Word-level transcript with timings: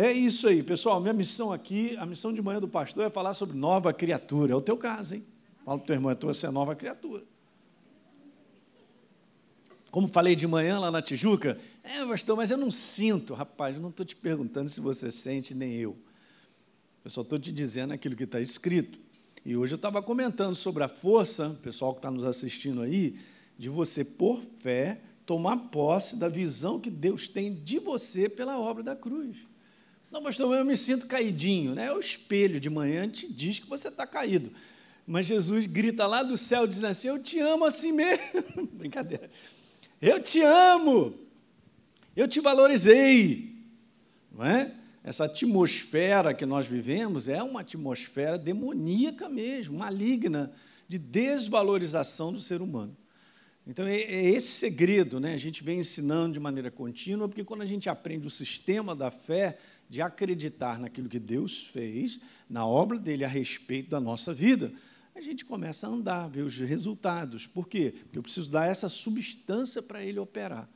É 0.00 0.12
isso 0.12 0.46
aí, 0.46 0.62
pessoal. 0.62 1.00
Minha 1.00 1.12
missão 1.12 1.52
aqui, 1.52 1.96
a 1.96 2.06
missão 2.06 2.32
de 2.32 2.40
manhã 2.40 2.60
do 2.60 2.68
pastor 2.68 3.04
é 3.04 3.10
falar 3.10 3.34
sobre 3.34 3.56
nova 3.56 3.92
criatura. 3.92 4.52
É 4.52 4.54
o 4.54 4.60
teu 4.60 4.76
caso, 4.76 5.16
hein? 5.16 5.26
Fala 5.64 5.76
para 5.76 5.82
o 5.82 5.86
teu 5.88 5.94
irmão, 5.96 6.16
você 6.20 6.46
é 6.46 6.50
nova 6.52 6.76
criatura. 6.76 7.24
Como 9.90 10.06
falei 10.06 10.36
de 10.36 10.46
manhã 10.46 10.78
lá 10.78 10.88
na 10.92 11.02
Tijuca, 11.02 11.58
é, 11.82 12.06
pastor, 12.06 12.36
mas 12.36 12.52
eu 12.52 12.56
não 12.56 12.70
sinto. 12.70 13.34
Rapaz, 13.34 13.74
eu 13.74 13.82
não 13.82 13.88
estou 13.88 14.06
te 14.06 14.14
perguntando 14.14 14.70
se 14.70 14.80
você 14.80 15.10
sente, 15.10 15.52
nem 15.52 15.74
eu. 15.74 15.96
Eu 17.04 17.10
só 17.10 17.22
estou 17.22 17.36
te 17.36 17.50
dizendo 17.50 17.92
aquilo 17.92 18.14
que 18.14 18.22
está 18.22 18.40
escrito. 18.40 19.00
E 19.44 19.56
hoje 19.56 19.74
eu 19.74 19.78
estava 19.78 20.00
comentando 20.00 20.54
sobre 20.54 20.84
a 20.84 20.88
força, 20.88 21.58
pessoal 21.60 21.92
que 21.92 21.98
está 21.98 22.08
nos 22.08 22.24
assistindo 22.24 22.82
aí, 22.82 23.18
de 23.58 23.68
você, 23.68 24.04
por 24.04 24.40
fé, 24.58 25.00
tomar 25.26 25.56
posse 25.56 26.14
da 26.14 26.28
visão 26.28 26.78
que 26.78 26.88
Deus 26.88 27.26
tem 27.26 27.52
de 27.52 27.80
você 27.80 28.28
pela 28.28 28.60
obra 28.60 28.84
da 28.84 28.94
cruz. 28.94 29.47
Não, 30.10 30.22
pastor, 30.22 30.56
eu 30.56 30.64
me 30.64 30.76
sinto 30.76 31.06
caidinho. 31.06 31.74
Né? 31.74 31.86
É 31.86 31.92
o 31.92 32.00
espelho 32.00 32.58
de 32.58 32.70
manhã 32.70 33.08
te 33.08 33.30
diz 33.30 33.58
que 33.58 33.68
você 33.68 33.88
está 33.88 34.06
caído. 34.06 34.50
Mas 35.06 35.26
Jesus 35.26 35.66
grita 35.66 36.06
lá 36.06 36.22
do 36.22 36.36
céu, 36.36 36.66
dizendo 36.66 36.88
assim: 36.88 37.08
Eu 37.08 37.22
te 37.22 37.38
amo 37.38 37.64
assim 37.64 37.92
mesmo. 37.92 38.66
Brincadeira. 38.72 39.30
Eu 40.00 40.22
te 40.22 40.40
amo. 40.42 41.14
Eu 42.14 42.28
te 42.28 42.40
valorizei. 42.40 43.54
Não 44.30 44.44
é? 44.44 44.72
Essa 45.02 45.24
atmosfera 45.24 46.34
que 46.34 46.44
nós 46.44 46.66
vivemos 46.66 47.28
é 47.28 47.42
uma 47.42 47.60
atmosfera 47.60 48.36
demoníaca 48.36 49.28
mesmo, 49.28 49.78
maligna, 49.78 50.52
de 50.86 50.98
desvalorização 50.98 52.32
do 52.32 52.40
ser 52.40 52.60
humano. 52.60 52.96
Então, 53.66 53.86
é, 53.86 54.00
é 54.00 54.30
esse 54.30 54.48
segredo, 54.48 55.20
né? 55.20 55.34
a 55.34 55.38
gente 55.38 55.62
vem 55.62 55.78
ensinando 55.78 56.34
de 56.34 56.40
maneira 56.40 56.70
contínua, 56.70 57.28
porque 57.28 57.44
quando 57.44 57.62
a 57.62 57.66
gente 57.66 57.88
aprende 57.88 58.26
o 58.26 58.30
sistema 58.30 58.94
da 58.96 59.10
fé, 59.10 59.58
de 59.88 60.02
acreditar 60.02 60.78
naquilo 60.78 61.08
que 61.08 61.18
Deus 61.18 61.66
fez, 61.66 62.20
na 62.48 62.66
obra 62.66 62.98
dele 62.98 63.24
a 63.24 63.28
respeito 63.28 63.90
da 63.90 64.00
nossa 64.00 64.34
vida, 64.34 64.72
a 65.14 65.20
gente 65.20 65.44
começa 65.44 65.86
a 65.86 65.90
andar, 65.90 66.28
ver 66.28 66.42
os 66.42 66.56
resultados. 66.58 67.46
Por 67.46 67.68
quê? 67.68 67.94
Porque 68.04 68.18
eu 68.18 68.22
preciso 68.22 68.52
dar 68.52 68.66
essa 68.66 68.88
substância 68.88 69.82
para 69.82 70.02
ele 70.02 70.18
operar. 70.18 70.68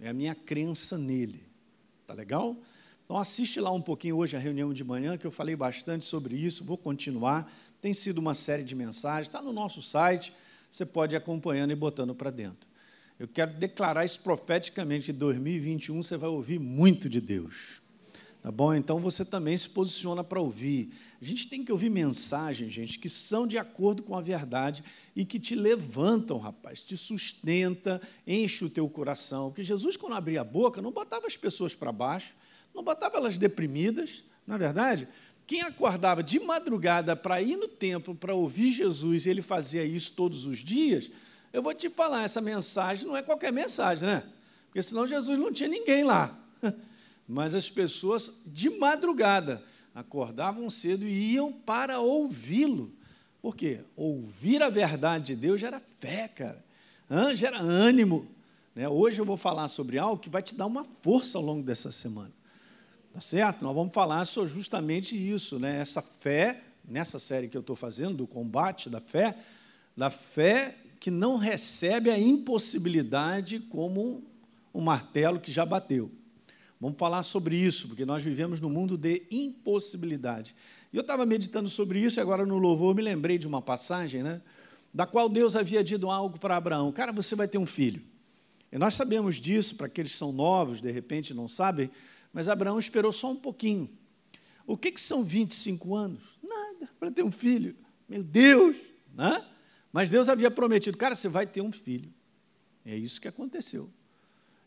É 0.00 0.08
a 0.08 0.12
minha 0.12 0.34
crença 0.34 0.98
nele. 0.98 1.44
Tá 2.06 2.14
legal? 2.14 2.56
Então, 3.04 3.16
assiste 3.18 3.60
lá 3.60 3.70
um 3.70 3.82
pouquinho 3.82 4.16
hoje 4.16 4.36
a 4.36 4.40
reunião 4.40 4.72
de 4.72 4.82
manhã, 4.82 5.16
que 5.16 5.26
eu 5.26 5.30
falei 5.30 5.54
bastante 5.54 6.04
sobre 6.04 6.34
isso, 6.34 6.64
vou 6.64 6.78
continuar. 6.78 7.52
Tem 7.80 7.92
sido 7.92 8.18
uma 8.18 8.34
série 8.34 8.64
de 8.64 8.74
mensagens, 8.74 9.26
está 9.26 9.42
no 9.42 9.52
nosso 9.52 9.82
site, 9.82 10.32
você 10.70 10.86
pode 10.86 11.14
ir 11.14 11.18
acompanhando 11.18 11.72
e 11.72 11.74
botando 11.74 12.14
para 12.14 12.30
dentro. 12.30 12.68
Eu 13.18 13.28
quero 13.28 13.52
declarar 13.54 14.04
isso 14.04 14.20
profeticamente 14.20 15.06
que 15.06 15.10
em 15.10 15.14
2021 15.14 16.02
você 16.02 16.16
vai 16.16 16.30
ouvir 16.30 16.58
muito 16.58 17.08
de 17.08 17.20
Deus. 17.20 17.82
Tá 18.42 18.50
bom? 18.50 18.72
Então 18.72 18.98
você 18.98 19.22
também 19.22 19.54
se 19.54 19.68
posiciona 19.68 20.24
para 20.24 20.40
ouvir. 20.40 20.94
A 21.20 21.24
gente 21.24 21.46
tem 21.46 21.62
que 21.62 21.70
ouvir 21.70 21.90
mensagens, 21.90 22.72
gente, 22.72 22.98
que 22.98 23.08
são 23.08 23.46
de 23.46 23.58
acordo 23.58 24.02
com 24.02 24.16
a 24.16 24.20
verdade 24.22 24.82
e 25.14 25.26
que 25.26 25.38
te 25.38 25.54
levantam, 25.54 26.38
rapaz, 26.38 26.82
te 26.82 26.96
sustenta, 26.96 28.00
enche 28.26 28.64
o 28.64 28.70
teu 28.70 28.88
coração. 28.88 29.50
Porque 29.50 29.62
Jesus, 29.62 29.94
quando 29.96 30.14
abria 30.14 30.40
a 30.40 30.44
boca, 30.44 30.80
não 30.80 30.90
botava 30.90 31.26
as 31.26 31.36
pessoas 31.36 31.74
para 31.74 31.92
baixo, 31.92 32.34
não 32.74 32.82
botava 32.82 33.18
elas 33.18 33.36
deprimidas, 33.36 34.22
não 34.46 34.54
é 34.54 34.58
verdade? 34.58 35.06
Quem 35.46 35.60
acordava 35.60 36.22
de 36.22 36.40
madrugada 36.40 37.14
para 37.14 37.42
ir 37.42 37.56
no 37.56 37.68
templo 37.68 38.14
para 38.14 38.34
ouvir 38.34 38.70
Jesus, 38.70 39.26
e 39.26 39.30
ele 39.30 39.42
fazia 39.42 39.84
isso 39.84 40.12
todos 40.12 40.46
os 40.46 40.60
dias, 40.60 41.10
eu 41.52 41.62
vou 41.62 41.74
te 41.74 41.90
falar, 41.90 42.24
essa 42.24 42.40
mensagem 42.40 43.06
não 43.06 43.16
é 43.16 43.22
qualquer 43.22 43.52
mensagem, 43.52 44.08
né? 44.08 44.22
Porque 44.66 44.80
senão 44.80 45.06
Jesus 45.06 45.38
não 45.38 45.52
tinha 45.52 45.68
ninguém 45.68 46.04
lá. 46.04 46.34
Mas 47.30 47.54
as 47.54 47.70
pessoas 47.70 48.42
de 48.46 48.68
madrugada 48.68 49.62
acordavam 49.94 50.68
cedo 50.68 51.06
e 51.06 51.34
iam 51.34 51.52
para 51.52 52.00
ouvi-lo. 52.00 52.92
Por 53.40 53.54
quê? 53.54 53.80
Ouvir 53.96 54.60
a 54.64 54.68
verdade 54.68 55.26
de 55.26 55.36
Deus 55.36 55.60
gera 55.60 55.80
fé, 56.00 56.26
cara. 56.26 56.64
Gera 57.36 57.60
ânimo. 57.60 58.26
Né? 58.74 58.88
Hoje 58.88 59.20
eu 59.20 59.24
vou 59.24 59.36
falar 59.36 59.68
sobre 59.68 59.96
algo 59.96 60.20
que 60.20 60.28
vai 60.28 60.42
te 60.42 60.56
dar 60.56 60.66
uma 60.66 60.84
força 60.84 61.38
ao 61.38 61.44
longo 61.44 61.62
dessa 61.62 61.92
semana. 61.92 62.32
Tá 63.14 63.20
certo? 63.20 63.62
Nós 63.62 63.76
vamos 63.76 63.92
falar 63.92 64.24
sobre 64.24 64.52
justamente 64.52 65.16
isso, 65.16 65.58
né? 65.60 65.80
Essa 65.80 66.02
fé, 66.02 66.64
nessa 66.84 67.20
série 67.20 67.48
que 67.48 67.56
eu 67.56 67.60
estou 67.60 67.76
fazendo, 67.76 68.16
do 68.16 68.26
combate 68.26 68.90
da 68.90 69.00
fé, 69.00 69.36
da 69.96 70.10
fé 70.10 70.76
que 70.98 71.12
não 71.12 71.36
recebe 71.36 72.10
a 72.10 72.18
impossibilidade 72.18 73.60
como 73.60 74.24
um 74.74 74.80
martelo 74.80 75.38
que 75.38 75.52
já 75.52 75.64
bateu. 75.64 76.10
Vamos 76.80 76.98
falar 76.98 77.22
sobre 77.22 77.56
isso, 77.56 77.88
porque 77.88 78.06
nós 78.06 78.22
vivemos 78.22 78.58
no 78.58 78.70
mundo 78.70 78.96
de 78.96 79.22
impossibilidade. 79.30 80.54
E 80.90 80.96
eu 80.96 81.02
estava 81.02 81.26
meditando 81.26 81.68
sobre 81.68 82.00
isso 82.00 82.18
e 82.18 82.22
agora 82.22 82.46
no 82.46 82.58
louvor 82.58 82.94
me 82.94 83.02
lembrei 83.02 83.36
de 83.36 83.46
uma 83.46 83.60
passagem, 83.60 84.22
né? 84.22 84.40
Da 84.92 85.06
qual 85.06 85.28
Deus 85.28 85.54
havia 85.54 85.84
dito 85.84 86.10
algo 86.10 86.38
para 86.38 86.56
Abraão: 86.56 86.90
Cara, 86.90 87.12
você 87.12 87.36
vai 87.36 87.46
ter 87.46 87.58
um 87.58 87.66
filho. 87.66 88.02
E 88.72 88.78
nós 88.78 88.94
sabemos 88.94 89.36
disso, 89.36 89.76
para 89.76 89.86
aqueles 89.86 90.12
que 90.12 90.18
são 90.18 90.32
novos, 90.32 90.80
de 90.80 90.90
repente 90.90 91.34
não 91.34 91.46
sabem, 91.46 91.90
mas 92.32 92.48
Abraão 92.48 92.78
esperou 92.78 93.12
só 93.12 93.30
um 93.30 93.36
pouquinho. 93.36 93.90
O 94.66 94.76
que, 94.76 94.90
que 94.90 95.00
são 95.00 95.22
25 95.22 95.94
anos? 95.94 96.22
Nada, 96.42 96.88
para 96.98 97.10
ter 97.10 97.22
um 97.22 97.30
filho. 97.30 97.76
Meu 98.08 98.22
Deus! 98.22 98.76
Né? 99.14 99.44
Mas 99.92 100.08
Deus 100.08 100.28
havia 100.28 100.50
prometido, 100.50 100.96
cara, 100.96 101.14
você 101.14 101.28
vai 101.28 101.46
ter 101.46 101.60
um 101.60 101.72
filho. 101.72 102.12
É 102.84 102.96
isso 102.96 103.20
que 103.20 103.28
aconteceu. 103.28 103.90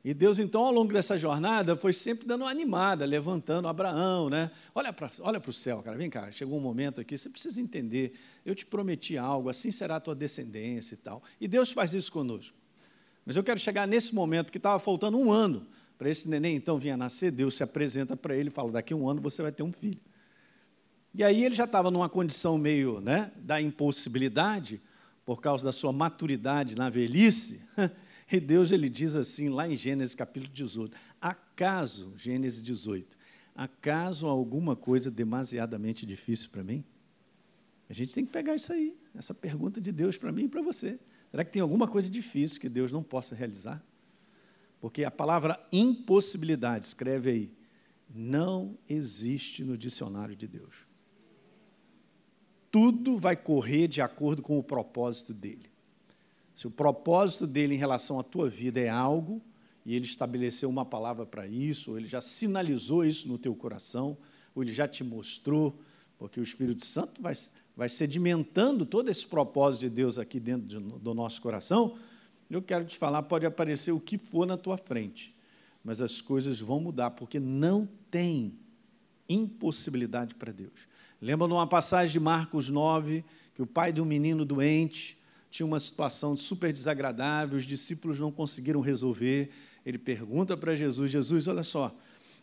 E 0.03 0.13
Deus, 0.13 0.37
então, 0.37 0.61
ao 0.61 0.71
longo 0.71 0.91
dessa 0.91 1.17
jornada, 1.17 1.77
foi 1.77 1.93
sempre 1.93 2.27
dando 2.27 2.41
uma 2.41 2.49
animada, 2.51 3.05
levantando 3.05 3.69
Abraão, 3.69 4.29
né? 4.29 4.51
Olha 4.75 4.91
para 4.91 5.09
olha 5.21 5.41
o 5.45 5.53
céu, 5.53 5.81
cara, 5.81 5.95
vem 5.95 6.09
cá, 6.09 6.29
chegou 6.29 6.57
um 6.57 6.61
momento 6.61 6.99
aqui, 6.99 7.17
você 7.17 7.29
precisa 7.29 7.61
entender, 7.61 8.13
eu 8.45 8.53
te 8.53 8.65
prometi 8.65 9.17
algo, 9.17 9.47
assim 9.47 9.71
será 9.71 9.95
a 9.95 9.99
tua 10.01 10.13
descendência 10.13 10.95
e 10.95 10.97
tal. 10.97 11.23
E 11.39 11.47
Deus 11.47 11.71
faz 11.71 11.93
isso 11.93 12.11
conosco. 12.11 12.53
Mas 13.25 13.37
eu 13.37 13.43
quero 13.43 13.57
chegar 13.57 13.87
nesse 13.87 14.13
momento 14.13 14.51
que 14.51 14.57
estava 14.57 14.77
faltando 14.77 15.17
um 15.17 15.31
ano 15.31 15.65
para 15.97 16.09
esse 16.09 16.27
neném 16.27 16.57
então 16.57 16.77
vinha 16.77 16.97
nascer, 16.97 17.31
Deus 17.31 17.55
se 17.55 17.63
apresenta 17.63 18.17
para 18.17 18.35
ele 18.35 18.49
e 18.49 18.51
fala: 18.51 18.73
daqui 18.73 18.93
a 18.93 18.97
um 18.97 19.07
ano 19.07 19.21
você 19.21 19.41
vai 19.41 19.53
ter 19.53 19.63
um 19.63 19.71
filho. 19.71 20.01
E 21.15 21.23
aí 21.23 21.45
ele 21.45 21.55
já 21.55 21.63
estava 21.63 21.89
numa 21.89 22.09
condição 22.09 22.57
meio 22.57 22.99
né, 22.99 23.31
da 23.37 23.61
impossibilidade, 23.61 24.81
por 25.25 25.39
causa 25.39 25.63
da 25.63 25.71
sua 25.71 25.93
maturidade 25.93 26.75
na 26.75 26.89
velhice. 26.89 27.61
E 28.31 28.39
Deus 28.39 28.71
ele 28.71 28.89
diz 28.89 29.15
assim, 29.15 29.49
lá 29.49 29.67
em 29.67 29.75
Gênesis 29.75 30.15
capítulo 30.15 30.51
18: 30.51 30.95
Acaso, 31.21 32.13
Gênesis 32.17 32.61
18, 32.61 33.17
acaso 33.55 34.27
alguma 34.27 34.75
coisa 34.75 35.11
demasiadamente 35.11 36.05
difícil 36.05 36.49
para 36.49 36.63
mim? 36.63 36.83
A 37.89 37.93
gente 37.93 38.15
tem 38.15 38.25
que 38.25 38.31
pegar 38.31 38.55
isso 38.55 38.71
aí, 38.73 38.97
essa 39.13 39.33
pergunta 39.33 39.79
de 39.79 39.91
Deus 39.91 40.17
para 40.17 40.31
mim 40.31 40.45
e 40.45 40.49
para 40.49 40.61
você. 40.61 40.99
Será 41.29 41.43
que 41.43 41.51
tem 41.51 41.61
alguma 41.61 41.87
coisa 41.87 42.09
difícil 42.09 42.61
que 42.61 42.69
Deus 42.69 42.91
não 42.91 43.03
possa 43.03 43.35
realizar? 43.35 43.83
Porque 44.79 45.03
a 45.03 45.11
palavra 45.11 45.59
impossibilidade, 45.71 46.85
escreve 46.85 47.29
aí, 47.29 47.51
não 48.13 48.77
existe 48.87 49.63
no 49.63 49.77
dicionário 49.77 50.35
de 50.35 50.47
Deus. 50.47 50.75
Tudo 52.69 53.17
vai 53.17 53.35
correr 53.35 53.87
de 53.87 54.01
acordo 54.01 54.41
com 54.41 54.57
o 54.57 54.63
propósito 54.63 55.33
dele. 55.33 55.72
Se 56.55 56.67
o 56.67 56.71
propósito 56.71 57.47
dele 57.47 57.75
em 57.75 57.77
relação 57.77 58.19
à 58.19 58.23
tua 58.23 58.49
vida 58.49 58.79
é 58.79 58.89
algo, 58.89 59.41
e 59.85 59.95
ele 59.95 60.05
estabeleceu 60.05 60.69
uma 60.69 60.85
palavra 60.85 61.25
para 61.25 61.47
isso, 61.47 61.91
ou 61.91 61.97
ele 61.97 62.07
já 62.07 62.21
sinalizou 62.21 63.03
isso 63.03 63.27
no 63.27 63.37
teu 63.37 63.55
coração, 63.55 64.17
ou 64.55 64.63
ele 64.63 64.71
já 64.71 64.87
te 64.87 65.03
mostrou, 65.03 65.77
porque 66.17 66.39
o 66.39 66.43
Espírito 66.43 66.85
Santo 66.85 67.21
vai, 67.21 67.33
vai 67.75 67.89
sedimentando 67.89 68.85
todo 68.85 69.09
esse 69.09 69.27
propósito 69.27 69.81
de 69.81 69.89
Deus 69.89 70.17
aqui 70.17 70.39
dentro 70.39 70.67
de, 70.67 70.79
do 70.79 71.13
nosso 71.13 71.41
coração, 71.41 71.97
eu 72.49 72.61
quero 72.61 72.85
te 72.85 72.97
falar, 72.97 73.23
pode 73.23 73.45
aparecer 73.45 73.91
o 73.91 73.99
que 73.99 74.17
for 74.17 74.45
na 74.45 74.55
tua 74.55 74.77
frente, 74.77 75.35
mas 75.83 76.01
as 76.01 76.21
coisas 76.21 76.59
vão 76.59 76.79
mudar, 76.79 77.11
porque 77.11 77.39
não 77.39 77.89
tem 78.11 78.53
impossibilidade 79.27 80.35
para 80.35 80.51
Deus. 80.51 80.87
Lembra 81.19 81.47
de 81.47 81.53
uma 81.53 81.65
passagem 81.65 82.13
de 82.13 82.19
Marcos 82.19 82.69
9, 82.69 83.25
que 83.55 83.61
o 83.61 83.67
pai 83.67 83.91
de 83.91 84.01
um 84.01 84.05
menino 84.05 84.45
doente 84.45 85.17
tinha 85.53 85.67
uma 85.67 85.79
situação 85.79 86.35
super 86.35 86.73
desagradável, 86.73 87.59
os 87.59 87.63
discípulos 87.63 88.19
não 88.19 88.31
conseguiram 88.31 88.81
resolver. 88.81 89.51
Ele 89.85 89.99
pergunta 89.99 90.57
para 90.57 90.73
Jesus: 90.73 91.11
Jesus, 91.11 91.47
olha 91.47 91.61
só, 91.61 91.95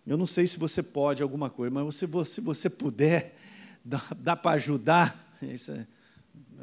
eu 0.06 0.16
não 0.16 0.28
sei 0.28 0.46
se 0.46 0.60
você 0.60 0.80
pode 0.80 1.20
alguma 1.20 1.50
coisa, 1.50 1.74
mas 1.74 1.96
se 1.96 2.06
você, 2.06 2.34
se 2.34 2.40
você 2.40 2.70
puder, 2.70 3.36
dá, 3.84 4.00
dá 4.16 4.36
para 4.36 4.52
ajudar. 4.52 5.36
Isso 5.42 5.72
é, 5.72 5.88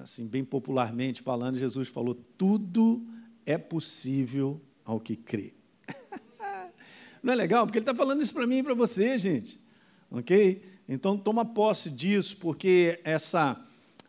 assim, 0.01 0.25
bem 0.25 0.45
popularmente 0.45 1.21
falando, 1.21 1.57
Jesus 1.57 1.89
falou: 1.89 2.15
tudo 2.38 3.05
é 3.45 3.57
possível 3.57 4.61
ao 4.85 5.01
que 5.01 5.17
crê. 5.17 5.53
Não 7.21 7.33
é 7.33 7.35
legal? 7.35 7.65
Porque 7.65 7.79
ele 7.79 7.83
está 7.83 7.93
falando 7.93 8.21
isso 8.21 8.33
para 8.33 8.47
mim 8.47 8.59
e 8.59 8.63
para 8.63 8.73
você, 8.73 9.17
gente. 9.17 9.59
Ok? 10.09 10.63
Então, 10.88 11.17
toma 11.17 11.43
posse 11.43 11.89
disso, 11.89 12.38
porque 12.38 13.01
essa, 13.03 13.61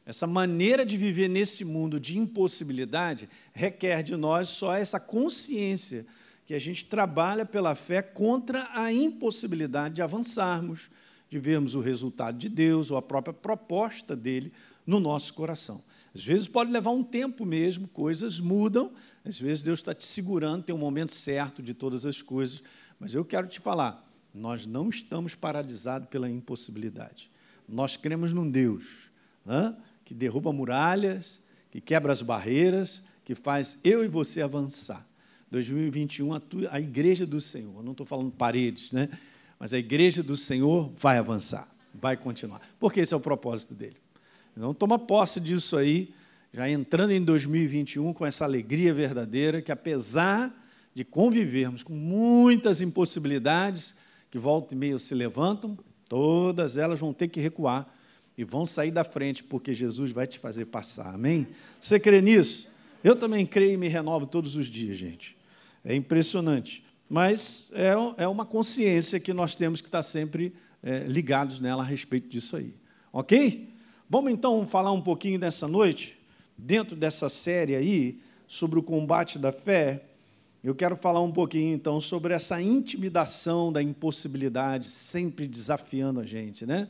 essa 0.09 0.27
maneira 0.27 0.87
de 0.87 0.97
viver 0.97 1.29
nesse 1.29 1.67
mundo 1.67 2.01
de 2.01 2.17
impossibilidade 2.17 3.29
requer 3.53 4.03
de 4.03 4.17
nós 4.17 4.49
só 4.49 4.75
essa 4.75 4.99
consciência 4.99 6.07
que 6.47 6.55
a 6.55 6.59
gente 6.59 6.87
trabalha 6.87 7.45
pela 7.45 7.75
fé 7.75 8.01
contra 8.01 8.71
a 8.73 8.91
impossibilidade 8.91 9.97
de 9.97 10.01
avançarmos, 10.01 10.89
de 11.29 11.39
vermos 11.39 11.75
o 11.75 11.81
resultado 11.81 12.39
de 12.39 12.49
Deus 12.49 12.91
ou 12.91 12.97
a 12.97 13.03
própria 13.03 13.35
proposta 13.35 14.17
dele 14.17 14.51
no 14.87 14.99
nosso 14.99 15.35
coração. 15.35 15.85
Às 16.15 16.25
vezes 16.25 16.49
pode 16.49 16.73
levar 16.73 16.93
um 16.93 17.05
tempo 17.05 17.45
mesmo, 17.45 17.87
coisas 17.87 18.41
mudam, 18.41 18.91
às 19.27 19.39
vezes 19.39 19.63
Deus 19.63 19.81
está 19.81 19.95
te 19.95 20.07
segurando, 20.07 20.65
tem 20.65 20.75
um 20.75 20.79
momento 20.79 21.13
certo 21.13 21.63
de 21.63 21.75
todas 21.75 22.07
as 22.07 22.23
coisas, 22.23 22.63
mas 22.99 23.13
eu 23.13 23.27
quero 23.27 23.47
te 23.47 23.61
falar, 23.61 24.11
nós 24.33 24.65
não 24.65 24.89
estamos 24.89 25.35
paralisados 25.35 26.09
pela 26.09 26.31
impossibilidade. 26.31 27.31
Nós 27.69 27.95
cremos 27.95 28.33
num 28.33 28.51
Deus 28.51 29.09
hein, 29.47 29.77
que 30.09 30.15
derruba 30.15 30.51
muralhas, 30.55 31.43
que 31.71 31.83
quebra 31.83 32.11
as 32.11 32.23
barreiras, 32.23 33.03
que 33.27 33.35
faz 33.35 33.77
eu 33.85 34.03
e 34.03 34.09
você 34.09 34.41
avançar. 34.41 35.07
2021, 35.51 36.33
a, 36.33 36.41
tua, 36.41 36.69
a 36.73 36.81
igreja 36.81 37.27
do 37.27 37.39
Senhor, 37.43 37.85
não 37.85 37.93
estou 37.93 38.07
falando 38.07 38.31
paredes, 38.31 38.91
né? 38.91 39.11
mas 39.59 39.75
a 39.75 39.79
igreja 39.79 40.23
do 40.23 40.35
Senhor 40.35 40.91
vai 40.97 41.19
avançar, 41.19 41.69
vai 41.93 42.17
continuar, 42.17 42.63
porque 42.81 43.01
esse 43.01 43.13
é 43.13 43.17
o 43.19 43.21
propósito 43.21 43.75
dele. 43.75 43.99
Então, 44.57 44.73
toma 44.73 44.99
posse 44.99 45.41
disso 45.41 45.77
aí, 45.77 46.15
já 46.55 46.67
entrando 46.71 47.11
em 47.11 47.23
2021 47.23 48.15
com 48.15 48.25
essa 48.25 48.47
alegria 48.47 48.95
verdadeira, 48.95 49.61
que 49.61 49.71
apesar 49.71 50.51
de 50.95 51.05
convivermos 51.05 51.83
com 51.83 51.93
muitas 51.93 52.81
impossibilidades 52.81 53.95
que 54.31 54.39
volta 54.39 54.73
e 54.73 54.77
meia 54.77 54.99
se 54.99 55.15
levantam, 55.15 55.79
todas 56.09 56.79
elas 56.79 56.99
vão 56.99 57.13
ter 57.13 57.29
que 57.29 57.41
recuar 57.41 57.95
e 58.39 58.45
vão 58.45 58.65
sair 58.65 58.93
da 58.93 59.03
frente, 59.03 59.43
porque 59.43 59.75
Jesus 59.75 60.13
vai 60.13 60.25
te 60.25 60.39
fazer 60.39 60.67
passar. 60.67 61.13
Amém? 61.13 61.49
Você 61.81 61.99
crê 61.99 62.21
nisso? 62.21 62.71
Eu 63.03 63.17
também 63.17 63.45
creio 63.45 63.73
e 63.73 63.77
me 63.77 63.89
renovo 63.89 64.27
todos 64.27 64.55
os 64.55 64.69
dias, 64.69 64.97
gente. 64.97 65.37
É 65.85 65.93
impressionante. 65.93 66.85
Mas 67.11 67.69
é, 67.73 67.95
é 68.23 68.29
uma 68.29 68.47
consciência 68.47 69.19
que 69.19 69.33
nós 69.33 69.57
temos 69.57 69.81
que 69.81 69.89
estar 69.89 70.05
sempre 70.05 70.55
é, 70.81 71.01
ligados 71.01 71.59
nela 71.59 71.83
a 71.83 71.87
respeito 71.87 72.29
disso 72.29 72.57
aí. 72.57 72.73
Ok? 73.13 73.75
Vamos 74.09 74.31
então 74.31 74.65
falar 74.65 74.93
um 74.93 75.03
pouquinho 75.03 75.39
dessa 75.39 75.67
noite, 75.67 76.17
dentro 76.57 76.95
dessa 76.95 77.29
série 77.29 77.75
aí, 77.75 78.21
sobre 78.47 78.79
o 78.79 78.83
combate 78.85 79.37
da 79.37 79.51
fé. 79.51 80.05
Eu 80.63 80.77
quero 80.77 80.95
falar 80.95 81.21
um 81.21 81.33
pouquinho 81.33 81.75
então 81.75 82.01
sobre 82.01 82.35
essa 82.35 82.63
intimidação 82.63 83.73
da 83.73 83.83
impossibilidade, 83.83 84.91
sempre 84.91 85.49
desafiando 85.49 86.21
a 86.21 86.25
gente, 86.25 86.65
né? 86.65 86.89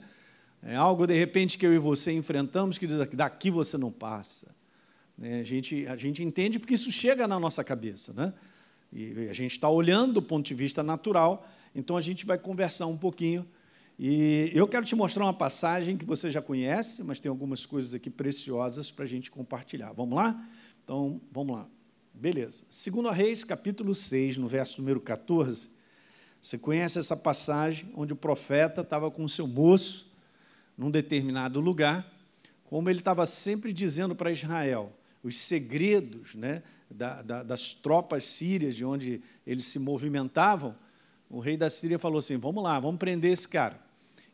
É 0.63 0.75
algo 0.77 1.07
de 1.07 1.15
repente 1.15 1.57
que 1.57 1.67
eu 1.67 1.73
e 1.73 1.79
você 1.79 2.13
enfrentamos 2.13 2.79
que 2.79 2.87
diz 2.87 2.97
daqui 3.13 3.51
você 3.51 3.79
não 3.79 3.91
passa. 3.91 4.55
É, 5.21 5.41
a, 5.41 5.45
gente, 5.45 5.87
a 5.87 5.97
gente 5.97 6.23
entende 6.23 6.59
porque 6.59 6.75
isso 6.75 6.91
chega 6.93 7.27
na 7.27 7.39
nossa 7.39 7.65
cabeça, 7.65 8.13
né? 8.13 8.33
E 8.93 9.29
a 9.29 9.33
gente 9.33 9.53
está 9.53 9.69
olhando 9.69 10.15
do 10.15 10.23
ponto 10.23 10.47
de 10.47 10.55
vista 10.55 10.83
natural, 10.83 11.47
então 11.75 11.97
a 11.97 12.01
gente 12.01 12.25
vai 12.25 12.39
conversar 12.39 12.87
um 12.87 12.97
pouquinho 12.97 13.47
e 13.99 14.53
eu 14.55 14.69
quero 14.69 14.87
te 14.87 14.95
mostrar 14.95 15.25
uma 15.25 15.35
passagem 15.35 15.97
que 15.97 16.05
você 16.05 16.31
já 16.31 16.41
conhece, 16.41 17.03
mas 17.03 17.19
tem 17.19 17.29
algumas 17.29 17.67
coisas 17.67 17.93
aqui 17.93 18.09
preciosas 18.09 18.93
para 18.93 19.05
a 19.05 19.09
gente 19.09 19.29
compartilhar. 19.29 19.93
Vamos 19.93 20.15
lá? 20.15 20.49
Então, 20.85 21.21
vamos 21.33 21.57
lá. 21.57 21.67
Beleza. 22.15 22.65
Segundo 22.71 23.11
Reis, 23.11 23.43
capítulo 23.43 23.97
6, 23.97 24.39
no 24.39 24.47
verso 24.47 24.81
número 24.81 25.01
14, 25.01 25.71
você 26.41 26.57
conhece 26.57 26.97
essa 26.97 27.17
passagem 27.17 27.91
onde 27.97 28.13
o 28.13 28.17
profeta 28.17 28.83
estava 28.83 29.11
com 29.11 29.25
o 29.25 29.29
seu 29.29 29.49
moço 29.49 30.08
num 30.79 30.93
determinado 30.93 31.61
lugar, 31.61 32.09
como 32.65 32.89
ele 32.89 33.01
estava 33.01 33.27
sempre 33.27 33.73
dizendo 33.73 34.15
para 34.15 34.31
Israel, 34.31 34.93
os 35.25 35.37
segredos 35.37 36.37
né, 36.37 36.63
da, 36.89 37.21
da, 37.21 37.43
das 37.43 37.75
tropas 37.75 38.25
sírias, 38.25 38.77
de 38.77 38.85
onde 38.85 39.21
eles 39.45 39.65
se 39.65 39.81
movimentavam, 39.81 40.77
o 41.29 41.41
rei 41.41 41.57
da 41.57 41.69
Síria 41.69 41.99
falou 41.99 42.19
assim: 42.19 42.37
vamos 42.37 42.63
lá, 42.63 42.79
vamos 42.79 42.99
prender 42.99 43.33
esse 43.33 43.47
cara. 43.49 43.79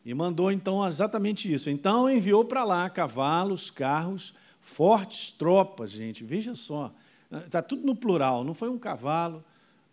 E 0.05 0.13
mandou 0.13 0.51
então 0.51 0.85
exatamente 0.87 1.51
isso. 1.51 1.69
Então 1.69 2.09
enviou 2.09 2.45
para 2.45 2.63
lá 2.63 2.89
cavalos, 2.89 3.71
carros, 3.71 4.33
fortes 4.61 5.31
tropas, 5.31 5.91
gente. 5.91 6.23
Veja 6.23 6.53
só, 6.53 6.93
está 7.45 7.61
tudo 7.61 7.85
no 7.85 7.95
plural. 7.95 8.43
Não 8.43 8.53
foi 8.53 8.69
um 8.69 8.77
cavalo, 8.77 9.43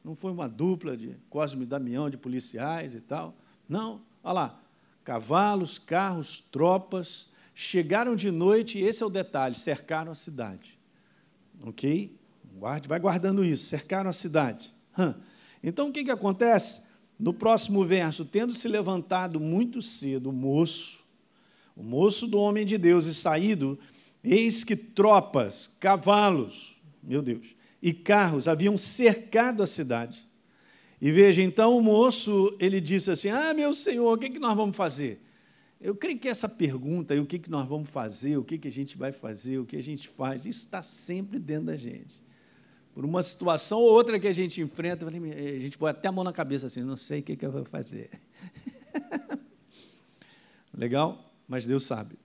não 0.04 0.14
foi 0.14 0.30
uma 0.30 0.48
dupla 0.48 0.96
de 0.96 1.16
Cosme 1.30 1.62
e 1.62 1.66
Damião 1.66 2.10
de 2.10 2.16
policiais 2.16 2.94
e 2.94 3.00
tal. 3.00 3.34
Não, 3.68 4.02
olha 4.22 4.32
lá, 4.34 4.61
cavalos, 5.04 5.78
carros, 5.78 6.40
tropas 6.40 7.30
chegaram 7.54 8.16
de 8.16 8.30
noite. 8.30 8.78
E 8.78 8.82
esse 8.82 9.02
é 9.02 9.06
o 9.06 9.10
detalhe: 9.10 9.54
cercaram 9.54 10.12
a 10.12 10.14
cidade. 10.14 10.78
Ok? 11.62 12.16
Guarde, 12.54 12.88
vai 12.88 12.98
guardando 12.98 13.44
isso. 13.44 13.66
Cercaram 13.66 14.10
a 14.10 14.12
cidade. 14.12 14.72
Então 15.62 15.88
o 15.88 15.92
que, 15.92 16.02
que 16.02 16.10
acontece? 16.10 16.82
No 17.16 17.32
próximo 17.32 17.84
verso, 17.84 18.24
tendo 18.24 18.52
se 18.52 18.66
levantado 18.66 19.38
muito 19.38 19.80
cedo 19.80 20.30
o 20.30 20.32
moço, 20.32 21.04
o 21.76 21.82
moço 21.82 22.26
do 22.26 22.36
homem 22.36 22.66
de 22.66 22.76
Deus, 22.76 23.06
e 23.06 23.14
saído, 23.14 23.78
eis 24.24 24.64
que 24.64 24.74
tropas, 24.74 25.68
cavalos, 25.78 26.82
meu 27.00 27.22
Deus, 27.22 27.54
e 27.80 27.92
carros 27.92 28.48
haviam 28.48 28.76
cercado 28.76 29.62
a 29.62 29.68
cidade. 29.68 30.26
E 31.02 31.10
veja, 31.10 31.42
então 31.42 31.76
o 31.76 31.82
moço, 31.82 32.56
ele 32.58 32.80
disse 32.80 33.10
assim: 33.10 33.28
Ah, 33.28 33.52
meu 33.52 33.74
senhor, 33.74 34.14
o 34.14 34.16
que, 34.16 34.26
é 34.26 34.30
que 34.30 34.38
nós 34.38 34.54
vamos 34.54 34.74
fazer? 34.74 35.20
Eu 35.80 35.96
creio 35.96 36.18
que 36.18 36.28
essa 36.28 36.48
pergunta, 36.48 37.12
o 37.20 37.26
que, 37.26 37.40
que 37.40 37.50
nós 37.50 37.68
vamos 37.68 37.90
fazer, 37.90 38.36
o 38.36 38.44
que, 38.44 38.56
que 38.56 38.68
a 38.68 38.70
gente 38.70 38.96
vai 38.96 39.10
fazer, 39.10 39.58
o 39.58 39.66
que 39.66 39.76
a 39.76 39.82
gente 39.82 40.08
faz, 40.08 40.46
isso 40.46 40.60
está 40.60 40.80
sempre 40.82 41.40
dentro 41.40 41.66
da 41.66 41.76
gente 41.76 42.22
por 42.94 43.04
uma 43.04 43.22
situação 43.22 43.80
ou 43.80 43.90
outra 43.90 44.18
que 44.20 44.28
a 44.28 44.32
gente 44.32 44.60
enfrenta, 44.60 45.06
a 45.06 45.10
gente 45.58 45.78
põe 45.78 45.90
até 45.90 46.08
a 46.08 46.12
mão 46.12 46.22
na 46.22 46.32
cabeça 46.32 46.66
assim, 46.66 46.82
não 46.82 46.96
sei 46.96 47.20
o 47.20 47.22
que, 47.22 47.36
que 47.36 47.46
eu 47.46 47.50
vou 47.50 47.64
fazer. 47.64 48.10
Legal? 50.76 51.32
Mas 51.48 51.66
Deus 51.66 51.84
sabe. 51.84 52.16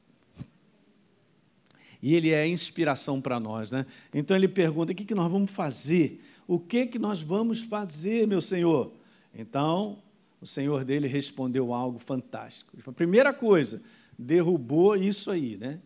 E 2.01 2.13
Ele 2.13 2.31
é 2.31 2.47
inspiração 2.47 3.19
para 3.21 3.39
nós, 3.39 3.71
né? 3.71 3.85
Então 4.13 4.35
Ele 4.38 4.47
pergunta: 4.47 4.91
o 4.91 4.95
que, 4.95 5.06
que 5.06 5.15
nós 5.15 5.31
vamos 5.31 5.50
fazer? 5.50 6.21
O 6.47 6.57
que, 6.57 6.85
que 6.88 6.97
nós 6.97 7.21
vamos 7.21 7.61
fazer, 7.61 8.25
meu 8.25 8.39
Senhor? 8.39 8.94
Então, 9.35 10.01
o 10.41 10.47
Senhor 10.47 10.85
dele 10.85 11.07
respondeu 11.07 11.73
algo 11.73 11.99
fantástico. 11.99 12.77
A 12.85 12.91
primeira 12.91 13.33
coisa, 13.33 13.81
derrubou 14.17 14.95
isso 14.95 15.29
aí, 15.29 15.57
né? 15.57 15.79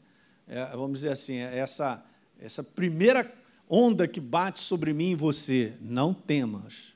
É, 0.48 0.66
vamos 0.76 1.00
dizer 1.00 1.12
assim, 1.12 1.36
é 1.36 1.58
essa, 1.58 2.04
essa 2.40 2.64
primeira 2.64 3.34
onda 3.68 4.08
que 4.08 4.20
bate 4.20 4.60
sobre 4.60 4.94
mim 4.94 5.12
e 5.12 5.16
você, 5.16 5.74
não 5.82 6.14
temas, 6.14 6.94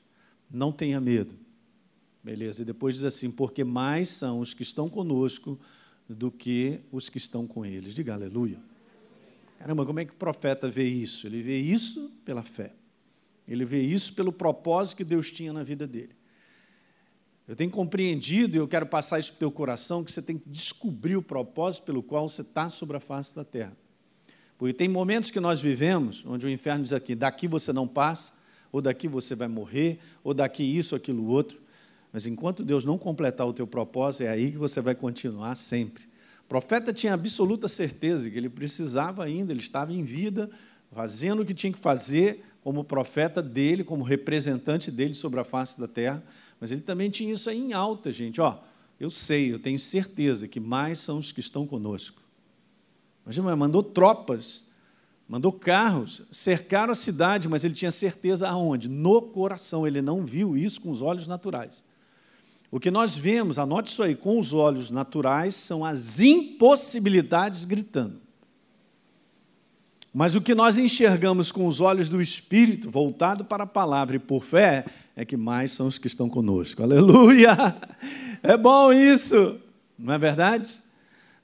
não 0.50 0.70
tenha 0.70 1.00
medo. 1.00 1.34
Beleza? 2.22 2.62
E 2.62 2.64
depois 2.64 2.94
diz 2.94 3.04
assim: 3.04 3.30
porque 3.30 3.64
mais 3.64 4.08
são 4.08 4.40
os 4.40 4.52
que 4.52 4.62
estão 4.62 4.88
conosco 4.88 5.58
do 6.08 6.30
que 6.30 6.80
os 6.92 7.08
que 7.08 7.18
estão 7.18 7.46
com 7.46 7.64
eles. 7.64 7.94
Diga 7.94 8.14
aleluia. 8.14 8.58
Caramba, 9.58 9.86
como 9.86 10.00
é 10.00 10.04
que 10.04 10.12
o 10.12 10.16
profeta 10.16 10.68
vê 10.68 10.84
isso? 10.84 11.26
Ele 11.26 11.40
vê 11.40 11.58
isso 11.58 12.10
pela 12.24 12.42
fé. 12.42 12.72
Ele 13.46 13.64
vê 13.64 13.80
isso 13.80 14.12
pelo 14.14 14.32
propósito 14.32 14.98
que 14.98 15.04
Deus 15.04 15.30
tinha 15.30 15.52
na 15.52 15.62
vida 15.62 15.86
dele. 15.86 16.14
Eu 17.46 17.54
tenho 17.54 17.70
compreendido 17.70 18.56
e 18.56 18.58
eu 18.58 18.66
quero 18.66 18.86
passar 18.86 19.20
isso 19.20 19.32
para 19.32 19.36
o 19.36 19.38
teu 19.38 19.52
coração 19.52 20.02
que 20.02 20.10
você 20.10 20.20
tem 20.20 20.36
que 20.36 20.48
descobrir 20.48 21.16
o 21.16 21.22
propósito 21.22 21.84
pelo 21.84 22.02
qual 22.02 22.28
você 22.28 22.42
está 22.42 22.68
sobre 22.68 22.96
a 22.96 23.00
face 23.00 23.34
da 23.34 23.44
terra. 23.44 23.76
Porque 24.58 24.74
tem 24.74 24.88
momentos 24.88 25.30
que 25.30 25.38
nós 25.38 25.60
vivemos 25.60 26.24
onde 26.26 26.44
o 26.44 26.50
inferno 26.50 26.82
diz 26.82 26.92
aqui: 26.92 27.14
daqui 27.14 27.46
você 27.46 27.72
não 27.72 27.86
passa, 27.86 28.32
ou 28.72 28.82
daqui 28.82 29.06
você 29.06 29.34
vai 29.34 29.46
morrer, 29.46 30.00
ou 30.24 30.34
daqui 30.34 30.64
isso, 30.64 30.96
aquilo, 30.96 31.26
outro. 31.26 31.60
Mas 32.12 32.26
enquanto 32.26 32.64
Deus 32.64 32.84
não 32.84 32.98
completar 32.98 33.46
o 33.46 33.52
teu 33.52 33.66
propósito, 33.66 34.24
é 34.24 34.28
aí 34.28 34.50
que 34.50 34.58
você 34.58 34.80
vai 34.80 34.94
continuar 34.94 35.54
sempre. 35.54 36.04
O 36.44 36.48
profeta 36.48 36.92
tinha 36.92 37.12
absoluta 37.12 37.68
certeza 37.68 38.30
que 38.30 38.36
ele 38.36 38.48
precisava 38.48 39.22
ainda, 39.22 39.52
ele 39.52 39.60
estava 39.60 39.92
em 39.92 40.02
vida, 40.02 40.50
fazendo 40.92 41.42
o 41.42 41.44
que 41.44 41.52
tinha 41.52 41.72
que 41.72 41.78
fazer 41.78 42.42
como 42.66 42.82
profeta 42.82 43.40
dele, 43.40 43.84
como 43.84 44.02
representante 44.02 44.90
dele 44.90 45.14
sobre 45.14 45.38
a 45.38 45.44
face 45.44 45.78
da 45.78 45.86
terra, 45.86 46.20
mas 46.60 46.72
ele 46.72 46.80
também 46.80 47.08
tinha 47.08 47.32
isso 47.32 47.48
aí 47.48 47.60
em 47.60 47.72
alta, 47.72 48.10
gente. 48.10 48.40
Ó, 48.40 48.58
eu 48.98 49.08
sei, 49.08 49.52
eu 49.52 49.60
tenho 49.60 49.78
certeza 49.78 50.48
que 50.48 50.58
mais 50.58 50.98
são 50.98 51.18
os 51.18 51.30
que 51.30 51.38
estão 51.38 51.64
conosco. 51.64 52.20
Imagina, 53.24 53.54
mandou 53.54 53.84
tropas, 53.84 54.64
mandou 55.28 55.52
carros, 55.52 56.22
cercaram 56.32 56.90
a 56.90 56.96
cidade, 56.96 57.48
mas 57.48 57.64
ele 57.64 57.72
tinha 57.72 57.92
certeza 57.92 58.48
aonde? 58.48 58.88
No 58.88 59.22
coração. 59.22 59.86
Ele 59.86 60.02
não 60.02 60.26
viu 60.26 60.56
isso 60.56 60.80
com 60.80 60.90
os 60.90 61.02
olhos 61.02 61.28
naturais. 61.28 61.84
O 62.68 62.80
que 62.80 62.90
nós 62.90 63.16
vemos, 63.16 63.60
anote 63.60 63.92
isso 63.92 64.02
aí, 64.02 64.16
com 64.16 64.40
os 64.40 64.52
olhos 64.52 64.90
naturais, 64.90 65.54
são 65.54 65.84
as 65.84 66.18
impossibilidades 66.18 67.64
gritando. 67.64 68.25
Mas 70.18 70.34
o 70.34 70.40
que 70.40 70.54
nós 70.54 70.78
enxergamos 70.78 71.52
com 71.52 71.66
os 71.66 71.78
olhos 71.78 72.08
do 72.08 72.22
Espírito, 72.22 72.88
voltado 72.88 73.44
para 73.44 73.64
a 73.64 73.66
palavra 73.66 74.16
e 74.16 74.18
por 74.18 74.44
fé, 74.44 74.86
é 75.14 75.26
que 75.26 75.36
mais 75.36 75.72
são 75.72 75.88
os 75.88 75.98
que 75.98 76.06
estão 76.06 76.26
conosco. 76.26 76.82
Aleluia! 76.82 77.54
É 78.42 78.56
bom 78.56 78.90
isso, 78.94 79.60
não 79.98 80.14
é 80.14 80.18
verdade? 80.18 80.82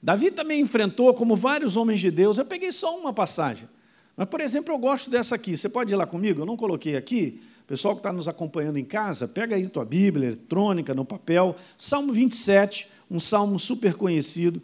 Davi 0.03 0.31
também 0.31 0.63
enfrentou, 0.63 1.13
como 1.13 1.37
vários 1.37 1.77
homens 1.77 2.01
de 2.01 2.11
Deus, 2.11 2.39
eu 2.39 2.47
peguei 2.47 2.73
só 2.73 2.99
uma 2.99 3.13
passagem. 3.13 3.69
Mas, 4.17 4.27
por 4.27 4.41
exemplo, 4.41 4.73
eu 4.73 4.79
gosto 4.79 5.11
dessa 5.11 5.35
aqui. 5.35 5.55
Você 5.55 5.69
pode 5.69 5.93
ir 5.93 5.97
lá 5.97 6.07
comigo? 6.07 6.41
Eu 6.41 6.47
não 6.47 6.57
coloquei 6.57 6.97
aqui, 6.97 7.43
Pessoal 7.67 7.95
que 7.95 8.01
está 8.01 8.13
nos 8.13 8.27
acompanhando 8.27 8.79
em 8.79 8.85
casa, 8.85 9.29
pega 9.29 9.55
aí 9.55 9.67
tua 9.67 9.85
Bíblia 9.85 10.29
eletrônica, 10.29 10.93
no 10.95 11.05
papel, 11.05 11.57
Salmo 11.79 12.13
27, 12.13 12.89
um 13.11 13.21
salmo 13.21 13.59
super 13.59 13.95
conhecido. 13.95 14.61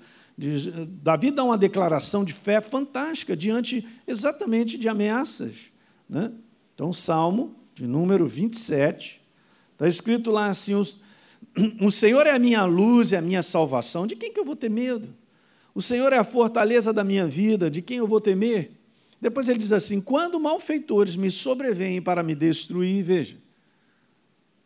Davi 1.03 1.33
dá 1.33 1.43
uma 1.43 1.59
declaração 1.59 2.25
de 2.25 2.33
fé 2.33 2.61
fantástica 2.61 3.37
diante 3.37 3.87
exatamente 4.07 4.79
de 4.79 4.89
ameaças. 4.89 5.55
Né? 6.09 6.31
Então, 6.75 6.93
Salmo 6.93 7.57
de 7.75 7.87
número 7.87 8.27
27, 8.27 9.21
está 9.73 9.89
escrito 9.89 10.31
lá 10.31 10.49
assim: 10.49 10.75
O 11.83 11.91
Senhor 11.91 12.27
é 12.27 12.33
a 12.33 12.39
minha 12.39 12.65
luz 12.65 13.13
e 13.13 13.17
a 13.17 13.21
minha 13.21 13.43
salvação, 13.43 14.07
de 14.07 14.17
quem 14.17 14.33
que 14.33 14.39
eu 14.39 14.45
vou 14.45 14.57
ter 14.57 14.69
medo? 14.69 15.09
O 15.75 15.83
Senhor 15.83 16.13
é 16.13 16.19
a 16.19 16.25
fortaleza 16.25 16.93
da 16.93 17.05
minha 17.05 17.27
vida, 17.27 17.71
de 17.71 17.81
quem 17.83 17.99
eu 17.99 18.07
vou 18.07 18.21
temer? 18.21 18.73
Depois 19.21 19.49
ele 19.49 19.59
diz 19.59 19.73
assim: 19.73 20.01
quando 20.01 20.39
malfeitores 20.41 21.15
me 21.17 21.31
sobrevêm 21.31 22.03
para 22.03 22.23
me 22.23 22.35
destruir, 22.35 23.03
veja. 23.05 23.37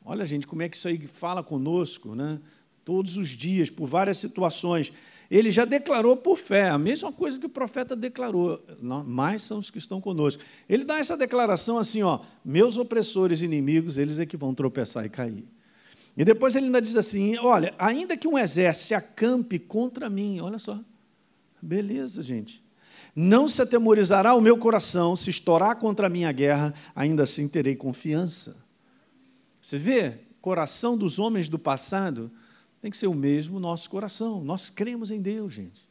Olha, 0.05 0.25
gente, 0.25 0.47
como 0.47 0.63
é 0.63 0.69
que 0.69 0.77
isso 0.77 0.89
aí 0.89 0.99
fala 1.07 1.43
conosco, 1.43 2.15
né? 2.15 2.41
Todos 2.85 3.17
os 3.17 3.29
dias, 3.29 3.71
por 3.71 3.87
várias 3.87 4.19
situações. 4.19 4.93
Ele 5.33 5.51
já 5.51 5.65
declarou 5.65 6.15
por 6.15 6.37
fé, 6.37 6.69
a 6.69 6.77
mesma 6.77 7.11
coisa 7.11 7.41
que 7.41 7.47
o 7.47 7.49
profeta 7.49 7.97
declarou, 7.97 8.63
mais 9.07 9.43
são 9.43 9.61
os 9.61 9.71
que 9.71 9.79
estão 9.79 9.99
conosco. 9.99 10.43
Ele 10.69 10.85
dá 10.85 10.99
essa 10.99 11.17
declaração 11.17 11.79
assim: 11.79 12.03
ó, 12.03 12.21
meus 12.45 12.77
opressores 12.77 13.41
inimigos, 13.41 13.97
eles 13.97 14.19
é 14.19 14.27
que 14.27 14.37
vão 14.37 14.55
tropeçar 14.55 15.07
e 15.07 15.09
cair. 15.09 15.47
E 16.15 16.23
depois 16.23 16.55
ele 16.55 16.67
ainda 16.67 16.83
diz 16.83 16.97
assim: 16.97 17.39
olha, 17.39 17.75
ainda 17.79 18.15
que 18.15 18.29
um 18.29 18.37
exército 18.37 18.89
se 18.89 18.95
acampe 18.95 19.59
contra 19.59 20.11
mim, 20.11 20.39
olha 20.39 20.59
só. 20.59 20.79
Beleza, 21.63 22.21
gente. 22.21 22.63
Não 23.17 23.49
se 23.49 23.63
atemorizará 23.63 24.35
o 24.35 24.41
meu 24.41 24.59
coração, 24.59 25.17
se 25.17 25.31
estourar 25.31 25.77
contra 25.77 26.09
a 26.09 26.11
minha 26.11 26.31
guerra, 26.31 26.75
ainda 26.95 27.23
assim 27.23 27.49
terei 27.49 27.75
confiança. 27.75 28.55
Você 29.63 29.79
vê, 29.79 30.19
coração 30.43 30.95
dos 30.95 31.19
homens 31.19 31.49
do 31.49 31.59
passado 31.59 32.31
tem 32.83 32.91
que 32.91 32.97
ser 32.97 33.07
o 33.07 33.15
mesmo 33.15 33.61
nosso 33.61 33.89
coração. 33.89 34.43
Nós 34.43 34.69
cremos 34.69 35.13
em 35.13 35.23
Deus, 35.23 35.55
gente. 35.55 35.89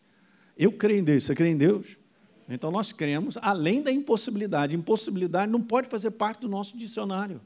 Eu 0.58 0.74
creio 0.74 1.00
em 1.00 1.04
Deus, 1.04 1.24
você 1.24 1.34
crê 1.34 1.48
em 1.48 1.58
Deus? 1.58 1.98
Então 2.50 2.70
nós 2.70 2.92
cremos 2.92 3.38
além 3.42 3.82
da 3.82 3.90
impossibilidade. 3.90 4.76
Impossibilidade 4.76 5.50
não 5.50 5.62
pode 5.62 5.88
fazer 5.88 6.12
parte 6.12 6.42
do 6.42 6.50
nosso 6.50 6.78
dicionário. 6.78 7.40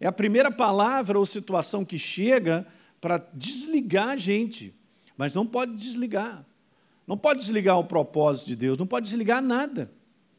É 0.00 0.06
a 0.08 0.12
primeira 0.12 0.50
palavra 0.50 1.16
ou 1.16 1.24
situação 1.24 1.84
que 1.84 1.96
chega 1.96 2.66
para 3.00 3.18
desligar 3.32 4.08
a 4.08 4.16
gente, 4.16 4.74
mas 5.16 5.32
não 5.32 5.46
pode 5.46 5.76
desligar. 5.76 6.44
Não 7.06 7.16
pode 7.16 7.38
desligar 7.38 7.78
o 7.78 7.84
propósito 7.84 8.48
de 8.48 8.56
Deus, 8.56 8.76
não 8.76 8.86
pode 8.86 9.06
desligar 9.06 9.40
nada. 9.40 9.92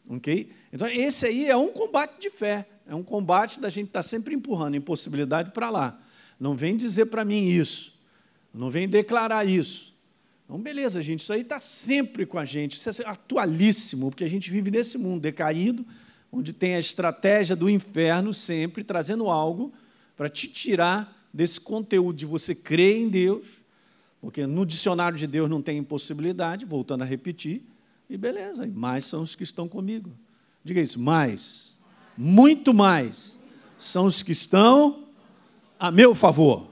Ok? 0.10 0.52
Então, 0.72 0.88
esse 0.88 1.26
aí 1.26 1.50
é 1.50 1.56
um 1.56 1.70
combate 1.70 2.20
de 2.20 2.30
fé. 2.30 2.68
É 2.86 2.94
um 2.94 3.04
combate 3.04 3.60
da 3.62 3.70
gente 3.70 3.88
estar 3.88 4.00
tá 4.00 4.04
sempre 4.04 4.36
empurrando 4.36 4.76
impossibilidade 4.76 5.52
para 5.52 5.70
lá. 5.70 6.00
Não 6.38 6.56
vem 6.56 6.76
dizer 6.76 7.06
para 7.06 7.24
mim 7.24 7.46
isso. 7.46 7.97
Não 8.58 8.70
vem 8.70 8.88
declarar 8.88 9.46
isso. 9.48 9.96
Então, 10.46 10.60
beleza, 10.60 11.02
gente, 11.02 11.20
isso 11.20 11.34
aí 11.34 11.42
está 11.42 11.60
sempre 11.60 12.26
com 12.26 12.40
a 12.40 12.46
gente. 12.46 12.78
Isso 12.78 13.02
é 13.02 13.06
atualíssimo, 13.06 14.10
porque 14.10 14.24
a 14.24 14.30
gente 14.30 14.50
vive 14.50 14.72
nesse 14.72 14.98
mundo 14.98 15.22
decaído, 15.22 15.86
onde 16.32 16.54
tem 16.54 16.76
a 16.76 16.80
estratégia 16.80 17.56
do 17.56 17.70
inferno 17.70 18.34
sempre 18.34 18.84
trazendo 18.84 19.30
algo 19.30 19.74
para 20.16 20.30
te 20.30 20.48
tirar 20.48 21.30
desse 21.34 21.60
conteúdo 21.60 22.16
de 22.16 22.26
você 22.26 22.56
crer 22.56 22.98
em 22.98 23.10
Deus 23.10 23.58
porque 24.22 24.46
no 24.46 24.66
dicionário 24.66 25.18
de 25.18 25.28
Deus 25.28 25.50
não 25.50 25.62
tem 25.62 25.78
impossibilidade, 25.78 26.66
voltando 26.66 27.04
a 27.04 27.06
repetir, 27.06 27.62
e 28.10 28.18
beleza, 28.18 28.66
e 28.66 28.70
mais 28.70 29.06
são 29.06 29.22
os 29.22 29.36
que 29.36 29.44
estão 29.44 29.68
comigo. 29.68 30.12
Diga 30.64 30.82
isso, 30.82 31.00
mais, 31.00 31.76
muito 32.18 32.74
mais, 32.74 33.40
são 33.78 34.06
os 34.06 34.24
que 34.24 34.32
estão 34.32 35.06
a 35.80 35.92
meu 35.92 36.16
favor. 36.16 36.68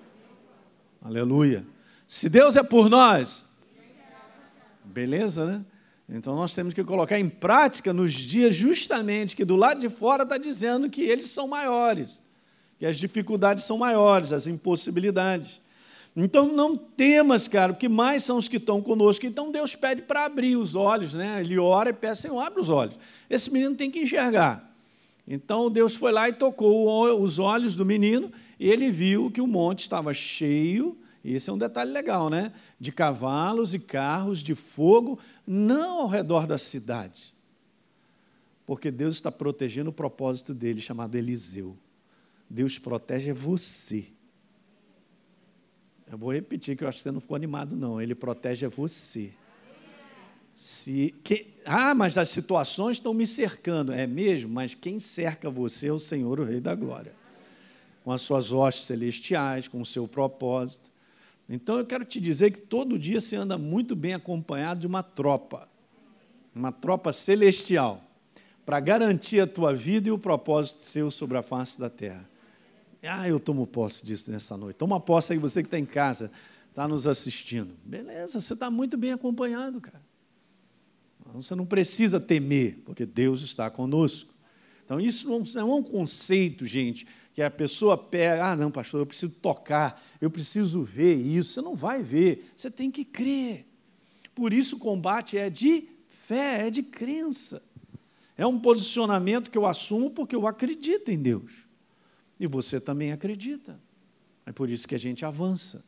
Aleluia. 1.01 1.65
Se 2.07 2.29
Deus 2.29 2.55
é 2.55 2.63
por 2.63 2.89
nós, 2.89 3.45
beleza, 4.83 5.45
né? 5.45 5.65
Então 6.07 6.35
nós 6.35 6.53
temos 6.53 6.73
que 6.73 6.83
colocar 6.83 7.19
em 7.19 7.27
prática 7.27 7.91
nos 7.91 8.13
dias 8.13 8.53
justamente 8.55 9.35
que 9.35 9.43
do 9.43 9.55
lado 9.55 9.81
de 9.81 9.89
fora 9.89 10.23
está 10.23 10.37
dizendo 10.37 10.89
que 10.89 11.01
eles 11.01 11.27
são 11.27 11.47
maiores, 11.47 12.21
que 12.77 12.85
as 12.85 12.97
dificuldades 12.97 13.63
são 13.63 13.77
maiores, 13.77 14.31
as 14.31 14.45
impossibilidades. 14.45 15.59
Então 16.15 16.47
não 16.47 16.77
temas, 16.77 17.47
cara, 17.47 17.73
porque 17.73 17.89
mais 17.89 18.23
são 18.23 18.37
os 18.37 18.47
que 18.47 18.57
estão 18.57 18.81
conosco. 18.81 19.25
Então 19.25 19.51
Deus 19.51 19.75
pede 19.75 20.03
para 20.03 20.25
abrir 20.25 20.55
os 20.55 20.75
olhos, 20.75 21.13
né? 21.13 21.41
Ele 21.41 21.57
ora 21.57 21.89
e 21.89 21.93
pede, 21.93 22.19
Senhor, 22.19 22.39
abre 22.39 22.61
os 22.61 22.69
olhos. 22.69 22.95
Esse 23.29 23.51
menino 23.51 23.75
tem 23.75 23.89
que 23.89 23.99
enxergar. 23.99 24.71
Então 25.27 25.71
Deus 25.71 25.95
foi 25.95 26.11
lá 26.11 26.29
e 26.29 26.33
tocou 26.33 27.19
os 27.19 27.39
olhos 27.39 27.75
do 27.75 27.83
menino 27.83 28.31
e 28.59 28.69
ele 28.69 28.91
viu 28.91 29.31
que 29.31 29.41
o 29.41 29.47
monte 29.47 29.79
estava 29.79 30.13
cheio, 30.13 30.95
esse 31.33 31.49
é 31.49 31.53
um 31.53 31.57
detalhe 31.57 31.91
legal, 31.91 32.29
né? 32.29 32.53
De 32.79 32.91
cavalos 32.91 33.73
e 33.73 33.79
carros 33.79 34.39
de 34.39 34.53
fogo, 34.53 35.17
não 35.47 36.01
ao 36.01 36.07
redor 36.07 36.45
da 36.45 36.57
cidade. 36.57 37.33
Porque 38.65 38.91
Deus 38.91 39.15
está 39.15 39.31
protegendo 39.31 39.89
o 39.89 39.93
propósito 39.93 40.53
dele, 40.53 40.81
chamado 40.81 41.15
Eliseu. 41.15 41.77
Deus 42.49 42.77
protege 42.77 43.31
você. 43.31 44.07
Eu 46.11 46.17
vou 46.17 46.31
repetir, 46.31 46.77
que 46.77 46.83
eu 46.83 46.87
acho 46.87 46.99
que 46.99 47.03
você 47.03 47.11
não 47.11 47.19
ficou 47.19 47.35
animado, 47.35 47.75
não. 47.75 48.01
Ele 48.01 48.13
protege 48.13 48.67
você. 48.67 49.31
Se, 50.55 51.13
que, 51.23 51.47
ah, 51.65 51.93
mas 51.93 52.17
as 52.17 52.29
situações 52.29 52.97
estão 52.97 53.13
me 53.13 53.27
cercando. 53.27 53.91
É 53.91 54.07
mesmo, 54.07 54.49
mas 54.49 54.73
quem 54.73 54.99
cerca 54.99 55.49
você 55.49 55.87
é 55.87 55.93
o 55.93 55.99
Senhor, 55.99 56.39
o 56.39 56.43
Rei 56.43 56.59
da 56.59 56.75
Glória. 56.75 57.13
Com 58.03 58.11
as 58.11 58.21
suas 58.21 58.51
hostes 58.51 58.85
celestiais, 58.85 59.67
com 59.67 59.81
o 59.81 59.85
seu 59.85 60.07
propósito. 60.07 60.94
Então 61.47 61.77
eu 61.77 61.85
quero 61.85 62.03
te 62.03 62.19
dizer 62.19 62.51
que 62.51 62.61
todo 62.61 62.97
dia 62.97 63.19
você 63.19 63.35
anda 63.35 63.57
muito 63.57 63.95
bem 63.95 64.13
acompanhado 64.13 64.79
de 64.79 64.87
uma 64.87 65.03
tropa. 65.03 65.69
Uma 66.53 66.71
tropa 66.71 67.13
celestial. 67.13 68.03
Para 68.65 68.79
garantir 68.79 69.39
a 69.39 69.47
tua 69.47 69.73
vida 69.73 70.09
e 70.09 70.11
o 70.11 70.17
propósito 70.17 70.81
seu 70.81 71.11
sobre 71.11 71.37
a 71.37 71.43
face 71.43 71.79
da 71.79 71.89
terra. 71.89 72.27
Ah, 73.03 73.27
eu 73.29 73.39
tomo 73.39 73.67
posse 73.67 74.03
disso 74.05 74.31
nessa 74.31 74.57
noite. 74.57 74.77
Toma 74.77 74.99
posse 74.99 75.33
aí, 75.33 75.39
você 75.39 75.61
que 75.61 75.67
está 75.67 75.77
em 75.77 75.85
casa, 75.85 76.31
está 76.69 76.87
nos 76.87 77.05
assistindo. 77.05 77.75
Beleza, 77.85 78.41
você 78.41 78.53
está 78.53 78.71
muito 78.71 78.97
bem 78.97 79.11
acompanhado, 79.11 79.79
cara. 79.79 80.01
Você 81.33 81.53
não 81.55 81.65
precisa 81.65 82.19
temer, 82.19 82.79
porque 82.85 83.05
Deus 83.05 83.41
está 83.41 83.69
conosco. 83.69 84.34
Então, 84.85 85.01
isso 85.01 85.27
não 85.27 85.43
é 85.59 85.63
um 85.63 85.83
conceito, 85.83 86.67
gente, 86.67 87.07
que 87.33 87.41
a 87.41 87.49
pessoa 87.49 87.97
pega, 87.97 88.51
ah, 88.51 88.55
não, 88.55 88.71
pastor, 88.71 89.01
eu 89.01 89.05
preciso 89.05 89.33
tocar, 89.33 90.01
eu 90.21 90.29
preciso 90.29 90.83
ver 90.83 91.15
isso. 91.15 91.53
Você 91.53 91.61
não 91.61 91.75
vai 91.75 92.03
ver, 92.03 92.51
você 92.55 92.69
tem 92.69 92.91
que 92.91 93.03
crer. 93.03 93.67
Por 94.33 94.53
isso 94.53 94.75
o 94.75 94.79
combate 94.79 95.37
é 95.37 95.49
de 95.49 95.89
fé, 96.07 96.67
é 96.67 96.69
de 96.69 96.83
crença. 96.83 97.63
É 98.37 98.45
um 98.45 98.59
posicionamento 98.59 99.49
que 99.49 99.57
eu 99.57 99.65
assumo 99.65 100.11
porque 100.11 100.35
eu 100.35 100.45
acredito 100.45 101.09
em 101.09 101.21
Deus. 101.21 101.51
E 102.39 102.45
você 102.45 102.79
também 102.79 103.11
acredita. 103.11 103.79
É 104.45 104.51
por 104.51 104.69
isso 104.69 104.87
que 104.87 104.93
a 104.93 104.99
gente 104.99 105.25
avança. 105.25 105.83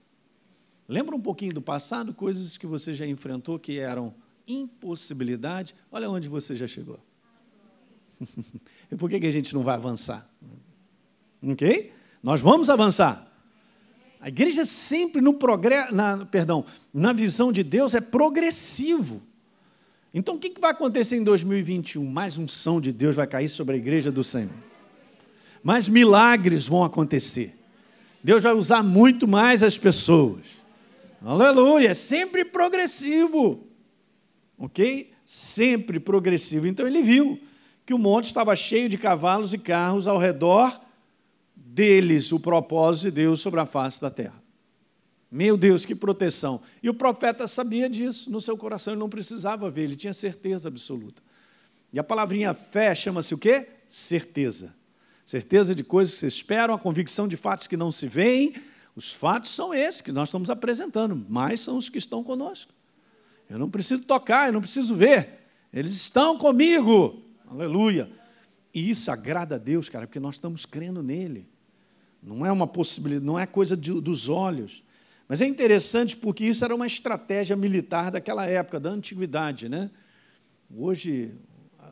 Lembra 0.88 1.16
um 1.16 1.22
pouquinho 1.22 1.54
do 1.54 1.62
passado, 1.62 2.14
coisas 2.14 2.58
que 2.58 2.66
você 2.66 2.94
já 2.94 3.06
enfrentou 3.06 3.60
que 3.60 3.78
eram 3.78 4.16
impossibilidade? 4.48 5.76
Olha 5.92 6.10
onde 6.10 6.30
você 6.30 6.56
já 6.56 6.66
chegou. 6.66 7.00
e 8.92 8.96
por 8.96 9.10
que, 9.10 9.26
a 9.26 9.32
gente 9.32 9.54
não 9.54 9.64
vai 9.64 9.76
avançar? 9.76 10.30
Ok? 11.42 11.92
Nós 12.22 12.42
vamos 12.42 12.70
avançar. 12.70 13.26
A 14.20 14.28
igreja 14.28 14.66
sempre 14.66 15.22
no 15.22 15.34
progresso, 15.34 15.94
na, 15.94 16.26
perdão, 16.26 16.66
na 16.94 17.14
visão 17.14 17.52
de 17.52 17.64
Deus 17.64 17.94
é 17.94 18.02
progressivo. 18.02 19.22
Então 20.14 20.36
o 20.36 20.40
que, 20.40 20.50
que 20.50 20.60
vai 20.60 20.72
acontecer 20.72 21.16
em 21.18 21.24
2021? 21.24 22.04
Mais 22.04 22.38
unção 22.38 22.82
de 22.82 22.92
Deus 22.92 23.16
vai 23.16 23.28
cair 23.28 23.50
sobre 23.50 23.76
a 23.76 23.78
igreja 23.78 24.12
do 24.12 24.24
Senhor 24.24 24.68
mais 25.68 25.90
milagres 25.90 26.66
vão 26.66 26.82
acontecer. 26.82 27.54
Deus 28.24 28.44
vai 28.44 28.54
usar 28.54 28.82
muito 28.82 29.28
mais 29.28 29.62
as 29.62 29.78
pessoas. 29.78 30.46
Aleluia, 31.22 31.90
é 31.90 31.94
sempre 31.94 32.46
progressivo. 32.46 33.68
Ok? 34.58 35.12
Sempre 35.26 36.00
progressivo. 36.00 36.68
Então 36.68 36.88
ele 36.88 37.02
viu 37.04 37.38
que 37.88 37.94
o 37.94 37.98
monte 37.98 38.26
estava 38.26 38.56
cheio 38.56 38.88
de 38.88 39.00
cavalos 39.00 39.52
e 39.52 39.58
carros 39.58 40.08
ao 40.08 40.20
redor 40.20 40.80
deles, 41.56 42.32
o 42.32 42.40
propósito 42.40 43.06
de 43.06 43.12
Deus 43.12 43.42
sobre 43.42 43.60
a 43.60 43.66
face 43.66 44.00
da 44.00 44.12
terra. 44.12 44.40
Meu 45.32 45.58
Deus, 45.58 45.86
que 45.86 45.96
proteção. 45.96 46.62
E 46.84 46.90
o 46.90 46.94
profeta 46.94 47.48
sabia 47.48 47.90
disso 47.90 48.30
no 48.30 48.40
seu 48.40 48.56
coração, 48.56 48.94
ele 48.94 49.00
não 49.00 49.10
precisava 49.10 49.72
ver, 49.72 49.86
ele 49.86 49.96
tinha 49.96 50.14
certeza 50.14 50.70
absoluta. 50.70 51.24
E 51.92 51.98
a 51.98 52.04
palavrinha 52.04 52.54
fé 52.54 52.94
chama-se 52.94 53.34
o 53.34 53.38
quê? 53.40 53.68
Certeza 53.88 54.78
certeza 55.28 55.76
de 55.76 55.84
coisas 55.84 56.14
que 56.14 56.20
se 56.22 56.28
esperam, 56.28 56.74
a 56.74 56.80
convicção 56.80 57.28
de 57.28 57.36
fatos 57.36 57.68
que 57.68 57.76
não 57.76 57.92
se 57.92 58.08
veem. 58.08 58.56
Os 58.96 59.12
fatos 59.12 59.52
são 59.52 59.74
esses 59.74 60.00
que 60.00 60.10
nós 60.10 60.30
estamos 60.30 60.50
apresentando, 60.50 61.22
mas 61.28 61.60
são 61.60 61.76
os 61.76 61.90
que 61.90 61.98
estão 61.98 62.24
conosco. 62.24 62.72
Eu 63.50 63.60
não 63.60 63.70
preciso 63.70 64.04
tocar, 64.04 64.48
eu 64.48 64.54
não 64.54 64.62
preciso 64.62 64.96
ver, 64.96 65.42
eles 65.74 65.92
estão 65.92 66.38
comigo. 66.38 67.22
Aleluia. 67.50 68.10
E 68.74 68.90
isso 68.90 69.10
agrada 69.10 69.56
a 69.56 69.58
Deus, 69.58 69.90
cara, 69.90 70.06
porque 70.06 70.20
nós 70.20 70.36
estamos 70.36 70.66
crendo 70.66 71.02
nele. 71.02 71.48
Não 72.22 72.46
é 72.46 72.52
uma 72.52 72.68
possibilidade, 72.68 73.26
não 73.26 73.40
é 73.40 73.46
coisa 73.46 73.76
de, 73.76 73.92
dos 74.02 74.28
olhos. 74.28 74.84
Mas 75.28 75.42
é 75.42 75.46
interessante 75.46 76.16
porque 76.16 76.46
isso 76.46 76.64
era 76.64 76.76
uma 76.76 76.88
estratégia 76.88 77.56
militar 77.56 78.12
daquela 78.12 78.46
época, 78.46 78.80
da 78.80 78.90
antiguidade. 78.90 79.68
Né? 79.68 79.90
Hoje, 80.76 81.34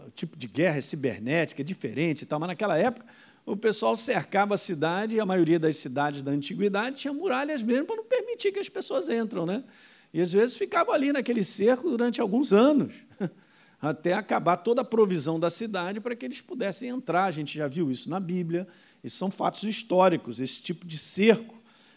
o 0.08 0.12
tipo 0.12 0.38
de 0.38 0.48
guerra 0.48 0.78
é 0.78 0.82
cibernética, 0.82 1.62
é 1.62 1.66
diferente 1.66 2.22
e 2.24 2.26
tal, 2.26 2.40
mas 2.40 2.48
naquela 2.48 2.78
época 2.78 3.06
o 3.46 3.56
pessoal 3.56 3.96
cercava 3.96 4.56
a 4.56 4.58
cidade, 4.58 5.16
e 5.16 5.20
a 5.20 5.26
maioria 5.26 5.60
das 5.60 5.78
cidades 5.78 6.24
da 6.24 6.32
antiguidade 6.32 7.02
tinha 7.02 7.14
muralhas 7.14 7.62
mesmo 7.62 7.86
para 7.86 7.98
não 7.98 8.06
permitir 8.06 8.52
que 8.52 8.60
as 8.60 8.68
pessoas 8.68 9.08
entram. 9.08 9.46
Né? 9.46 9.64
E 10.12 10.20
às 10.20 10.34
vezes 10.34 10.56
ficava 10.56 10.92
ali 10.92 11.12
naquele 11.14 11.44
cerco 11.44 11.90
durante 11.90 12.20
alguns 12.20 12.52
anos, 12.52 12.94
até 13.82 14.14
acabar 14.14 14.58
toda 14.58 14.82
a 14.82 14.86
provisão 14.86 15.40
da 15.40 15.50
cidade 15.50 16.00
para 16.00 16.16
que 16.16 16.26
eles 16.26 16.42
pudessem 16.42 16.90
entrar. 16.90 17.26
A 17.26 17.32
gente 17.32 17.58
já 17.58 17.68
viu 17.68 17.92
isso 17.92 18.10
na 18.10 18.20
Bíblia, 18.20 18.68
e 19.04 19.10
são 19.10 19.30
fatos 19.30 19.64
históricos, 19.64 20.40
esse 20.40 20.62
tipo 20.62 20.86
de 20.86 20.98
cerco 20.98 21.56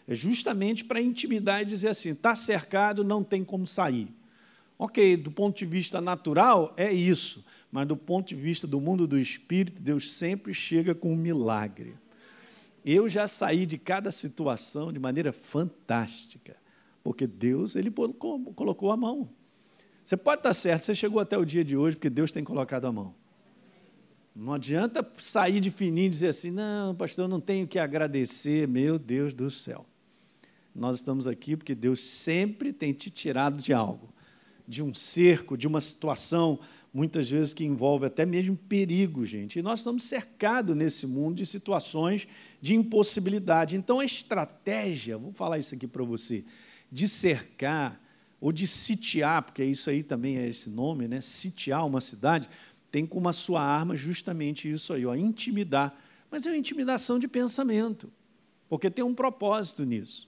é 0.09 0.15
justamente 0.15 0.83
para 0.83 0.99
intimidar 0.99 1.61
e 1.61 1.65
dizer 1.65 1.89
assim: 1.89 2.09
está 2.09 2.35
cercado, 2.35 3.03
não 3.03 3.23
tem 3.23 3.43
como 3.43 3.67
sair. 3.67 4.11
Ok, 4.77 5.15
do 5.15 5.29
ponto 5.29 5.57
de 5.57 5.65
vista 5.65 6.01
natural, 6.01 6.73
é 6.75 6.91
isso, 6.91 7.45
mas 7.71 7.87
do 7.87 7.95
ponto 7.95 8.29
de 8.29 8.35
vista 8.35 8.65
do 8.65 8.81
mundo 8.81 9.05
do 9.05 9.19
espírito, 9.19 9.81
Deus 9.81 10.11
sempre 10.11 10.51
chega 10.51 10.95
com 10.95 11.13
um 11.13 11.15
milagre. 11.15 11.95
Eu 12.83 13.07
já 13.07 13.27
saí 13.27 13.67
de 13.67 13.77
cada 13.77 14.09
situação 14.09 14.91
de 14.91 14.97
maneira 14.97 15.31
fantástica, 15.31 16.57
porque 17.03 17.27
Deus 17.27 17.75
ele 17.75 17.91
colocou 17.91 18.91
a 18.91 18.97
mão. 18.97 19.29
Você 20.09 20.17
pode 20.17 20.39
estar 20.39 20.55
certo, 20.55 20.85
você 20.85 20.95
chegou 20.95 21.21
até 21.21 21.37
o 21.37 21.45
dia 21.45 21.63
de 21.63 21.77
hoje 21.77 21.95
porque 21.95 22.09
Deus 22.09 22.31
tem 22.31 22.43
colocado 22.43 22.85
a 22.85 22.91
mão. 22.91 23.13
Não 24.35 24.53
adianta 24.53 25.07
sair 25.19 25.59
de 25.59 25.69
fininho 25.69 26.07
e 26.07 26.09
dizer 26.09 26.29
assim: 26.29 26.49
não, 26.49 26.95
pastor, 26.95 27.25
eu 27.25 27.29
não 27.29 27.39
tenho 27.39 27.67
que 27.67 27.77
agradecer, 27.77 28.67
meu 28.67 28.97
Deus 28.97 29.35
do 29.35 29.51
céu. 29.51 29.85
Nós 30.73 30.95
estamos 30.95 31.27
aqui 31.27 31.55
porque 31.55 31.75
Deus 31.75 31.99
sempre 31.99 32.73
tem 32.73 32.91
te 32.91 33.11
tirado 33.11 33.61
de 33.61 33.71
algo, 33.71 34.11
de 34.67 34.81
um 34.81 34.95
cerco, 34.95 35.55
de 35.55 35.67
uma 35.67 35.79
situação, 35.79 36.59
muitas 36.91 37.29
vezes 37.29 37.53
que 37.53 37.63
envolve 37.63 38.07
até 38.07 38.25
mesmo 38.25 38.57
perigo, 38.57 39.23
gente. 39.27 39.59
E 39.59 39.61
nós 39.61 39.81
estamos 39.81 40.05
cercados 40.05 40.75
nesse 40.75 41.05
mundo 41.05 41.35
de 41.35 41.45
situações 41.45 42.27
de 42.59 42.73
impossibilidade. 42.73 43.75
Então, 43.75 43.99
a 43.99 44.05
estratégia, 44.05 45.19
vou 45.19 45.31
falar 45.33 45.59
isso 45.59 45.75
aqui 45.75 45.85
para 45.85 46.03
você, 46.03 46.43
de 46.91 47.07
cercar 47.07 48.08
ou 48.41 48.51
de 48.51 48.67
sitiar, 48.67 49.43
porque 49.43 49.63
isso 49.63 49.89
aí 49.89 50.01
também 50.01 50.37
é 50.37 50.47
esse 50.47 50.69
nome, 50.69 51.07
né? 51.07 51.21
Sitiar 51.21 51.85
uma 51.85 51.99
cidade, 51.99 52.49
tem 52.91 53.05
como 53.05 53.27
a 53.29 53.33
sua 53.33 53.61
arma 53.61 53.95
justamente 53.95 54.69
isso 54.69 54.93
aí, 54.93 55.05
ó, 55.05 55.15
intimidar. 55.15 55.97
Mas 56.31 56.45
é 56.45 56.49
uma 56.49 56.57
intimidação 56.57 57.19
de 57.19 57.27
pensamento, 57.27 58.11
porque 58.67 58.89
tem 58.89 59.03
um 59.03 59.13
propósito 59.13 59.83
nisso. 59.83 60.27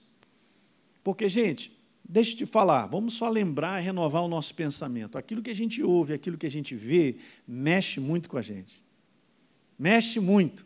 Porque, 1.02 1.28
gente, 1.28 1.76
deixa 2.04 2.32
eu 2.32 2.38
te 2.38 2.46
falar, 2.46 2.86
vamos 2.86 3.14
só 3.14 3.28
lembrar 3.28 3.80
e 3.80 3.84
renovar 3.84 4.22
o 4.22 4.28
nosso 4.28 4.54
pensamento. 4.54 5.16
Aquilo 5.16 5.42
que 5.42 5.50
a 5.50 5.56
gente 5.56 5.82
ouve, 5.82 6.12
aquilo 6.12 6.36
que 6.36 6.46
a 6.46 6.50
gente 6.50 6.74
vê, 6.74 7.16
mexe 7.46 7.98
muito 7.98 8.28
com 8.28 8.36
a 8.36 8.42
gente. 8.42 8.82
Mexe 9.78 10.20
muito. 10.20 10.64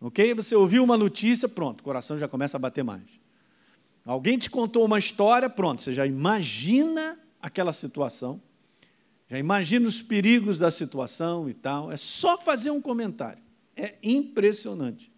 Ok? 0.00 0.34
Você 0.34 0.54
ouviu 0.56 0.82
uma 0.82 0.96
notícia, 0.96 1.48
pronto, 1.48 1.80
o 1.80 1.82
coração 1.82 2.18
já 2.18 2.26
começa 2.26 2.56
a 2.56 2.60
bater 2.60 2.82
mais. 2.82 3.25
Alguém 4.06 4.38
te 4.38 4.48
contou 4.48 4.84
uma 4.84 5.00
história, 5.00 5.50
pronto, 5.50 5.80
você 5.80 5.92
já 5.92 6.06
imagina 6.06 7.18
aquela 7.42 7.72
situação, 7.72 8.40
já 9.28 9.36
imagina 9.36 9.88
os 9.88 10.00
perigos 10.00 10.60
da 10.60 10.70
situação 10.70 11.50
e 11.50 11.54
tal. 11.54 11.90
É 11.90 11.96
só 11.96 12.38
fazer 12.38 12.70
um 12.70 12.80
comentário. 12.80 13.42
É 13.76 13.96
impressionante. 14.00 15.12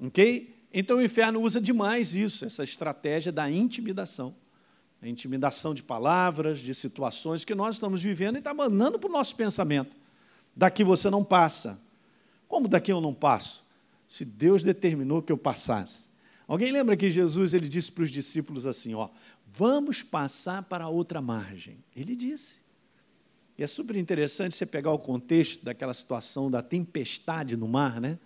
Ok? 0.00 0.52
Então 0.74 0.98
o 0.98 1.02
inferno 1.02 1.40
usa 1.40 1.60
demais 1.60 2.16
isso, 2.16 2.44
essa 2.44 2.64
estratégia 2.64 3.30
da 3.30 3.48
intimidação. 3.48 4.34
A 5.00 5.08
intimidação 5.08 5.72
de 5.72 5.82
palavras, 5.82 6.58
de 6.58 6.74
situações 6.74 7.44
que 7.44 7.54
nós 7.54 7.76
estamos 7.76 8.02
vivendo 8.02 8.34
e 8.34 8.38
está 8.38 8.52
mandando 8.52 8.98
para 8.98 9.08
o 9.08 9.12
nosso 9.12 9.36
pensamento. 9.36 9.96
Daqui 10.56 10.82
você 10.82 11.08
não 11.08 11.22
passa. 11.22 11.80
Como 12.48 12.66
daqui 12.66 12.90
eu 12.90 13.00
não 13.00 13.14
passo? 13.14 13.64
Se 14.08 14.24
Deus 14.24 14.64
determinou 14.64 15.22
que 15.22 15.30
eu 15.30 15.38
passasse. 15.38 16.07
Alguém 16.48 16.72
lembra 16.72 16.96
que 16.96 17.10
Jesus 17.10 17.52
ele 17.52 17.68
disse 17.68 17.92
para 17.92 18.02
os 18.02 18.10
discípulos 18.10 18.66
assim: 18.66 18.94
ó, 18.94 19.10
vamos 19.46 20.02
passar 20.02 20.62
para 20.62 20.88
outra 20.88 21.20
margem. 21.20 21.84
Ele 21.94 22.16
disse. 22.16 22.66
E 23.58 23.62
é 23.62 23.66
super 23.66 23.96
interessante 23.96 24.54
você 24.54 24.64
pegar 24.64 24.92
o 24.92 24.98
contexto 24.98 25.64
daquela 25.64 25.92
situação 25.92 26.50
da 26.50 26.62
tempestade 26.62 27.56
no 27.56 27.68
mar, 27.68 28.00
né? 28.00 28.18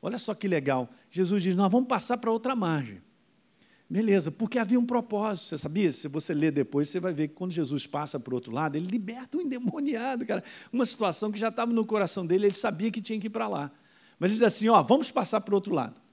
Olha 0.00 0.18
só 0.18 0.32
que 0.34 0.46
legal. 0.46 0.88
Jesus 1.10 1.42
diz: 1.42 1.56
Nós 1.56 1.72
vamos 1.72 1.88
passar 1.88 2.18
para 2.18 2.30
outra 2.30 2.54
margem. 2.54 3.02
Beleza, 3.88 4.30
porque 4.30 4.58
havia 4.58 4.78
um 4.78 4.86
propósito, 4.86 5.46
você 5.46 5.58
sabia? 5.58 5.90
Se 5.92 6.08
você 6.08 6.34
ler 6.34 6.52
depois, 6.52 6.88
você 6.88 7.00
vai 7.00 7.12
ver 7.12 7.28
que 7.28 7.34
quando 7.34 7.52
Jesus 7.52 7.86
passa 7.86 8.18
para 8.18 8.32
o 8.32 8.34
outro 8.34 8.52
lado, 8.52 8.76
ele 8.76 8.86
liberta 8.86 9.38
um 9.38 9.40
endemoniado, 9.40 10.26
cara. 10.26 10.42
Uma 10.72 10.84
situação 10.84 11.32
que 11.32 11.38
já 11.38 11.48
estava 11.48 11.72
no 11.72 11.84
coração 11.84 12.26
dele, 12.26 12.46
ele 12.46 12.54
sabia 12.54 12.90
que 12.90 13.00
tinha 13.00 13.18
que 13.18 13.28
ir 13.28 13.30
para 13.30 13.48
lá. 13.48 13.72
Mas 14.20 14.30
ele 14.30 14.38
diz 14.38 14.46
assim: 14.46 14.68
Ó, 14.68 14.80
vamos 14.82 15.10
passar 15.10 15.40
para 15.40 15.52
o 15.52 15.56
outro 15.56 15.74
lado. 15.74 16.05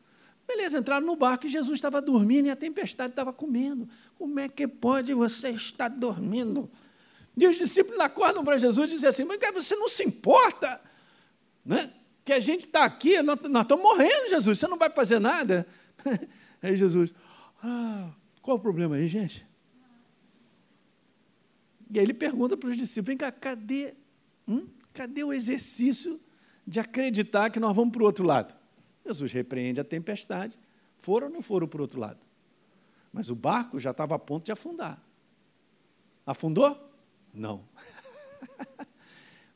Beleza, 0.48 0.80
entraram 0.80 1.06
no 1.06 1.16
barco 1.16 1.46
e 1.46 1.50
Jesus 1.50 1.78
estava 1.78 2.02
dormindo 2.02 2.48
e 2.48 2.50
a 2.50 2.56
tempestade 2.56 3.12
estava 3.12 3.32
comendo. 3.32 3.88
Como 4.16 4.40
é 4.40 4.50
que 4.50 4.68
pode 4.68 5.14
você 5.14 5.52
estar 5.52 5.88
dormindo? 5.88 6.70
E 7.36 7.48
os 7.48 7.56
discípulos 7.56 8.00
acordam 8.00 8.44
para 8.44 8.58
Jesus 8.58 8.90
e 8.90 8.94
dizem 8.94 9.10
assim: 9.10 9.24
Mas 9.24 9.40
você 9.54 9.76
não 9.76 9.90
se 9.90 10.04
importa? 10.04 10.82
Né? 11.66 11.92
que 12.24 12.32
a 12.32 12.40
gente 12.40 12.66
está 12.66 12.86
aqui, 12.86 13.22
nós, 13.22 13.38
nós, 13.50 13.64
estamos 13.64 13.84
morrendo, 13.84 14.30
Jesus, 14.30 14.60
você 14.60 14.68
não 14.68 14.78
vai 14.78 14.90
fazer 14.90 15.20
nada? 15.20 15.68
Aí 16.62 16.76
Jesus, 16.76 17.14
ah, 17.62 18.10
qual 18.42 18.58
o 18.58 18.60
problema 18.60 18.96
aí, 18.96 19.08
gente? 19.08 19.46
E 21.92 22.00
aí 22.00 22.06
ele 22.06 22.14
pergunta 22.14 22.56
para 22.56 22.70
os 22.70 22.78
discípulos: 22.78 23.08
vem 23.08 23.18
cá, 23.18 23.32
cadê, 23.32 23.94
hum, 24.48 24.66
cadê 24.94 25.26
o 25.26 25.34
exercício 25.34 26.20
de 26.66 26.80
acreditar 26.80 27.50
que 27.50 27.60
nós 27.60 27.76
vamos 27.76 27.92
para 27.92 28.02
o 28.02 28.06
outro 28.06 28.26
lado? 28.26 28.56
Jesus 29.06 29.32
repreende 29.32 29.82
a 29.82 29.84
tempestade, 29.84 30.58
foram 30.98 31.28
ou 31.28 31.34
não 31.34 31.42
foram 31.42 31.68
para 31.68 31.80
o 31.80 31.82
outro 31.82 32.00
lado? 32.00 32.20
Mas 33.12 33.30
o 33.30 33.36
barco 33.36 33.80
já 33.80 33.92
estava 33.92 34.16
a 34.16 34.20
ponto 34.20 34.46
de 34.46 34.52
afundar. 34.52 35.02
Afundou? 36.26 36.78
Não. 37.34 37.64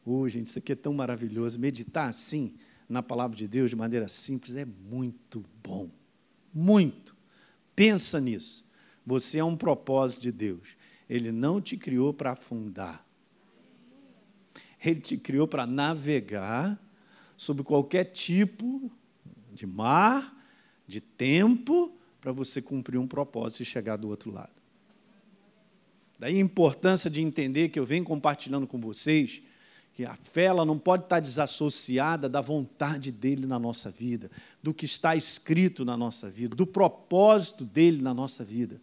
Oh, 0.09 0.29
gente, 0.29 0.47
isso 0.47 0.57
aqui 0.57 0.71
é 0.71 0.75
tão 0.75 0.93
maravilhoso. 0.93 1.59
Meditar 1.59 2.07
assim 2.07 2.55
na 2.87 3.03
palavra 3.03 3.35
de 3.35 3.45
Deus 3.45 3.69
de 3.69 3.75
maneira 3.75 4.07
simples 4.07 4.55
é 4.55 4.63
muito 4.63 5.43
bom. 5.61 5.91
Muito. 6.53 7.13
Pensa 7.75 8.17
nisso. 8.21 8.65
Você 9.05 9.39
é 9.39 9.43
um 9.43 9.57
propósito 9.57 10.21
de 10.21 10.31
Deus. 10.31 10.77
Ele 11.09 11.29
não 11.29 11.59
te 11.59 11.75
criou 11.75 12.13
para 12.13 12.31
afundar. 12.31 13.05
Ele 14.81 15.01
te 15.01 15.17
criou 15.17 15.45
para 15.45 15.67
navegar 15.67 16.81
sobre 17.35 17.61
qualquer 17.63 18.05
tipo 18.05 18.89
de 19.57 19.65
mar, 19.65 20.33
de 20.87 21.01
tempo, 21.01 21.91
para 22.21 22.31
você 22.31 22.61
cumprir 22.61 22.97
um 22.97 23.07
propósito 23.07 23.63
e 23.63 23.65
chegar 23.65 23.97
do 23.97 24.07
outro 24.07 24.31
lado. 24.31 24.51
Daí 26.19 26.37
a 26.37 26.41
importância 26.41 27.09
de 27.09 27.21
entender 27.21 27.69
que 27.69 27.79
eu 27.79 27.85
venho 27.85 28.03
compartilhando 28.03 28.65
com 28.65 28.79
vocês 28.79 29.41
que 29.93 30.05
a 30.05 30.13
fé 30.13 30.43
ela 30.43 30.63
não 30.63 30.77
pode 30.77 31.05
estar 31.05 31.19
desassociada 31.19 32.29
da 32.29 32.39
vontade 32.39 33.11
dele 33.11 33.47
na 33.47 33.57
nossa 33.57 33.89
vida, 33.89 34.29
do 34.61 34.71
que 34.71 34.85
está 34.85 35.15
escrito 35.15 35.83
na 35.83 35.97
nossa 35.97 36.29
vida, 36.29 36.55
do 36.55 36.67
propósito 36.67 37.65
dele 37.65 37.99
na 37.99 38.13
nossa 38.13 38.43
vida. 38.43 38.79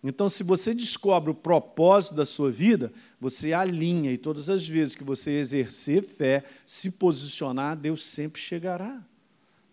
Então, 0.00 0.28
se 0.28 0.44
você 0.44 0.72
descobre 0.72 1.30
o 1.30 1.34
propósito 1.34 2.14
da 2.14 2.24
sua 2.24 2.52
vida, 2.52 2.92
você 3.20 3.52
alinha, 3.52 4.12
e 4.12 4.16
todas 4.16 4.48
as 4.48 4.68
vezes 4.68 4.94
que 4.94 5.02
você 5.02 5.32
exercer 5.32 6.04
fé, 6.04 6.44
se 6.64 6.90
posicionar, 6.92 7.76
Deus 7.76 8.04
sempre 8.04 8.40
chegará. 8.40 9.02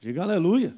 Diga 0.01 0.23
aleluia. 0.23 0.73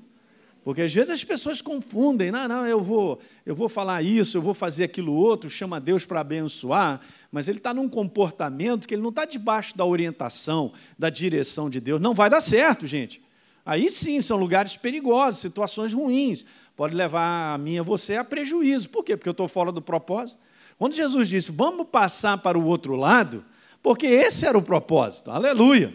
Porque 0.66 0.82
às 0.82 0.94
vezes 0.94 1.10
as 1.10 1.24
pessoas 1.24 1.62
confundem, 1.62 2.32
não, 2.32 2.48
não, 2.48 2.66
eu 2.66 2.82
vou, 2.82 3.20
eu 3.46 3.56
vou 3.56 3.68
falar 3.68 4.02
isso, 4.02 4.38
eu 4.38 4.42
vou 4.42 4.54
fazer 4.54 4.86
aquilo 4.86 5.14
outro, 5.14 5.50
chama 5.50 5.80
Deus 5.80 6.06
para 6.06 6.20
abençoar, 6.22 7.02
mas 7.32 7.48
ele 7.48 7.58
está 7.58 7.74
num 7.74 7.90
comportamento 7.90 8.88
que 8.88 8.94
ele 8.94 9.02
não 9.02 9.10
está 9.10 9.26
debaixo 9.26 9.78
da 9.78 9.86
orientação, 9.86 10.72
da 11.00 11.10
direção 11.10 11.70
de 11.70 11.80
Deus. 11.80 12.00
Não 12.00 12.14
vai 12.14 12.30
dar 12.30 12.40
certo, 12.40 12.86
gente. 12.86 13.22
Aí 13.66 13.90
sim, 13.90 14.22
são 14.22 14.38
lugares 14.38 14.76
perigosos, 14.76 15.40
situações 15.40 15.94
ruins. 15.94 16.46
Pode 16.76 16.94
levar 16.94 17.54
a 17.54 17.58
mim 17.58 17.76
e 17.76 17.80
a 17.80 17.84
você 17.84 18.18
a 18.18 18.24
prejuízo. 18.24 18.90
Por 18.90 19.04
quê? 19.04 19.16
Porque 19.16 19.30
eu 19.30 19.32
estou 19.32 19.48
fora 19.48 19.72
do 19.72 19.82
propósito. 19.82 20.42
Quando 20.78 20.94
Jesus 20.94 21.30
disse, 21.30 21.52
vamos 21.52 21.88
passar 21.88 22.38
para 22.38 22.58
o 22.58 22.66
outro 22.66 22.96
lado, 22.96 23.44
porque 23.82 24.06
esse 24.06 24.46
era 24.46 24.58
o 24.58 24.62
propósito. 24.62 25.32
Aleluia. 25.32 25.94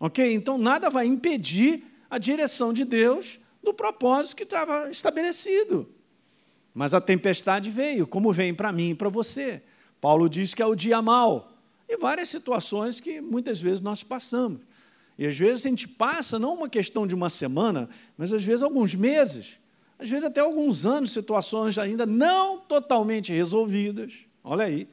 Ok? 0.00 0.32
Então 0.32 0.58
nada 0.58 0.90
vai 0.90 1.06
impedir 1.06 1.84
a 2.10 2.18
direção 2.18 2.72
de 2.72 2.84
Deus 2.84 3.38
do 3.62 3.74
propósito 3.74 4.36
que 4.36 4.42
estava 4.44 4.90
estabelecido. 4.90 5.88
Mas 6.72 6.94
a 6.94 7.00
tempestade 7.00 7.70
veio, 7.70 8.06
como 8.06 8.32
vem 8.32 8.54
para 8.54 8.70
mim 8.70 8.90
e 8.90 8.94
para 8.94 9.08
você. 9.08 9.62
Paulo 10.00 10.28
diz 10.28 10.54
que 10.54 10.62
é 10.62 10.66
o 10.66 10.74
dia 10.74 11.00
mau. 11.00 11.52
E 11.88 11.96
várias 11.96 12.28
situações 12.28 13.00
que 13.00 13.20
muitas 13.20 13.60
vezes 13.60 13.80
nós 13.80 14.02
passamos. 14.02 14.60
E 15.18 15.26
às 15.26 15.36
vezes 15.36 15.64
a 15.64 15.68
gente 15.68 15.88
passa, 15.88 16.38
não 16.38 16.54
uma 16.54 16.68
questão 16.68 17.06
de 17.06 17.14
uma 17.14 17.30
semana, 17.30 17.88
mas 18.16 18.32
às 18.32 18.44
vezes 18.44 18.62
alguns 18.62 18.94
meses, 18.94 19.58
às 19.98 20.08
vezes 20.08 20.24
até 20.24 20.40
alguns 20.40 20.84
anos, 20.84 21.12
situações 21.12 21.78
ainda 21.78 22.04
não 22.04 22.58
totalmente 22.58 23.32
resolvidas. 23.32 24.12
Olha 24.44 24.66
aí. 24.66 24.88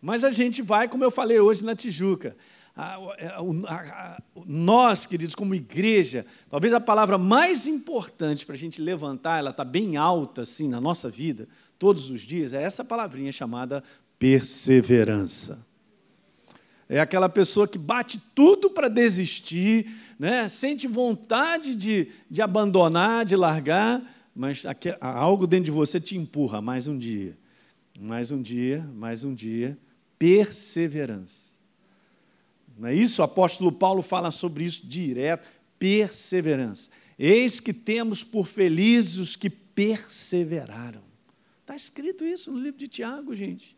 Mas 0.00 0.24
a 0.24 0.30
gente 0.30 0.60
vai, 0.60 0.88
como 0.88 1.04
eu 1.04 1.10
falei 1.10 1.40
hoje 1.40 1.64
na 1.64 1.74
Tijuca, 1.74 2.36
a, 2.74 2.94
a, 2.94 3.74
a, 3.74 4.22
nós, 4.46 5.04
queridos, 5.04 5.34
como 5.34 5.54
igreja, 5.54 6.24
talvez 6.48 6.72
a 6.72 6.80
palavra 6.80 7.18
mais 7.18 7.66
importante 7.66 8.46
para 8.46 8.54
a 8.54 8.58
gente 8.58 8.80
levantar, 8.80 9.38
ela 9.38 9.50
está 9.50 9.64
bem 9.64 9.96
alta 9.96 10.42
assim 10.42 10.68
na 10.68 10.80
nossa 10.80 11.10
vida, 11.10 11.46
todos 11.78 12.10
os 12.10 12.20
dias, 12.20 12.52
é 12.52 12.62
essa 12.62 12.84
palavrinha 12.84 13.30
chamada 13.30 13.84
perseverança. 14.18 15.66
É 16.88 17.00
aquela 17.00 17.28
pessoa 17.28 17.66
que 17.66 17.78
bate 17.78 18.20
tudo 18.34 18.70
para 18.70 18.88
desistir, 18.88 19.90
né? 20.18 20.48
sente 20.48 20.86
vontade 20.86 21.74
de, 21.74 22.08
de 22.30 22.42
abandonar, 22.42 23.24
de 23.24 23.34
largar, 23.34 24.02
mas 24.34 24.64
algo 25.00 25.46
dentro 25.46 25.66
de 25.66 25.70
você 25.70 26.00
te 26.00 26.16
empurra 26.16 26.60
mais 26.60 26.86
um 26.88 26.96
dia, 26.98 27.36
mais 27.98 28.30
um 28.30 28.40
dia, 28.40 28.86
mais 28.94 29.24
um 29.24 29.34
dia. 29.34 29.78
Perseverança. 30.18 31.51
Não 32.82 32.88
é 32.88 32.94
isso? 32.96 33.22
O 33.22 33.24
apóstolo 33.24 33.70
Paulo 33.70 34.02
fala 34.02 34.32
sobre 34.32 34.64
isso 34.64 34.84
direto. 34.84 35.48
Perseverança. 35.78 36.88
Eis 37.16 37.60
que 37.60 37.72
temos 37.72 38.24
por 38.24 38.44
felizes 38.44 39.18
os 39.18 39.36
que 39.36 39.48
perseveraram. 39.48 41.04
Está 41.60 41.76
escrito 41.76 42.24
isso 42.24 42.50
no 42.50 42.58
livro 42.58 42.80
de 42.80 42.88
Tiago, 42.88 43.36
gente. 43.36 43.76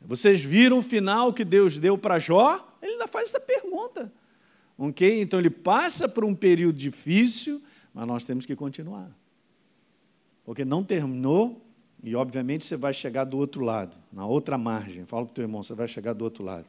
Vocês 0.00 0.40
viram 0.42 0.78
o 0.78 0.82
final 0.82 1.34
que 1.34 1.44
Deus 1.44 1.76
deu 1.76 1.98
para 1.98 2.18
Jó? 2.18 2.74
Ele 2.80 2.92
ainda 2.92 3.06
faz 3.06 3.28
essa 3.28 3.38
pergunta. 3.38 4.10
Ok? 4.78 5.20
Então 5.20 5.38
ele 5.38 5.50
passa 5.50 6.08
por 6.08 6.24
um 6.24 6.34
período 6.34 6.78
difícil, 6.78 7.62
mas 7.92 8.06
nós 8.06 8.24
temos 8.24 8.46
que 8.46 8.56
continuar. 8.56 9.14
Porque 10.42 10.64
não 10.64 10.82
terminou, 10.82 11.62
e 12.02 12.16
obviamente 12.16 12.64
você 12.64 12.76
vai 12.78 12.94
chegar 12.94 13.24
do 13.24 13.36
outro 13.36 13.62
lado, 13.62 13.94
na 14.10 14.24
outra 14.24 14.56
margem. 14.56 15.04
Fala 15.04 15.26
para 15.26 15.32
o 15.32 15.34
teu 15.34 15.44
irmão, 15.44 15.62
você 15.62 15.74
vai 15.74 15.86
chegar 15.86 16.14
do 16.14 16.24
outro 16.24 16.42
lado. 16.42 16.64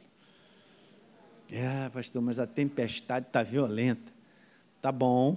É, 1.50 1.88
pastor, 1.90 2.22
mas 2.22 2.38
a 2.38 2.46
tempestade 2.46 3.26
está 3.26 3.42
violenta. 3.42 4.12
Tá 4.80 4.90
bom, 4.90 5.36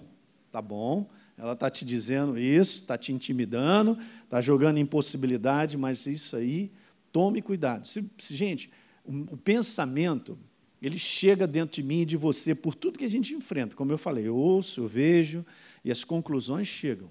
tá 0.51 0.61
bom. 0.61 1.07
Ela 1.37 1.53
está 1.53 1.69
te 1.69 1.85
dizendo 1.85 2.37
isso, 2.37 2.81
está 2.81 2.97
te 2.97 3.13
intimidando, 3.13 3.97
está 4.23 4.41
jogando 4.41 4.79
impossibilidade, 4.79 5.77
mas 5.77 6.05
isso 6.07 6.35
aí, 6.35 6.71
tome 7.11 7.41
cuidado. 7.41 7.87
Se, 7.87 8.09
se, 8.17 8.35
gente, 8.35 8.71
o, 9.05 9.33
o 9.33 9.37
pensamento, 9.37 10.37
ele 10.81 10.97
chega 10.97 11.45
dentro 11.45 11.75
de 11.75 11.83
mim 11.83 12.01
e 12.01 12.05
de 12.05 12.17
você 12.17 12.55
por 12.55 12.73
tudo 12.73 12.97
que 12.97 13.05
a 13.05 13.09
gente 13.09 13.33
enfrenta. 13.33 13.75
Como 13.75 13.91
eu 13.91 13.97
falei, 13.97 14.27
eu 14.27 14.35
ouço, 14.35 14.81
eu 14.81 14.87
vejo 14.87 15.45
e 15.85 15.91
as 15.91 16.03
conclusões 16.03 16.67
chegam. 16.67 17.09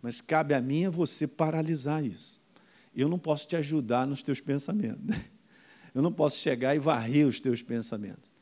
Mas 0.00 0.20
cabe 0.20 0.54
a 0.54 0.60
mim 0.60 0.86
a 0.86 0.90
você 0.90 1.26
paralisar 1.26 2.04
isso. 2.04 2.40
Eu 2.94 3.08
não 3.08 3.18
posso 3.18 3.46
te 3.46 3.56
ajudar 3.56 4.06
nos 4.06 4.22
teus 4.22 4.40
pensamentos. 4.40 5.04
Eu 5.94 6.02
não 6.02 6.12
posso 6.12 6.36
chegar 6.36 6.74
e 6.74 6.78
varrer 6.78 7.26
os 7.26 7.40
teus 7.40 7.62
pensamentos 7.62 8.35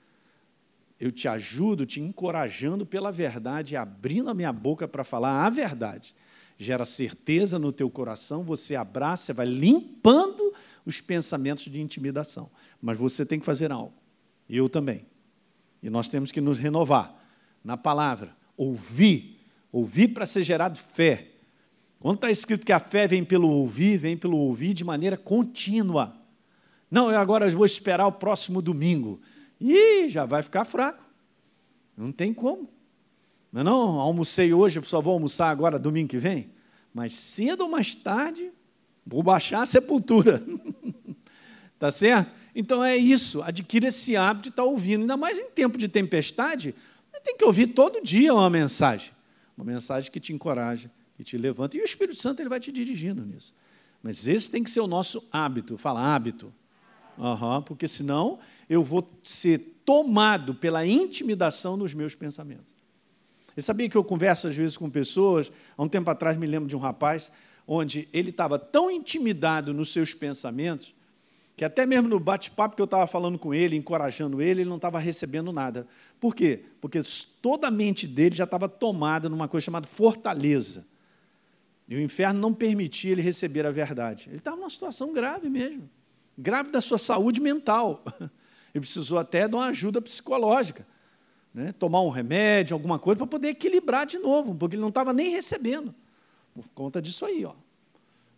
eu 1.04 1.12
te 1.12 1.28
ajudo 1.28 1.84
te 1.84 2.00
encorajando 2.00 2.86
pela 2.86 3.12
verdade, 3.12 3.76
abrindo 3.76 4.30
a 4.30 4.34
minha 4.34 4.50
boca 4.50 4.88
para 4.88 5.04
falar 5.04 5.44
a 5.44 5.50
verdade. 5.50 6.14
Gera 6.56 6.86
certeza 6.86 7.58
no 7.58 7.70
teu 7.70 7.90
coração, 7.90 8.42
você 8.42 8.74
abraça, 8.74 9.34
vai 9.34 9.44
limpando 9.44 10.54
os 10.86 11.02
pensamentos 11.02 11.64
de 11.64 11.78
intimidação. 11.78 12.48
Mas 12.80 12.96
você 12.96 13.26
tem 13.26 13.38
que 13.38 13.44
fazer 13.44 13.70
algo. 13.70 13.92
Eu 14.48 14.66
também. 14.66 15.04
E 15.82 15.90
nós 15.90 16.08
temos 16.08 16.32
que 16.32 16.40
nos 16.40 16.58
renovar 16.58 17.14
na 17.62 17.76
palavra, 17.76 18.34
ouvir, 18.56 19.46
ouvir 19.70 20.08
para 20.08 20.24
ser 20.24 20.42
gerado 20.42 20.78
fé. 20.78 21.32
Quando 22.00 22.16
está 22.16 22.30
escrito 22.30 22.64
que 22.64 22.72
a 22.72 22.80
fé 22.80 23.06
vem 23.06 23.22
pelo 23.22 23.50
ouvir, 23.50 23.98
vem 23.98 24.16
pelo 24.16 24.38
ouvir 24.38 24.72
de 24.72 24.84
maneira 24.84 25.18
contínua. 25.18 26.16
Não, 26.90 27.10
eu 27.10 27.18
agora 27.18 27.46
vou 27.50 27.66
esperar 27.66 28.06
o 28.06 28.12
próximo 28.12 28.62
domingo. 28.62 29.20
Ih, 29.66 30.08
já 30.08 30.26
vai 30.26 30.42
ficar 30.42 30.64
fraco. 30.64 31.02
Não 31.96 32.12
tem 32.12 32.34
como. 32.34 32.68
Não, 33.52 33.60
é 33.60 33.64
não, 33.64 34.00
almocei 34.00 34.52
hoje, 34.52 34.80
só 34.84 35.00
vou 35.00 35.14
almoçar 35.14 35.48
agora 35.48 35.78
domingo 35.78 36.08
que 36.08 36.18
vem. 36.18 36.50
Mas 36.92 37.14
cedo 37.14 37.62
ou 37.62 37.70
mais 37.70 37.94
tarde, 37.94 38.52
vou 39.06 39.22
baixar 39.22 39.62
a 39.62 39.66
sepultura. 39.66 40.44
tá 41.78 41.90
certo? 41.90 42.34
Então 42.54 42.84
é 42.84 42.96
isso, 42.96 43.42
adquira 43.42 43.88
esse 43.88 44.16
hábito 44.16 44.44
de 44.44 44.48
estar 44.50 44.64
ouvindo. 44.64 45.02
Ainda 45.02 45.16
mais 45.16 45.38
em 45.38 45.50
tempo 45.50 45.78
de 45.78 45.88
tempestade, 45.88 46.74
tem 47.22 47.36
que 47.36 47.44
ouvir 47.44 47.68
todo 47.68 48.02
dia 48.02 48.34
uma 48.34 48.50
mensagem. 48.50 49.12
Uma 49.56 49.64
mensagem 49.64 50.10
que 50.10 50.20
te 50.20 50.32
encoraja, 50.32 50.90
que 51.16 51.24
te 51.24 51.38
levanta. 51.38 51.76
E 51.76 51.80
o 51.80 51.84
Espírito 51.84 52.20
Santo 52.20 52.40
ele 52.42 52.48
vai 52.48 52.60
te 52.60 52.70
dirigindo 52.70 53.24
nisso. 53.24 53.54
Mas 54.02 54.28
esse 54.28 54.50
tem 54.50 54.62
que 54.62 54.70
ser 54.70 54.80
o 54.80 54.86
nosso 54.86 55.26
hábito. 55.32 55.78
Fala 55.78 56.14
hábito. 56.14 56.52
Uhum, 57.18 57.62
porque 57.62 57.86
senão 57.86 58.38
eu 58.68 58.82
vou 58.82 59.08
ser 59.22 59.80
tomado 59.84 60.54
pela 60.54 60.86
intimidação 60.86 61.78
dos 61.78 61.94
meus 61.94 62.14
pensamentos. 62.14 62.74
E 63.56 63.62
sabia 63.62 63.88
que 63.88 63.96
eu 63.96 64.02
converso 64.02 64.48
às 64.48 64.56
vezes 64.56 64.76
com 64.76 64.90
pessoas, 64.90 65.50
há 65.76 65.82
um 65.82 65.88
tempo 65.88 66.10
atrás 66.10 66.36
me 66.36 66.46
lembro 66.46 66.68
de 66.68 66.74
um 66.74 66.80
rapaz, 66.80 67.30
onde 67.66 68.08
ele 68.12 68.30
estava 68.30 68.58
tão 68.58 68.90
intimidado 68.90 69.72
nos 69.72 69.92
seus 69.92 70.12
pensamentos, 70.12 70.92
que 71.56 71.64
até 71.64 71.86
mesmo 71.86 72.08
no 72.08 72.18
bate-papo 72.18 72.74
que 72.74 72.82
eu 72.82 72.86
estava 72.86 73.06
falando 73.06 73.38
com 73.38 73.54
ele, 73.54 73.76
encorajando 73.76 74.42
ele, 74.42 74.62
ele 74.62 74.68
não 74.68 74.76
estava 74.76 74.98
recebendo 74.98 75.52
nada. 75.52 75.86
Por 76.18 76.34
quê? 76.34 76.64
Porque 76.80 77.00
toda 77.40 77.68
a 77.68 77.70
mente 77.70 78.08
dele 78.08 78.34
já 78.34 78.42
estava 78.42 78.68
tomada 78.68 79.28
numa 79.28 79.46
coisa 79.46 79.66
chamada 79.66 79.86
fortaleza. 79.86 80.84
E 81.88 81.94
o 81.94 82.00
inferno 82.00 82.40
não 82.40 82.52
permitia 82.52 83.12
ele 83.12 83.22
receber 83.22 83.64
a 83.66 83.70
verdade. 83.70 84.28
Ele 84.28 84.38
estava 84.38 84.56
numa 84.56 84.70
situação 84.70 85.12
grave 85.12 85.48
mesmo 85.48 85.88
grave 86.36 86.70
da 86.70 86.80
sua 86.80 86.98
saúde 86.98 87.40
mental. 87.40 88.02
Ele 88.74 88.80
precisou 88.80 89.18
até 89.18 89.46
de 89.46 89.54
uma 89.54 89.66
ajuda 89.66 90.02
psicológica, 90.02 90.86
né? 91.54 91.72
tomar 91.78 92.02
um 92.02 92.08
remédio, 92.08 92.74
alguma 92.74 92.98
coisa, 92.98 93.18
para 93.18 93.26
poder 93.26 93.48
equilibrar 93.48 94.04
de 94.04 94.18
novo, 94.18 94.52
porque 94.52 94.74
ele 94.74 94.82
não 94.82 94.88
estava 94.88 95.12
nem 95.12 95.30
recebendo, 95.30 95.94
por 96.52 96.66
conta 96.74 97.00
disso 97.00 97.24
aí. 97.24 97.44
Ó. 97.44 97.54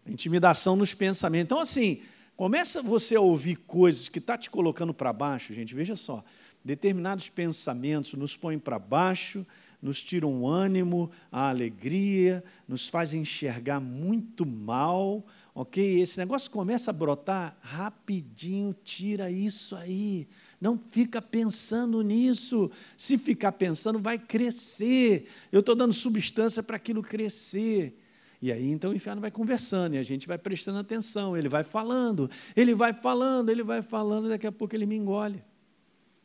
Intimidação 0.07 0.77
nos 0.77 0.93
pensamentos. 0.93 1.47
Então, 1.47 1.59
assim, 1.59 2.03
começa 2.37 2.83
você 2.83 3.17
a 3.17 3.21
ouvir 3.21 3.57
coisas 3.57 4.11
que 4.11 4.19
está 4.19 4.37
te 4.37 4.51
colocando 4.51 4.93
para 4.93 5.11
baixo, 5.11 5.55
gente, 5.55 5.75
veja 5.75 5.97
só, 5.97 6.23
determinados 6.63 7.31
pensamentos 7.31 8.13
nos 8.13 8.37
põem 8.37 8.59
para 8.59 8.79
baixo, 8.79 9.47
nos 9.81 10.03
tiram 10.03 10.43
o 10.43 10.49
ânimo, 10.49 11.11
a 11.31 11.49
alegria, 11.49 12.45
nos 12.67 12.89
fazem 12.89 13.23
enxergar 13.23 13.81
muito 13.81 14.45
mal, 14.45 15.25
ok? 15.57 16.03
Esse 16.03 16.19
negócio 16.19 16.51
começa 16.51 16.90
a 16.90 16.92
brotar 16.92 17.57
rapidinho, 17.62 18.77
tira 18.85 19.31
isso 19.31 19.75
aí. 19.75 20.29
Não 20.61 20.79
fica 20.79 21.23
pensando 21.23 22.03
nisso. 22.03 22.71
Se 22.95 23.16
ficar 23.16 23.53
pensando, 23.53 23.99
vai 23.99 24.19
crescer. 24.19 25.29
Eu 25.51 25.61
estou 25.61 25.75
dando 25.75 25.95
substância 25.95 26.62
para 26.62 26.77
aquilo 26.77 27.03
crescer. 27.03 27.99
E 28.42 28.53
aí 28.53 28.71
então 28.71 28.90
o 28.90 28.95
inferno 28.95 29.23
vai 29.23 29.31
conversando 29.31 29.95
e 29.95 29.99
a 29.99 30.03
gente 30.03 30.29
vai 30.29 30.37
prestando 30.37 30.79
atenção. 30.79 31.35
Ele 31.35 31.49
vai 31.49 31.64
falando, 31.64 32.31
ele 32.55 32.75
vai 32.75 32.92
falando, 32.92 33.49
ele 33.49 33.62
vai 33.62 33.81
falando, 33.81 34.27
e 34.27 34.29
daqui 34.29 34.47
a 34.47 34.53
pouco 34.53 34.77
ele 34.77 34.85
me 34.85 34.95
engole. 34.95 35.42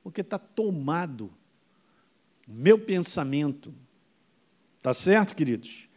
Porque 0.03 0.19
está 0.19 0.37
tomado. 0.37 1.31
Meu 2.45 2.77
pensamento. 2.77 3.73
Tá 4.81 4.93
certo, 4.93 5.33
queridos? 5.37 5.87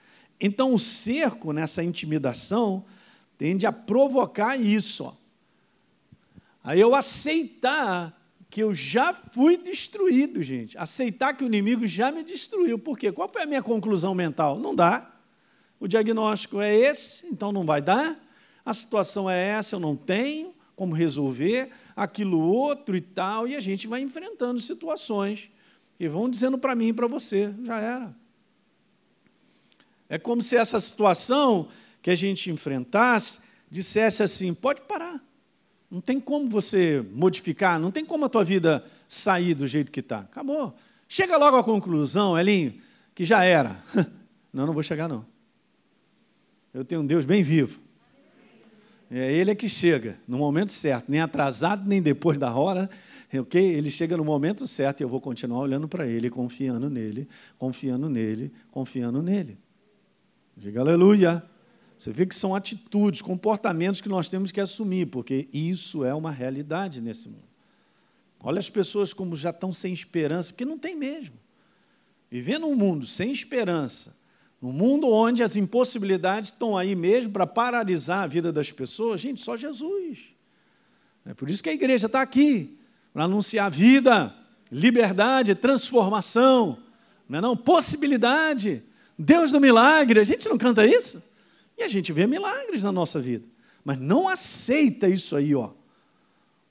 Então 0.41 0.73
o 0.73 0.79
cerco 0.79 1.53
nessa 1.53 1.83
intimidação 1.83 2.85
tende 3.37 3.67
a 3.67 3.73
provocar 3.73 4.57
isso. 4.57 5.17
Aí 6.63 6.81
eu 6.81 6.95
aceitar 6.95 8.21
que 8.49 8.63
eu 8.63 8.73
já 8.73 9.13
fui 9.13 9.57
destruído, 9.57 10.43
gente. 10.43 10.79
Aceitar 10.79 11.35
que 11.35 11.43
o 11.43 11.47
inimigo 11.47 11.87
já 11.87 12.13
me 12.13 12.23
destruiu. 12.23 12.79
Por 12.79 12.97
quê? 12.97 13.11
Qual 13.11 13.29
foi 13.29 13.43
a 13.43 13.47
minha 13.47 13.63
conclusão 13.63 14.15
mental? 14.15 14.59
Não 14.59 14.75
dá. 14.75 15.13
O 15.81 15.89
diagnóstico 15.89 16.61
é 16.61 16.75
esse, 16.75 17.27
então 17.27 17.51
não 17.51 17.65
vai 17.67 17.83
dar. 17.83 18.19
A 18.65 18.73
situação 18.73 19.29
é 19.29 19.49
essa, 19.49 19.75
eu 19.75 19.81
não 19.81 19.97
tenho 19.97 20.55
como 20.77 20.95
resolver, 20.95 21.71
aquilo 21.95 22.41
outro 22.41 22.97
e 22.97 23.01
tal, 23.01 23.47
e 23.47 23.55
a 23.55 23.61
gente 23.61 23.87
vai 23.87 24.01
enfrentando 24.01 24.61
situações 24.61 25.51
que 25.97 26.09
vão 26.09 26.29
dizendo 26.29 26.59
para 26.59 26.75
mim 26.75 26.89
e 26.89 26.93
para 26.93 27.07
você, 27.07 27.55
já 27.63 27.79
era. 27.79 28.15
É 30.09 30.19
como 30.19 30.43
se 30.43 30.57
essa 30.57 30.79
situação 30.81 31.69
que 32.05 32.11
a 32.11 32.15
gente 32.15 32.51
enfrentasse 32.51 33.41
dissesse 33.71 34.23
assim: 34.23 34.53
pode 34.53 34.83
parar. 34.83 35.25
Não 35.91 36.03
tem 36.03 36.21
como 36.21 36.51
você 36.51 37.03
modificar, 37.13 37.81
não 37.81 37.91
tem 37.91 38.05
como 38.05 38.27
a 38.27 38.29
tua 38.29 38.45
vida 38.45 38.85
sair 39.09 39.55
do 39.55 39.67
jeito 39.67 39.91
que 39.91 40.01
está. 40.01 40.19
Acabou. 40.19 40.77
Chega 41.09 41.39
logo 41.39 41.57
à 41.57 41.65
conclusão, 41.65 42.39
Elinho, 42.39 42.75
que 43.15 43.25
já 43.25 43.43
era. 43.43 43.83
Não, 44.53 44.69
não 44.69 44.73
vou 44.73 44.85
chegar, 44.85 45.09
não. 45.09 45.27
Eu 46.73 46.85
tenho 46.85 47.01
um 47.01 47.07
Deus 47.07 47.25
bem 47.25 47.43
vivo. 47.43 47.81
É 49.11 49.33
Ele 49.33 49.51
é 49.51 49.55
que 49.57 49.69
chega 49.69 50.17
no 50.29 50.39
momento 50.39 50.71
certo, 50.71 51.11
nem 51.11 51.21
atrasado, 51.21 51.89
nem 51.89 52.01
depois 52.01 52.39
da 52.39 52.55
hora. 52.55 52.89
ok? 53.37 53.61
Ele 53.61 53.91
chega 53.91 54.17
no 54.17 54.25
momento 54.25 54.65
certo 54.69 55.01
e 55.01 55.03
eu 55.03 55.09
vou 55.09 55.21
continuar 55.21 55.59
olhando 55.59 55.89
para 55.89 56.07
ele, 56.07 56.31
confiando 56.31 56.89
nele, 56.89 57.29
confiando 57.59 58.09
nele, 58.09 58.53
confiando 58.71 59.21
nele. 59.21 59.59
Diga 60.57 60.83
aleluia. 60.83 61.43
Você 62.05 62.13
vê 62.13 62.27
que 62.27 62.35
são 62.35 62.55
atitudes, 62.55 63.23
comportamentos 63.23 64.03
que 64.03 64.11
nós 64.11 64.29
temos 64.29 64.53
que 64.53 64.61
assumir, 64.61 65.07
porque 65.07 65.49
isso 65.55 66.05
é 66.05 66.13
uma 66.13 66.31
realidade 66.31 67.01
nesse 67.01 67.31
mundo. 67.31 67.49
Olha 68.39 68.59
as 68.59 68.69
pessoas 68.69 69.15
como 69.15 69.35
já 69.35 69.49
estão 69.49 69.73
sem 69.73 69.95
esperança, 69.95 70.53
porque 70.53 70.67
não 70.67 70.77
tem 70.77 70.95
mesmo. 70.95 71.35
Viver 72.31 72.59
num 72.59 72.75
mundo 72.75 73.07
sem 73.07 73.33
esperança, 73.33 74.15
num 74.61 74.71
mundo 74.71 75.09
onde 75.09 75.43
as 75.43 75.57
impossibilidades 75.57 76.51
estão 76.51 76.77
aí 76.77 76.95
mesmo 76.95 77.33
para 77.33 77.47
paralisar 77.47 78.25
a 78.25 78.27
vida 78.27 78.53
das 78.53 78.71
pessoas, 78.71 79.23
gente, 79.23 79.41
só 79.41 79.57
Jesus. 79.57 80.19
É 81.25 81.33
por 81.33 81.49
isso 81.49 81.63
que 81.63 81.71
a 81.71 81.75
igreja 81.75 82.05
está 82.05 82.21
aqui, 82.21 82.79
para 83.15 83.25
anunciar 83.25 83.71
vida, 83.71 84.31
liberdade, 84.71 85.55
transformação, 85.55 86.77
não 87.27 87.39
é 87.39 87.41
não? 87.41 87.57
Possibilidade, 87.57 88.83
Deus 89.19 89.51
do 89.51 89.59
milagre. 89.59 90.21
A 90.21 90.25
gente 90.25 90.47
não 90.51 90.59
canta 90.59 90.87
isso? 90.87 91.33
E 91.77 91.83
a 91.83 91.89
gente 91.89 92.13
vê 92.13 92.27
milagres 92.27 92.83
na 92.83 92.93
nossa 92.93 93.21
vida, 93.21 93.47
mas 93.85 93.99
não 93.99 94.29
aceita 94.29 95.09
isso 95.09 95.37
aí, 95.37 95.55
ó. 95.55 95.71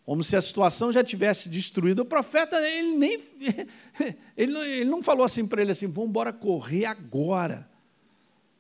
Como 0.06 0.22
se 0.24 0.36
a 0.36 0.42
situação 0.42 0.92
já 0.92 1.04
tivesse 1.04 1.48
destruído. 1.48 2.00
O 2.00 2.06
profeta, 2.06 2.58
ele 2.58 2.98
nem. 2.98 3.24
Ele 4.36 4.52
não, 4.52 4.64
ele 4.64 4.90
não 4.90 5.04
falou 5.04 5.24
assim 5.24 5.48
para 5.48 5.62
ele 5.62 5.72
assim: 5.72 5.88
vamos 5.88 6.10
embora 6.10 6.34
correr 6.34 6.86
agora. 6.86 7.70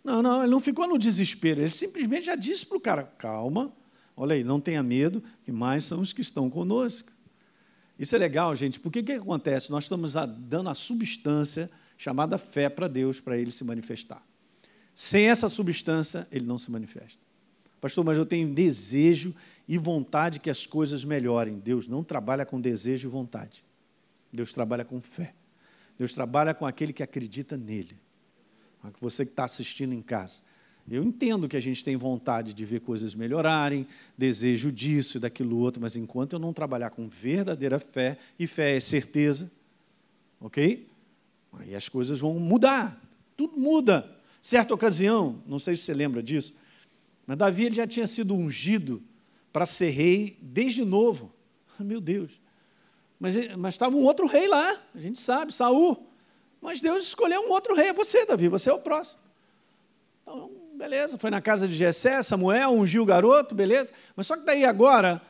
Não, 0.03 0.21
não, 0.21 0.41
ele 0.41 0.51
não 0.51 0.59
ficou 0.59 0.87
no 0.87 0.97
desespero. 0.97 1.61
Ele 1.61 1.69
simplesmente 1.69 2.27
já 2.27 2.35
disse 2.35 2.65
para 2.65 2.77
o 2.77 2.79
cara: 2.79 3.03
calma, 3.17 3.73
olha 4.15 4.35
aí, 4.35 4.43
não 4.43 4.61
tenha 4.61 4.81
medo, 4.81 5.21
que 5.43 5.51
mais 5.51 5.83
são 5.83 5.99
os 5.99 6.13
que 6.13 6.21
estão 6.21 6.49
conosco. 6.49 7.11
Isso 7.97 8.15
é 8.15 8.19
legal, 8.19 8.55
gente, 8.55 8.79
porque 8.79 8.99
o 8.99 9.03
que 9.03 9.13
acontece? 9.13 9.71
Nós 9.71 9.85
estamos 9.85 10.13
dando 10.13 10.69
a 10.69 10.73
substância 10.73 11.69
chamada 11.97 12.37
fé 12.37 12.69
para 12.69 12.87
Deus, 12.87 13.19
para 13.19 13.37
ele 13.37 13.51
se 13.51 13.63
manifestar. 13.63 14.25
Sem 14.93 15.29
essa 15.29 15.49
substância, 15.49 16.27
ele 16.31 16.45
não 16.45 16.57
se 16.57 16.71
manifesta. 16.71 17.17
Pastor, 17.81 18.05
mas 18.05 18.17
eu 18.17 18.25
tenho 18.25 18.53
desejo 18.53 19.35
e 19.67 19.77
vontade 19.77 20.39
que 20.39 20.49
as 20.49 20.65
coisas 20.65 21.03
melhorem. 21.03 21.59
Deus 21.59 21.87
não 21.87 22.03
trabalha 22.03 22.45
com 22.45 22.61
desejo 22.61 23.07
e 23.07 23.11
vontade. 23.11 23.63
Deus 24.31 24.53
trabalha 24.53 24.85
com 24.85 25.01
fé. 25.01 25.33
Deus 25.97 26.13
trabalha 26.13 26.53
com 26.53 26.65
aquele 26.65 26.93
que 26.93 27.03
acredita 27.03 27.57
nele. 27.57 27.97
Você 28.99 29.25
que 29.25 29.31
está 29.31 29.45
assistindo 29.45 29.93
em 29.93 30.01
casa. 30.01 30.41
Eu 30.89 31.03
entendo 31.03 31.47
que 31.47 31.55
a 31.55 31.61
gente 31.61 31.83
tem 31.83 31.95
vontade 31.95 32.53
de 32.53 32.65
ver 32.65 32.81
coisas 32.81 33.15
melhorarem, 33.15 33.87
desejo 34.17 34.71
disso 34.71 35.17
e 35.17 35.19
daquilo 35.19 35.57
outro, 35.57 35.81
mas 35.81 35.95
enquanto 35.95 36.33
eu 36.33 36.39
não 36.39 36.51
trabalhar 36.51 36.89
com 36.89 37.07
verdadeira 37.07 37.79
fé, 37.79 38.17
e 38.37 38.45
fé 38.45 38.75
é 38.75 38.79
certeza, 38.81 39.49
ok? 40.41 40.85
Aí 41.53 41.73
as 41.73 41.87
coisas 41.87 42.19
vão 42.19 42.37
mudar, 42.37 43.01
tudo 43.37 43.57
muda. 43.57 44.12
Certa 44.43 44.73
ocasião, 44.73 45.41
não 45.47 45.57
sei 45.57 45.73
se 45.77 45.83
você 45.83 45.93
lembra 45.93 46.21
disso, 46.21 46.59
mas 47.25 47.37
Davi 47.37 47.73
já 47.73 47.87
tinha 47.87 48.05
sido 48.05 48.35
ungido 48.35 49.01
para 49.53 49.65
ser 49.65 49.91
rei 49.91 50.37
desde 50.41 50.83
novo. 50.83 51.33
Meu 51.79 52.01
Deus. 52.01 52.33
Mas, 53.17 53.55
mas 53.55 53.75
estava 53.75 53.95
um 53.95 54.03
outro 54.03 54.27
rei 54.27 54.49
lá, 54.49 54.77
a 54.93 54.99
gente 54.99 55.17
sabe, 55.17 55.53
Saul. 55.53 56.05
Mas 56.59 56.81
Deus 56.81 57.05
escolheu 57.05 57.39
um 57.39 57.51
outro 57.51 57.73
rei, 57.73 57.87
é 57.87 57.93
você, 57.93 58.25
Davi, 58.25 58.49
você 58.49 58.69
é 58.69 58.73
o 58.73 58.79
próximo. 58.79 59.21
Então, 60.23 60.51
beleza, 60.73 61.17
foi 61.17 61.29
na 61.29 61.39
casa 61.39 61.65
de 61.65 61.73
Jessé, 61.73 62.21
Samuel, 62.21 62.71
ungiu 62.71 63.03
o 63.03 63.05
garoto, 63.05 63.55
beleza. 63.55 63.93
Mas 64.13 64.27
só 64.27 64.35
que 64.35 64.43
daí 64.43 64.65
agora, 64.65 65.21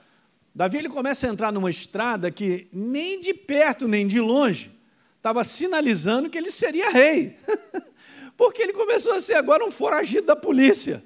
Davi 0.56 0.80
ele 0.80 0.90
começa 0.90 1.28
a 1.28 1.30
entrar 1.30 1.52
numa 1.52 1.70
estrada 1.70 2.32
que 2.32 2.68
nem 2.74 3.22
de 3.22 3.32
perto 3.32 3.88
nem 3.88 4.08
de 4.08 4.20
longe 4.20 4.72
estava 5.18 5.44
sinalizando 5.44 6.32
que 6.32 6.38
ele 6.38 6.50
seria 6.50 6.90
rei. 6.90 7.38
Porque 8.36 8.62
ele 8.62 8.74
começou 8.74 9.14
a 9.14 9.22
ser 9.22 9.36
agora 9.36 9.66
um 9.66 9.72
foragido 9.72 10.28
da 10.28 10.36
polícia. 10.36 11.04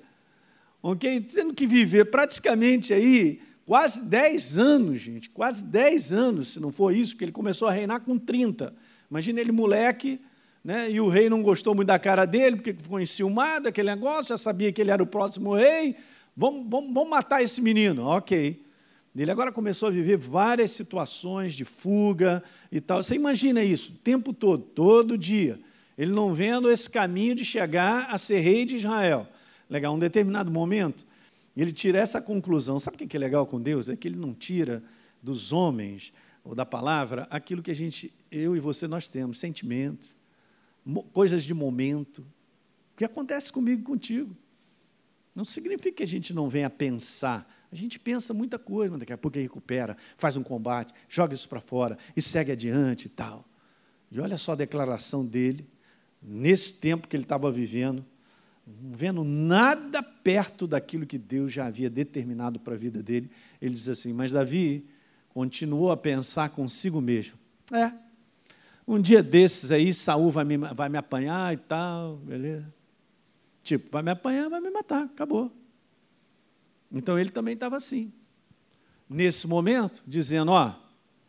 Ok? 0.82 1.22
Tendo 1.22 1.54
que 1.54 1.68
viver 1.68 2.06
praticamente 2.06 2.94
aí 2.94 3.42
quase 3.66 4.02
10 4.02 4.58
anos, 4.58 5.00
gente, 5.00 5.30
quase 5.30 5.64
10 5.66 6.14
anos, 6.14 6.48
se 6.50 6.60
não 6.60 6.72
for 6.72 6.96
isso, 6.96 7.12
porque 7.14 7.26
ele 7.26 7.32
começou 7.32 7.68
a 7.68 7.72
reinar 7.72 8.00
com 8.00 8.18
30. 8.18 8.74
Imagina 9.12 9.42
ele 9.42 9.52
moleque, 9.52 10.22
né? 10.64 10.90
e 10.90 11.02
o 11.02 11.10
rei 11.10 11.30
não 11.30 11.42
gostou 11.42 11.76
muito 11.76 11.88
da 11.88 12.00
cara 12.00 12.26
dele, 12.26 12.56
porque 12.56 12.74
ficou 12.74 13.00
enciumado, 13.00 13.68
aquele 13.68 13.90
negócio, 13.90 14.30
já 14.30 14.38
sabia 14.38 14.72
que 14.72 14.80
ele 14.80 14.92
era 14.92 15.04
o 15.04 15.08
próximo 15.08 15.54
rei. 15.54 15.96
Vamos, 16.36 16.66
vamos, 16.70 16.94
vamos 16.94 17.10
matar 17.10 17.44
esse 17.44 17.62
menino. 17.62 18.06
Ok. 18.06 18.64
Ele 19.16 19.32
agora 19.32 19.52
começou 19.52 19.90
a 19.90 19.92
viver 19.92 20.16
várias 20.16 20.72
situações 20.72 21.54
de 21.54 21.66
fuga 21.66 22.44
e 22.72 22.80
tal. 22.80 23.02
Você 23.02 23.16
imagina 23.16 23.64
isso, 23.64 23.92
o 23.92 23.96
tempo 23.96 24.32
todo, 24.32 24.62
todo 24.64 25.18
dia. 25.18 25.60
Ele 25.98 26.12
não 26.12 26.34
vendo 26.34 26.70
esse 26.70 26.90
caminho 26.90 27.34
de 27.34 27.44
chegar 27.44 28.08
a 28.10 28.18
ser 28.18 28.40
rei 28.40 28.66
de 28.66 28.76
Israel. 28.76 29.28
Legal, 29.70 29.96
um 29.96 30.00
determinado 30.00 30.52
momento, 30.52 31.06
ele 31.56 31.74
tira 31.74 31.98
essa 31.98 32.22
conclusão. 32.22 32.80
Sabe 32.80 33.04
o 33.04 33.08
que 33.08 33.18
é 33.18 33.20
legal 33.20 33.48
com 33.48 33.60
Deus? 33.60 33.90
É 33.90 33.96
que 33.96 34.08
ele 34.08 34.18
não 34.18 34.34
tira 34.34 34.84
dos 35.22 35.52
homens 35.52 36.14
ou 36.44 36.54
da 36.54 36.66
palavra 36.66 37.28
aquilo 37.32 37.64
que 37.64 37.72
a 37.72 37.76
gente, 37.76 38.14
eu 38.32 38.56
e 38.56 38.60
você, 38.60 38.88
nós 38.88 39.08
temos, 39.08 39.40
sentimentos, 39.40 40.08
coisas 41.12 41.44
de 41.44 41.54
momento. 41.54 42.20
O 42.20 42.98
que 42.98 43.04
acontece 43.04 43.52
comigo 43.52 43.82
e 43.82 43.84
contigo? 43.84 44.36
Não 45.36 45.44
significa 45.44 45.98
que 45.98 46.04
a 46.04 46.08
gente 46.08 46.34
não 46.34 46.48
venha 46.48 46.70
pensar. 46.70 47.52
A 47.72 47.76
gente 47.76 48.00
pensa 48.00 48.34
muita 48.34 48.58
coisa, 48.58 48.92
mas 48.92 49.00
daqui 49.00 49.14
a 49.14 49.18
pouco 49.18 49.38
recupera, 49.38 49.98
faz 50.18 50.38
um 50.38 50.44
combate, 50.44 50.94
joga 51.10 51.34
isso 51.34 51.50
para 51.50 51.60
fora 51.60 51.98
e 52.16 52.22
segue 52.22 52.52
adiante 52.52 53.06
e 53.06 53.10
tal. 53.10 53.44
E 54.12 54.20
olha 54.20 54.38
só 54.38 54.54
a 54.54 54.56
declaração 54.56 55.26
dele 55.26 55.68
nesse 56.22 56.74
tempo 56.74 57.08
que 57.08 57.16
ele 57.16 57.24
estava 57.24 57.52
vivendo, 57.52 58.06
não 58.66 58.92
vendo 58.92 59.24
nada 59.24 60.04
perto 60.04 60.68
daquilo 60.68 61.06
que 61.06 61.18
Deus 61.18 61.54
já 61.54 61.68
havia 61.68 61.90
determinado 61.90 62.60
para 62.60 62.74
a 62.74 62.78
vida 62.78 63.02
dele, 63.02 63.32
ele 63.62 63.74
diz 63.74 63.88
assim: 63.88 64.12
Mas 64.12 64.32
Davi 64.32 64.86
continuou 65.30 65.92
a 65.92 65.98
pensar 65.98 66.50
consigo 66.50 67.00
mesmo: 67.00 67.38
É, 67.72 67.94
um 68.86 69.00
dia 69.00 69.24
desses 69.24 69.72
aí, 69.72 69.94
Saul 69.94 70.30
vai 70.30 70.44
me, 70.44 70.58
vai 70.58 70.90
me 70.90 70.98
apanhar 70.98 71.54
e 71.54 71.58
tal, 71.58 72.18
beleza? 72.18 72.74
Tipo, 73.64 73.90
vai 73.92 74.04
me 74.04 74.12
apanhar, 74.12 74.50
vai 74.50 74.60
me 74.60 74.70
matar, 74.70 75.04
acabou. 75.04 75.52
Então 76.92 77.18
ele 77.18 77.30
também 77.30 77.54
estava 77.54 77.76
assim. 77.78 78.12
Nesse 79.10 79.48
momento, 79.48 80.04
dizendo: 80.06 80.52
Ó, 80.52 80.74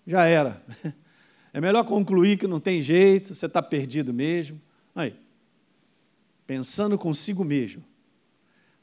já 0.06 0.24
era. 0.24 0.62
É 1.50 1.62
melhor 1.62 1.82
concluir 1.82 2.38
que 2.38 2.46
não 2.46 2.60
tem 2.60 2.82
jeito, 2.82 3.34
você 3.34 3.46
está 3.46 3.62
perdido 3.62 4.12
mesmo. 4.12 4.60
Aí, 4.98 5.14
pensando 6.44 6.98
consigo 6.98 7.44
mesmo. 7.44 7.84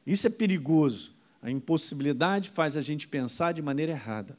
Isso 0.07 0.25
é 0.25 0.29
perigoso. 0.29 1.13
A 1.41 1.51
impossibilidade 1.51 2.49
faz 2.49 2.77
a 2.77 2.81
gente 2.81 3.05
pensar 3.05 3.51
de 3.51 3.61
maneira 3.61 3.91
errada. 3.91 4.37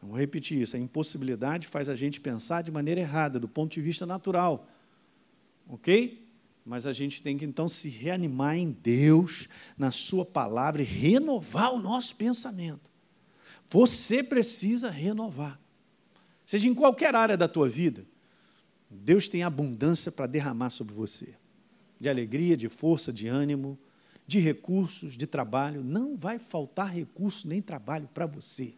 Vou 0.00 0.16
repetir 0.16 0.58
isso: 0.58 0.74
a 0.74 0.78
impossibilidade 0.78 1.66
faz 1.66 1.90
a 1.90 1.94
gente 1.94 2.18
pensar 2.18 2.62
de 2.62 2.72
maneira 2.72 2.98
errada, 2.98 3.38
do 3.38 3.46
ponto 3.46 3.74
de 3.74 3.82
vista 3.82 4.06
natural. 4.06 4.66
Ok? 5.68 6.26
Mas 6.64 6.86
a 6.86 6.94
gente 6.94 7.22
tem 7.22 7.36
que 7.36 7.44
então 7.44 7.68
se 7.68 7.90
reanimar 7.90 8.56
em 8.56 8.70
Deus, 8.70 9.50
na 9.76 9.90
Sua 9.90 10.24
palavra 10.24 10.80
e 10.80 10.86
renovar 10.86 11.74
o 11.74 11.78
nosso 11.78 12.16
pensamento. 12.16 12.90
Você 13.68 14.22
precisa 14.22 14.88
renovar. 14.88 15.60
Seja 16.46 16.66
em 16.66 16.74
qualquer 16.74 17.14
área 17.14 17.36
da 17.36 17.46
tua 17.46 17.68
vida, 17.68 18.06
Deus 18.90 19.28
tem 19.28 19.42
abundância 19.42 20.12
para 20.12 20.26
derramar 20.26 20.70
sobre 20.70 20.94
você 20.94 21.34
de 21.98 22.08
alegria, 22.08 22.56
de 22.56 22.68
força, 22.68 23.12
de 23.12 23.26
ânimo, 23.26 23.78
de 24.26 24.38
recursos, 24.38 25.16
de 25.16 25.26
trabalho. 25.26 25.82
Não 25.82 26.16
vai 26.16 26.38
faltar 26.38 26.92
recurso 26.92 27.48
nem 27.48 27.62
trabalho 27.62 28.08
para 28.12 28.26
você. 28.26 28.74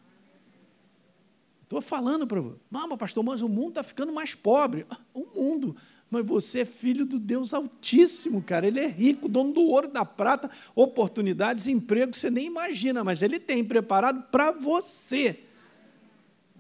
Estou 1.65 1.81
falando 1.81 2.27
para 2.27 2.41
você. 2.41 2.57
Não, 2.71 2.97
pastor, 2.97 3.23
mas 3.25 3.43
o 3.43 3.49
mundo 3.49 3.71
está 3.71 3.83
ficando 3.83 4.13
mais 4.13 4.35
pobre. 4.35 4.87
Ah, 4.89 4.99
o 5.13 5.27
mundo. 5.35 5.77
Mas 6.11 6.27
você 6.27 6.61
é 6.61 6.65
filho 6.65 7.05
do 7.05 7.19
Deus 7.19 7.53
Altíssimo, 7.53 8.41
cara. 8.41 8.67
Ele 8.67 8.81
é 8.81 8.87
rico, 8.87 9.29
dono 9.29 9.53
do 9.53 9.63
ouro, 9.63 9.89
da 9.89 10.05
prata, 10.05 10.51
oportunidades, 10.75 11.67
emprego 11.67 12.13
que 12.13 12.19
você 12.19 12.31
nem 12.31 12.47
imagina, 12.47 13.05
mas 13.05 13.23
ele 13.23 13.39
tem 13.39 13.63
preparado 13.63 14.23
para 14.31 14.51
você. 14.53 15.41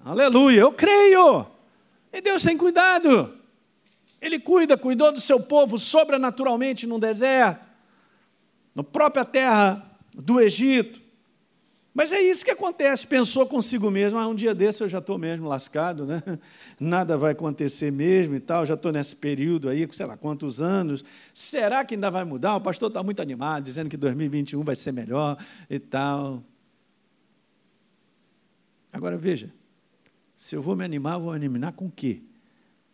Aleluia, 0.04 0.60
eu 0.60 0.72
creio. 0.72 1.46
E 2.12 2.20
Deus 2.20 2.42
tem 2.42 2.56
cuidado. 2.56 3.37
Ele 4.20 4.38
cuida, 4.38 4.76
cuidou 4.76 5.12
do 5.12 5.20
seu 5.20 5.40
povo 5.40 5.78
sobrenaturalmente 5.78 6.86
no 6.86 6.98
deserto, 6.98 7.66
na 8.74 8.82
própria 8.82 9.24
terra 9.24 9.88
do 10.14 10.40
Egito. 10.40 11.00
Mas 11.98 12.12
é 12.12 12.20
isso 12.20 12.44
que 12.44 12.50
acontece, 12.52 13.04
pensou 13.04 13.44
consigo 13.44 13.90
mesmo, 13.90 14.20
ah, 14.20 14.28
um 14.28 14.34
dia 14.34 14.54
desse 14.54 14.84
eu 14.84 14.88
já 14.88 14.98
estou 14.98 15.18
mesmo 15.18 15.48
lascado, 15.48 16.06
né? 16.06 16.22
nada 16.78 17.18
vai 17.18 17.32
acontecer 17.32 17.90
mesmo 17.90 18.36
e 18.36 18.38
tal, 18.38 18.64
já 18.64 18.74
estou 18.74 18.92
nesse 18.92 19.16
período 19.16 19.68
aí, 19.68 19.88
sei 19.90 20.06
lá 20.06 20.16
quantos 20.16 20.60
anos, 20.60 21.04
será 21.34 21.84
que 21.84 21.94
ainda 21.94 22.08
vai 22.08 22.22
mudar? 22.22 22.54
O 22.54 22.60
pastor 22.60 22.86
está 22.86 23.02
muito 23.02 23.20
animado, 23.20 23.64
dizendo 23.64 23.88
que 23.90 23.96
2021 23.96 24.62
vai 24.62 24.76
ser 24.76 24.92
melhor 24.92 25.36
e 25.68 25.80
tal. 25.80 26.40
Agora 28.92 29.16
veja, 29.16 29.52
Se 30.36 30.54
eu 30.54 30.62
vou 30.62 30.76
me 30.76 30.84
animar, 30.84 31.18
vou 31.18 31.32
me 31.32 31.36
animar 31.36 31.72
com 31.72 31.86
o 31.86 31.90
quê? 31.90 32.22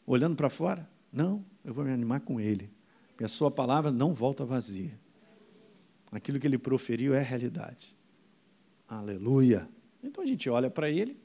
Olhando 0.07 0.35
para 0.35 0.49
fora? 0.49 0.89
Não, 1.15 1.45
eu 1.65 1.73
vou 1.73 1.85
me 1.85 1.93
animar 1.93 2.21
com 2.21 2.41
Ele. 2.41 2.69
Porque 3.11 3.23
a 3.23 3.29
Sua 3.29 3.49
palavra 3.49 3.93
não 3.93 4.13
volta 4.13 4.45
vazia. 4.45 4.99
Aquilo 6.11 6.41
que 6.41 6.47
Ele 6.47 6.59
proferiu 6.59 7.15
é 7.15 7.23
realidade. 7.23 7.95
Aleluia. 8.89 9.69
Então 10.03 10.25
a 10.25 10.27
gente 10.27 10.51
olha 10.51 10.69
para 10.69 10.91
Ele, 10.91 11.17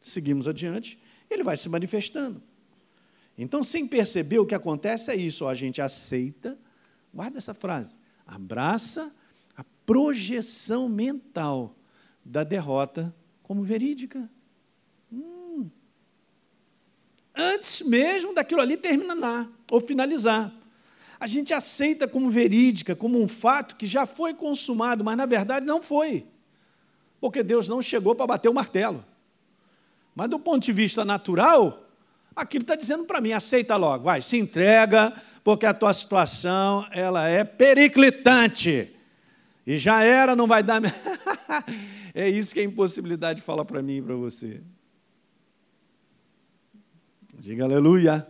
seguimos 0.00 0.48
adiante, 0.48 0.98
Ele 1.30 1.44
vai 1.44 1.58
se 1.58 1.68
manifestando. 1.68 2.42
Então, 3.36 3.62
sem 3.62 3.86
perceber, 3.86 4.38
o 4.38 4.46
que 4.46 4.54
acontece 4.54 5.10
é 5.10 5.14
isso: 5.14 5.46
a 5.46 5.54
gente 5.54 5.80
aceita, 5.80 6.58
guarda 7.12 7.36
essa 7.36 7.54
frase, 7.54 7.98
abraça 8.26 9.14
a 9.54 9.62
projeção 9.84 10.88
mental 10.88 11.76
da 12.24 12.42
derrota 12.44 13.14
como 13.42 13.62
verídica. 13.62 14.28
Hum. 15.12 15.37
Antes 17.40 17.82
mesmo 17.82 18.34
daquilo 18.34 18.60
ali 18.60 18.76
terminar 18.76 19.48
ou 19.70 19.80
finalizar. 19.80 20.52
A 21.20 21.26
gente 21.28 21.54
aceita 21.54 22.08
como 22.08 22.30
verídica, 22.30 22.96
como 22.96 23.22
um 23.22 23.28
fato 23.28 23.76
que 23.76 23.86
já 23.86 24.06
foi 24.06 24.34
consumado, 24.34 25.04
mas 25.04 25.16
na 25.16 25.24
verdade 25.24 25.64
não 25.64 25.80
foi. 25.80 26.26
Porque 27.20 27.44
Deus 27.44 27.68
não 27.68 27.80
chegou 27.80 28.12
para 28.14 28.26
bater 28.26 28.48
o 28.48 28.54
martelo. 28.54 29.04
Mas 30.16 30.28
do 30.28 30.38
ponto 30.40 30.64
de 30.64 30.72
vista 30.72 31.04
natural, 31.04 31.88
aquilo 32.34 32.62
está 32.62 32.74
dizendo 32.74 33.04
para 33.04 33.20
mim, 33.20 33.30
aceita 33.30 33.76
logo, 33.76 34.04
vai, 34.04 34.20
se 34.20 34.36
entrega, 34.36 35.12
porque 35.44 35.64
a 35.64 35.72
tua 35.72 35.92
situação 35.94 36.86
ela 36.90 37.28
é 37.28 37.44
periclitante. 37.44 38.92
E 39.64 39.78
já 39.78 40.02
era, 40.02 40.34
não 40.34 40.46
vai 40.48 40.62
dar. 40.62 40.82
é 42.14 42.28
isso 42.28 42.52
que 42.52 42.60
a 42.60 42.64
impossibilidade 42.64 43.42
fala 43.42 43.64
para 43.64 43.80
mim 43.80 43.98
e 43.98 44.02
para 44.02 44.14
você. 44.14 44.60
Diga 47.38 47.64
aleluia. 47.64 48.26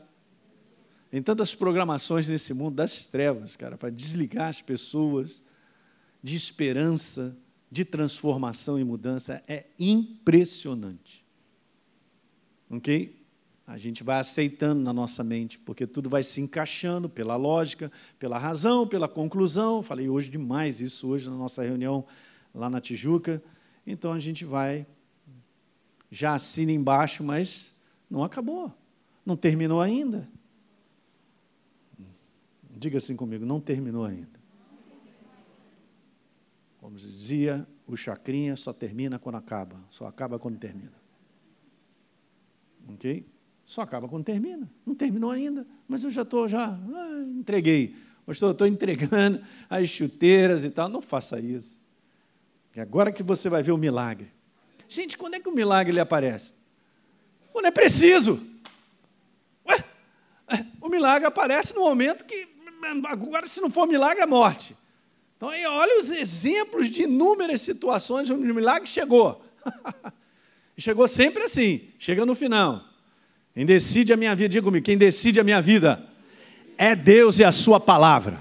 Tem 1.11 1.23
tantas 1.23 1.55
programações 1.55 2.29
nesse 2.29 2.53
mundo 2.53 2.77
das 2.77 3.07
trevas, 3.07 3.57
cara, 3.57 3.79
para 3.79 3.91
desligar 3.91 4.49
as 4.49 4.61
pessoas 4.61 5.43
de 6.23 6.37
esperança, 6.37 7.37
de 7.71 7.85
transformação 7.85 8.79
e 8.79 8.85
mudança. 8.85 9.43
É 9.49 9.67
impressionante. 9.79 11.25
Ok? 12.71 13.19
a 13.69 13.77
gente 13.77 14.03
vai 14.03 14.19
aceitando 14.19 14.81
na 14.81 14.95
nossa 14.95 15.23
mente, 15.23 15.59
porque 15.59 15.87
tudo 15.87 16.09
vai 16.09 16.23
se 16.23 16.41
encaixando 16.41 17.07
pela 17.07 17.37
lógica, 17.37 17.93
pela 18.19 18.39
razão, 18.39 18.89
pela 18.89 19.07
conclusão. 19.07 19.83
Falei 19.83 20.09
hoje 20.09 20.31
demais 20.31 20.81
isso 20.81 21.07
hoje 21.07 21.29
na 21.29 21.37
nossa 21.37 21.63
reunião 21.63 22.07
lá 22.55 22.71
na 22.71 22.81
Tijuca. 22.81 23.43
Então 23.87 24.11
a 24.11 24.19
gente 24.19 24.43
vai 24.43 24.87
já 26.11 26.35
assina 26.35 26.73
embaixo, 26.73 27.23
mas 27.23 27.75
não 28.09 28.25
acabou. 28.25 28.73
Não 29.29 29.37
terminou 29.37 29.83
ainda. 29.83 30.27
Diga 32.71 32.97
assim 32.97 33.15
comigo, 33.15 33.45
não 33.45 33.61
terminou 33.61 34.07
ainda. 34.07 34.41
Como 36.79 36.97
dizia 36.97 37.69
o 37.87 37.95
Chacrinha, 37.95 38.57
só 38.57 38.73
termina 38.73 39.19
quando 39.19 39.35
acaba, 39.35 39.85
só 39.91 40.07
acaba 40.07 40.39
quando 40.39 40.57
termina. 40.57 40.95
OK? 42.89 43.27
Só 43.67 43.83
acaba 43.83 44.09
quando 44.09 44.25
termina. 44.25 44.67
Não 44.87 44.95
terminou 44.95 45.31
ainda, 45.31 45.67
mas 45.87 46.05
eu 46.05 46.11
já 46.11 46.23
estou, 46.23 46.49
já 46.49 46.67
ah, 46.67 47.23
entreguei. 47.39 47.95
Pastor, 48.25 48.53
estou 48.53 48.67
entregando 48.67 49.45
as 49.69 49.91
chuteiras 49.91 50.65
e 50.65 50.71
tal. 50.71 50.89
Não 50.89 51.03
faça 51.03 51.39
isso. 51.39 51.79
É 52.75 52.81
agora 52.81 53.13
que 53.13 53.23
você 53.23 53.51
vai 53.51 53.63
ver 53.63 53.73
o 53.73 53.77
milagre. 53.77 54.33
Gente, 54.89 55.19
quando 55.19 55.35
é 55.35 55.41
que 55.41 55.51
o 55.51 55.55
milagre 55.55 55.93
ele 55.93 56.01
aparece? 56.01 56.55
Quando 57.53 57.67
é 57.67 57.71
preciso. 57.71 58.57
O 60.81 60.89
milagre 60.89 61.27
aparece 61.27 61.75
no 61.75 61.83
momento 61.83 62.25
que, 62.25 62.49
agora, 63.07 63.47
se 63.47 63.61
não 63.61 63.71
for 63.71 63.87
milagre, 63.87 64.23
é 64.23 64.27
morte. 64.27 64.75
Então, 65.37 65.51
aí, 65.51 65.65
olha 65.67 66.01
os 66.01 66.11
exemplos 66.11 66.89
de 66.89 67.03
inúmeras 67.03 67.61
situações 67.61 68.31
onde 68.31 68.51
o 68.51 68.55
milagre 68.55 68.89
chegou. 68.89 69.45
chegou 70.77 71.07
sempre 71.07 71.45
assim, 71.45 71.89
chega 71.99 72.25
no 72.25 72.35
final. 72.35 72.83
Quem 73.55 73.67
decide 73.67 74.13
a 74.13 74.17
minha 74.17 74.35
vida, 74.35 74.49
diga 74.49 74.65
comigo, 74.65 74.85
quem 74.85 74.97
decide 74.97 75.41
a 75.41 75.45
minha 75.45 75.61
vida 75.61 76.05
é 76.77 76.95
Deus 76.97 77.39
e 77.39 77.45
a 77.45 77.53
Sua 77.53 77.79
palavra. 77.79 78.39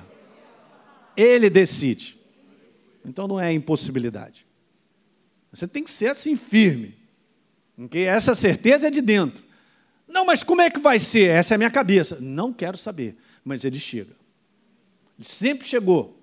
Ele 1.16 1.50
decide. 1.50 2.18
Então 3.04 3.28
não 3.28 3.40
é 3.40 3.52
impossibilidade. 3.52 4.46
Você 5.52 5.68
tem 5.68 5.84
que 5.84 5.92
ser 5.92 6.10
assim 6.10 6.36
firme. 6.36 6.96
Porque 7.76 8.00
essa 8.00 8.36
certeza 8.36 8.88
é 8.88 8.92
de 8.92 9.02
dentro. 9.02 9.44
Não, 10.08 10.26
mas 10.26 10.44
como 10.44 10.62
é 10.62 10.70
que 10.70 10.80
vai 10.80 11.00
ser? 11.00 11.30
Essa 11.30 11.54
é 11.54 11.56
a 11.56 11.58
minha 11.58 11.72
cabeça. 11.72 12.18
Não 12.22 12.54
quero 12.54 12.78
saber. 12.78 13.16
Mas 13.44 13.66
ele 13.66 13.80
chega. 13.80 14.16
Ele 15.18 15.28
sempre 15.28 15.68
chegou. 15.68 16.18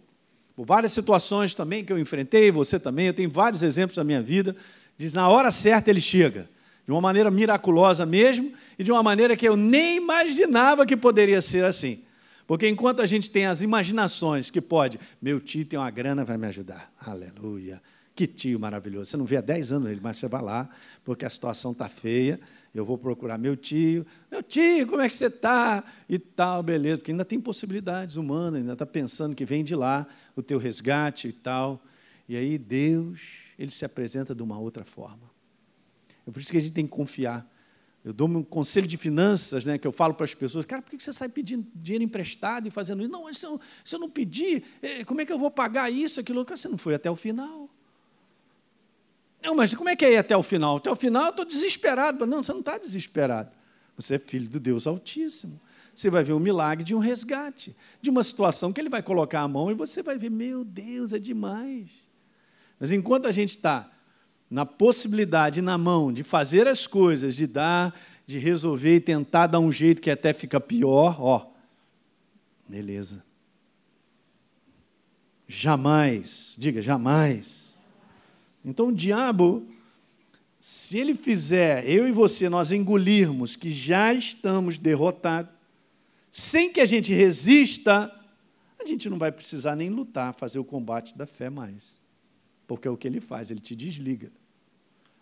Por 0.57 0.65
várias 0.65 0.93
situações 0.93 1.55
também 1.55 1.85
que 1.85 1.93
eu 1.93 1.99
enfrentei, 1.99 2.51
você 2.51 2.79
também, 2.79 3.07
eu 3.09 3.15
tenho 3.15 3.31
vários 3.31 3.63
exemplos 3.63 3.97
da 3.97 4.05
minha 4.05 4.23
vida. 4.23 4.55
Diz, 4.97 5.13
na 5.13 5.29
hora 5.29 5.51
certa 5.51 5.91
ele 5.91 6.01
chega 6.01 6.49
de 6.85 6.93
uma 6.93 7.01
maneira 7.01 7.31
miraculosa 7.31 8.05
mesmo, 8.05 8.53
e 8.79 8.85
de 8.85 8.93
uma 8.93 9.03
maneira 9.03 9.37
que 9.37 9.49
eu 9.49 9.57
nem 9.57 9.97
imaginava 9.97 10.85
que 10.85 10.97
poderia 10.97 11.41
ser 11.41 11.65
assim. 11.65 12.03
Porque 12.47 12.69
enquanto 12.69 13.01
a 13.01 13.07
gente 13.07 13.31
tem 13.31 13.47
as 13.47 13.63
imaginações 13.63 14.51
que 14.51 14.61
pode, 14.61 15.01
meu 15.21 15.41
tio 15.41 15.65
tem 15.65 15.79
uma 15.79 15.91
grana, 15.91 16.25
vai 16.25 16.37
me 16.37 16.47
ajudar. 16.47 16.93
Aleluia. 17.01 17.81
Que 18.15 18.27
tio 18.27 18.61
maravilhoso. 18.61 19.11
Você 19.11 19.17
não 19.17 19.25
vê 19.25 19.39
há 19.39 19.41
10 19.41 19.73
anos 19.73 19.91
ele, 19.91 20.01
mas 20.03 20.19
você 20.19 20.29
vai 20.29 20.43
lá, 20.43 20.69
porque 21.03 21.25
a 21.25 21.31
situação 21.31 21.73
está 21.73 21.89
feia. 21.89 22.39
Eu 22.75 22.85
vou 22.85 22.99
procurar 22.99 23.39
meu 23.39 23.57
tio. 23.57 24.05
Meu 24.31 24.43
tio, 24.43 24.87
como 24.89 25.01
é 25.01 25.09
que 25.09 25.15
você 25.15 25.27
está? 25.27 25.85
E 26.09 26.19
tal, 26.19 26.63
beleza. 26.63 26.99
Porque 26.99 27.13
ainda 27.13 27.25
tem 27.25 27.41
possibilidades 27.41 28.17
humanas, 28.17 28.61
ainda 28.61 28.73
está 28.73 28.85
pensando 28.85 29.35
que 29.35 29.45
vem 29.45 29.63
de 29.63 29.77
lá 29.77 30.07
o 30.35 30.43
teu 30.43 30.59
resgate 30.59 31.29
e 31.29 31.33
tal. 31.33 31.81
E 32.29 32.37
aí 32.37 32.59
Deus, 32.59 33.21
ele 33.57 33.71
se 33.71 33.85
apresenta 33.85 34.35
de 34.35 34.43
uma 34.43 34.59
outra 34.59 34.85
forma. 34.85 35.31
É 36.27 36.31
por 36.31 36.41
isso 36.41 36.51
que 36.51 36.59
a 36.59 36.61
gente 36.61 36.73
tem 36.73 36.85
que 36.85 36.91
confiar. 36.91 37.49
Eu 38.05 38.13
dou 38.13 38.29
um 38.29 38.43
conselho 38.43 38.87
de 38.87 38.99
finanças, 38.99 39.65
né, 39.65 39.79
que 39.79 39.87
eu 39.87 39.93
falo 39.93 40.13
para 40.13 40.25
as 40.25 40.35
pessoas, 40.35 40.67
cara, 40.67 40.83
por 40.83 40.91
que 40.91 41.03
você 41.03 41.13
sai 41.13 41.29
pedindo 41.29 41.67
dinheiro 41.75 42.05
emprestado 42.05 42.67
e 42.69 42.71
fazendo 42.71 43.03
isso? 43.03 43.11
Não, 43.11 43.33
se 43.33 43.47
eu, 43.47 43.59
se 43.83 43.95
eu 43.95 43.99
não 43.99 44.11
pedir, 44.11 44.63
é, 44.83 45.05
como 45.05 45.23
é 45.23 45.25
que 45.25 45.33
eu 45.33 45.39
vou 45.39 45.51
pagar 45.51 45.91
isso, 45.91 46.21
aquilo? 46.21 46.45
Você 46.45 46.69
não 46.69 46.77
foi 46.77 46.95
até 46.95 47.11
o 47.11 47.17
final. 47.17 47.71
Não, 49.45 49.55
mas 49.55 49.75
como 49.75 49.91
é 49.91 49.95
que 49.95 50.07
é 50.07 50.15
ir 50.15 50.17
até 50.17 50.35
o 50.35 50.43
final? 50.43 50.79
Até 50.79 50.91
o 50.91 50.97
final 50.97 51.25
eu 51.25 51.31
estou 51.31 51.45
desesperado. 51.45 52.25
Não, 52.25 52.43
você 52.43 52.51
não 52.51 52.61
está 52.61 52.79
desesperado. 52.79 53.51
Você 53.95 54.15
é 54.15 54.19
filho 54.19 54.49
do 54.49 54.59
Deus 54.59 54.87
Altíssimo. 54.87 55.61
Você 55.95 56.09
vai 56.09 56.25
ver 56.25 56.33
o 56.33 56.41
milagre 56.41 56.83
de 56.83 56.95
um 56.95 56.99
resgate, 56.99 57.77
de 58.01 58.09
uma 58.09 58.25
situação 58.25 58.73
que 58.73 58.81
ele 58.81 58.89
vai 58.89 59.03
colocar 59.03 59.43
a 59.43 59.49
mão 59.49 59.71
e 59.71 59.75
você 59.75 60.03
vai 60.03 60.17
ver, 60.17 60.31
meu 60.31 60.65
Deus, 60.65 61.13
é 61.13 61.19
demais. 61.19 61.91
Mas 62.81 62.91
enquanto 62.91 63.27
a 63.27 63.31
gente 63.31 63.51
está 63.51 63.93
na 64.51 64.65
possibilidade, 64.65 65.61
na 65.61 65.77
mão 65.77 66.13
de 66.13 66.25
fazer 66.25 66.67
as 66.67 66.87
coisas, 66.87 67.37
de 67.37 67.47
dar, 67.47 67.95
de 68.27 68.39
resolver 68.39 68.97
e 68.97 69.01
tentar 69.01 69.47
dar 69.47 69.61
um 69.61 69.71
jeito 69.71 70.01
que 70.01 70.11
até 70.11 70.33
fica 70.33 70.59
pior, 70.59 71.21
ó, 71.21 71.47
beleza. 72.67 73.23
Jamais, 75.47 76.55
diga 76.59 76.81
jamais. 76.81 77.64
Então 78.65 78.89
o 78.89 78.95
diabo, 78.95 79.67
se 80.59 80.99
ele 80.99 81.15
fizer 81.15 81.89
eu 81.89 82.09
e 82.09 82.13
você 82.13 82.49
nós 82.49 82.73
engolirmos 82.73 83.57
que 83.57 83.71
já 83.71 84.13
estamos 84.15 84.79
derrotados, 84.79 85.53
sem 86.31 86.73
que 86.73 86.81
a 86.81 86.87
gente 86.87 87.13
resista, 87.13 88.11
a 88.81 88.87
gente 88.87 89.09
não 89.09 89.19
vai 89.19 89.31
precisar 89.31 89.77
nem 89.77 89.91
lutar, 89.91 90.35
fazer 90.35 90.59
o 90.59 90.65
combate 90.65 91.17
da 91.17 91.27
fé 91.27 91.51
mais. 91.51 92.03
Porque 92.67 92.89
é 92.89 92.91
o 92.91 92.97
que 92.97 93.07
ele 93.07 93.21
faz, 93.21 93.51
ele 93.51 93.61
te 93.61 93.77
desliga. 93.77 94.33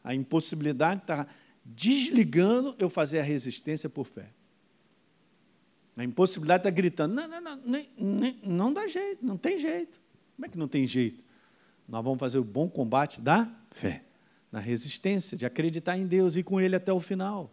A 0.02 0.14
impossibilidade 0.14 1.02
está 1.02 1.26
desligando 1.64 2.74
eu 2.78 2.88
fazer 2.88 3.20
a 3.20 3.22
resistência 3.22 3.88
por 3.88 4.06
fé. 4.06 4.30
A 5.96 6.04
impossibilidade 6.04 6.60
está 6.60 6.70
gritando: 6.70 7.14
não, 7.14 7.28
não, 7.28 7.40
não, 7.40 7.86
nem, 7.98 8.40
não 8.42 8.72
dá 8.72 8.86
jeito, 8.86 9.24
não 9.24 9.36
tem 9.36 9.58
jeito. 9.58 10.00
Como 10.36 10.46
é 10.46 10.48
que 10.48 10.58
não 10.58 10.68
tem 10.68 10.86
jeito? 10.86 11.21
Nós 11.92 12.02
vamos 12.02 12.18
fazer 12.18 12.38
o 12.38 12.44
bom 12.44 12.68
combate 12.68 13.20
da 13.20 13.48
fé, 13.70 14.02
na 14.50 14.58
resistência, 14.58 15.38
de 15.38 15.46
acreditar 15.46 15.96
em 15.96 16.06
Deus 16.06 16.34
e 16.34 16.40
ir 16.40 16.42
com 16.42 16.60
Ele 16.60 16.74
até 16.74 16.92
o 16.92 16.98
final. 16.98 17.52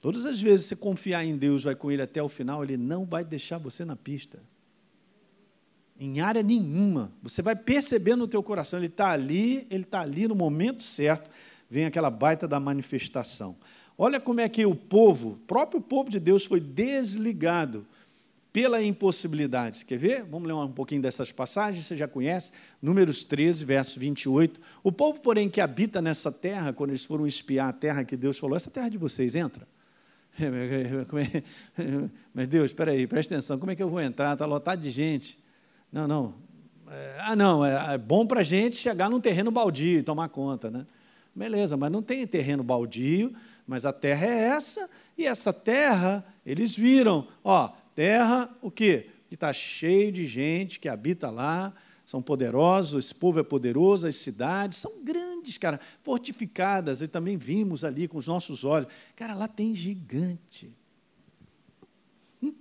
Todas 0.00 0.26
as 0.26 0.40
vezes 0.40 0.66
você 0.66 0.76
confiar 0.76 1.24
em 1.24 1.36
Deus, 1.36 1.64
vai 1.64 1.74
com 1.74 1.90
Ele 1.90 2.02
até 2.02 2.22
o 2.22 2.28
final, 2.28 2.62
Ele 2.62 2.76
não 2.76 3.04
vai 3.04 3.24
deixar 3.24 3.58
você 3.58 3.84
na 3.84 3.96
pista 3.96 4.38
em 6.04 6.20
área 6.20 6.42
nenhuma. 6.42 7.12
Você 7.22 7.40
vai 7.40 7.54
perceber 7.54 8.16
no 8.16 8.26
teu 8.26 8.42
coração, 8.42 8.78
ele 8.78 8.86
está 8.86 9.10
ali, 9.10 9.66
ele 9.70 9.84
está 9.84 10.00
ali 10.00 10.26
no 10.26 10.34
momento 10.34 10.82
certo, 10.82 11.30
vem 11.70 11.84
aquela 11.84 12.10
baita 12.10 12.48
da 12.48 12.58
manifestação. 12.58 13.56
Olha 13.96 14.20
como 14.20 14.40
é 14.40 14.48
que 14.48 14.66
o 14.66 14.74
povo, 14.74 15.38
próprio 15.46 15.80
povo 15.80 16.10
de 16.10 16.18
Deus, 16.18 16.44
foi 16.44 16.58
desligado 16.58 17.86
pela 18.52 18.82
impossibilidade. 18.82 19.84
Quer 19.84 19.96
ver? 19.96 20.24
Vamos 20.24 20.46
ler 20.46 20.52
um 20.52 20.70
pouquinho 20.70 21.00
dessas 21.00 21.32
passagens, 21.32 21.86
você 21.86 21.96
já 21.96 22.06
conhece. 22.06 22.52
Números 22.82 23.24
13, 23.24 23.64
verso 23.64 23.98
28. 23.98 24.60
O 24.82 24.92
povo, 24.92 25.20
porém, 25.20 25.48
que 25.48 25.60
habita 25.60 26.02
nessa 26.02 26.30
terra, 26.30 26.72
quando 26.72 26.90
eles 26.90 27.04
foram 27.04 27.26
espiar 27.26 27.68
a 27.68 27.72
terra 27.72 28.04
que 28.04 28.16
Deus 28.16 28.38
falou, 28.38 28.56
essa 28.56 28.70
terra 28.70 28.90
de 28.90 28.98
vocês 28.98 29.34
entra. 29.34 29.66
Mas 32.34 32.48
Deus, 32.48 32.70
espera 32.70 32.92
aí, 32.92 33.06
presta 33.06 33.34
atenção, 33.34 33.58
como 33.58 33.72
é 33.72 33.76
que 33.76 33.82
eu 33.82 33.88
vou 33.88 34.00
entrar? 34.00 34.34
Está 34.34 34.44
lotado 34.44 34.80
de 34.80 34.90
gente. 34.90 35.38
Não, 35.90 36.06
não. 36.06 36.34
É, 36.90 37.16
ah, 37.20 37.36
não, 37.36 37.64
é, 37.64 37.94
é 37.94 37.98
bom 37.98 38.26
para 38.26 38.40
a 38.40 38.44
gente 38.44 38.76
chegar 38.76 39.08
num 39.08 39.20
terreno 39.20 39.50
baldio 39.50 40.00
e 40.00 40.02
tomar 40.02 40.28
conta, 40.28 40.70
né? 40.70 40.86
Beleza, 41.34 41.76
mas 41.76 41.90
não 41.90 42.02
tem 42.02 42.26
terreno 42.26 42.62
baldio, 42.62 43.32
mas 43.66 43.86
a 43.86 43.92
terra 43.92 44.26
é 44.26 44.40
essa, 44.48 44.90
e 45.16 45.24
essa 45.24 45.52
terra, 45.52 46.22
eles 46.44 46.76
viram, 46.76 47.26
ó, 47.42 47.70
terra, 47.94 48.54
o 48.60 48.70
quê? 48.70 49.08
Que 49.28 49.34
está 49.34 49.52
cheio 49.52 50.12
de 50.12 50.26
gente 50.26 50.78
que 50.78 50.88
habita 50.88 51.30
lá, 51.30 51.72
são 52.04 52.20
poderosos, 52.20 53.06
esse 53.06 53.14
povo 53.14 53.40
é 53.40 53.42
poderoso, 53.42 54.06
as 54.06 54.16
cidades 54.16 54.78
são 54.78 55.02
grandes, 55.02 55.56
cara, 55.56 55.80
fortificadas, 56.02 57.00
e 57.00 57.08
também 57.08 57.36
vimos 57.36 57.84
ali 57.84 58.06
com 58.06 58.18
os 58.18 58.26
nossos 58.26 58.64
olhos. 58.64 58.88
Cara, 59.16 59.34
lá 59.34 59.48
tem 59.48 59.74
gigante. 59.74 60.76
Hum, 62.42 62.52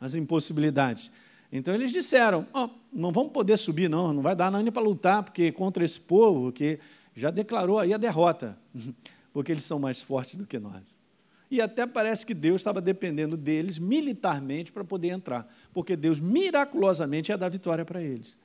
as 0.00 0.14
impossibilidades. 0.14 1.10
Então 1.52 1.74
eles 1.74 1.92
disseram: 1.92 2.46
oh, 2.54 2.68
não 2.92 3.12
vamos 3.12 3.32
poder 3.32 3.56
subir, 3.56 3.90
não, 3.90 4.12
não 4.12 4.22
vai 4.22 4.34
dar 4.34 4.50
nem 4.50 4.72
para 4.72 4.82
lutar, 4.82 5.22
porque 5.22 5.52
contra 5.52 5.84
esse 5.84 6.00
povo 6.00 6.50
que 6.50 6.78
já 7.14 7.30
declarou 7.30 7.78
aí 7.78 7.92
a 7.92 7.98
derrota, 7.98 8.58
porque 9.32 9.52
eles 9.52 9.64
são 9.64 9.78
mais 9.78 10.00
fortes 10.00 10.36
do 10.36 10.46
que 10.46 10.58
nós. 10.58 11.03
E 11.50 11.60
até 11.60 11.86
parece 11.86 12.24
que 12.24 12.34
Deus 12.34 12.60
estava 12.60 12.80
dependendo 12.80 13.36
deles 13.36 13.78
militarmente 13.78 14.72
para 14.72 14.84
poder 14.84 15.08
entrar, 15.08 15.46
porque 15.72 15.96
Deus 15.96 16.18
miraculosamente 16.18 17.30
ia 17.30 17.38
dar 17.38 17.48
vitória 17.48 17.84
para 17.84 18.02
eles. 18.02 18.36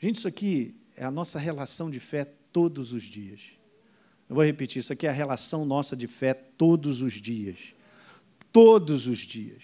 Gente, 0.00 0.16
isso 0.16 0.28
aqui 0.28 0.74
é 0.96 1.04
a 1.04 1.10
nossa 1.10 1.38
relação 1.38 1.90
de 1.90 2.00
fé 2.00 2.24
todos 2.52 2.92
os 2.92 3.02
dias. 3.02 3.40
Eu 4.28 4.34
vou 4.34 4.44
repetir, 4.44 4.80
isso 4.80 4.92
aqui 4.92 5.06
é 5.06 5.10
a 5.10 5.12
relação 5.12 5.64
nossa 5.64 5.96
de 5.96 6.06
fé 6.06 6.34
todos 6.34 7.00
os 7.00 7.14
dias. 7.14 7.56
Todos 8.52 9.06
os 9.06 9.18
dias. 9.18 9.62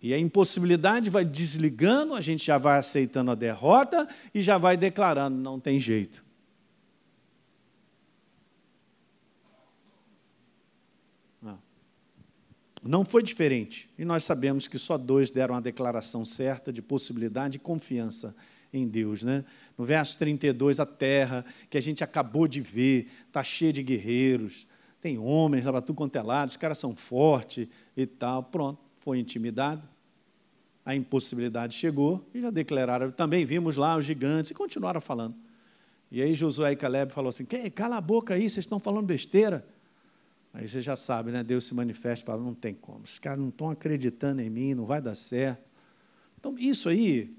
E 0.00 0.12
a 0.12 0.18
impossibilidade 0.18 1.10
vai 1.10 1.24
desligando, 1.24 2.14
a 2.14 2.20
gente 2.20 2.44
já 2.44 2.58
vai 2.58 2.78
aceitando 2.78 3.30
a 3.30 3.34
derrota 3.34 4.06
e 4.34 4.42
já 4.42 4.58
vai 4.58 4.76
declarando: 4.76 5.36
não 5.36 5.58
tem 5.58 5.80
jeito. 5.80 6.23
Não 12.84 13.04
foi 13.04 13.22
diferente. 13.22 13.88
E 13.98 14.04
nós 14.04 14.24
sabemos 14.24 14.68
que 14.68 14.78
só 14.78 14.98
dois 14.98 15.30
deram 15.30 15.54
a 15.54 15.60
declaração 15.60 16.24
certa 16.24 16.72
de 16.72 16.82
possibilidade 16.82 17.56
e 17.56 17.58
confiança 17.58 18.36
em 18.72 18.86
Deus. 18.86 19.22
Né? 19.22 19.44
No 19.78 19.84
verso 19.84 20.18
32, 20.18 20.78
a 20.78 20.86
terra 20.86 21.44
que 21.70 21.78
a 21.78 21.80
gente 21.80 22.04
acabou 22.04 22.46
de 22.46 22.60
ver 22.60 23.08
está 23.26 23.42
cheia 23.42 23.72
de 23.72 23.82
guerreiros, 23.82 24.66
tem 25.00 25.18
homens 25.18 25.64
lá 25.64 25.72
para 25.72 25.82
tudo 25.82 25.96
quanto 25.96 26.16
é 26.16 26.22
lado, 26.22 26.48
os 26.48 26.56
caras 26.56 26.78
são 26.78 26.94
fortes 26.96 27.68
e 27.96 28.06
tal. 28.06 28.42
Pronto, 28.42 28.80
foi 28.96 29.18
intimidado. 29.18 29.86
A 30.84 30.94
impossibilidade 30.94 31.74
chegou 31.74 32.26
e 32.34 32.40
já 32.40 32.50
declararam. 32.50 33.10
Também 33.10 33.44
vimos 33.44 33.76
lá 33.76 33.96
os 33.96 34.04
gigantes 34.04 34.50
e 34.50 34.54
continuaram 34.54 35.00
falando. 35.00 35.34
E 36.10 36.22
aí 36.22 36.32
Josué 36.32 36.72
e 36.72 36.76
Caleb 36.76 37.12
falou 37.12 37.28
assim: 37.28 37.44
cala 37.74 37.96
a 37.96 38.00
boca 38.00 38.34
aí, 38.34 38.48
vocês 38.48 38.64
estão 38.64 38.78
falando 38.78 39.06
besteira. 39.06 39.66
Aí 40.54 40.68
você 40.68 40.80
já 40.80 40.94
sabe, 40.94 41.32
né? 41.32 41.42
Deus 41.42 41.64
se 41.64 41.74
manifesta 41.74 42.24
e 42.24 42.26
fala: 42.26 42.40
não 42.40 42.54
tem 42.54 42.72
como, 42.72 43.02
os 43.02 43.18
caras 43.18 43.40
não 43.40 43.48
estão 43.48 43.70
acreditando 43.70 44.40
em 44.40 44.48
mim, 44.48 44.72
não 44.72 44.86
vai 44.86 45.02
dar 45.02 45.16
certo. 45.16 45.68
Então, 46.38 46.56
isso 46.56 46.88
aí 46.88 47.36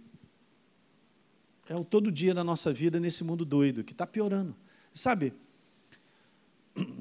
é 1.69 1.75
o 1.75 1.85
todo 1.85 2.11
dia 2.11 2.33
da 2.33 2.43
nossa 2.43 2.73
vida 2.73 2.99
nesse 2.99 3.23
mundo 3.23 3.45
doido, 3.45 3.85
que 3.85 3.93
está 3.93 4.05
piorando. 4.05 4.53
Sabe, 4.93 5.33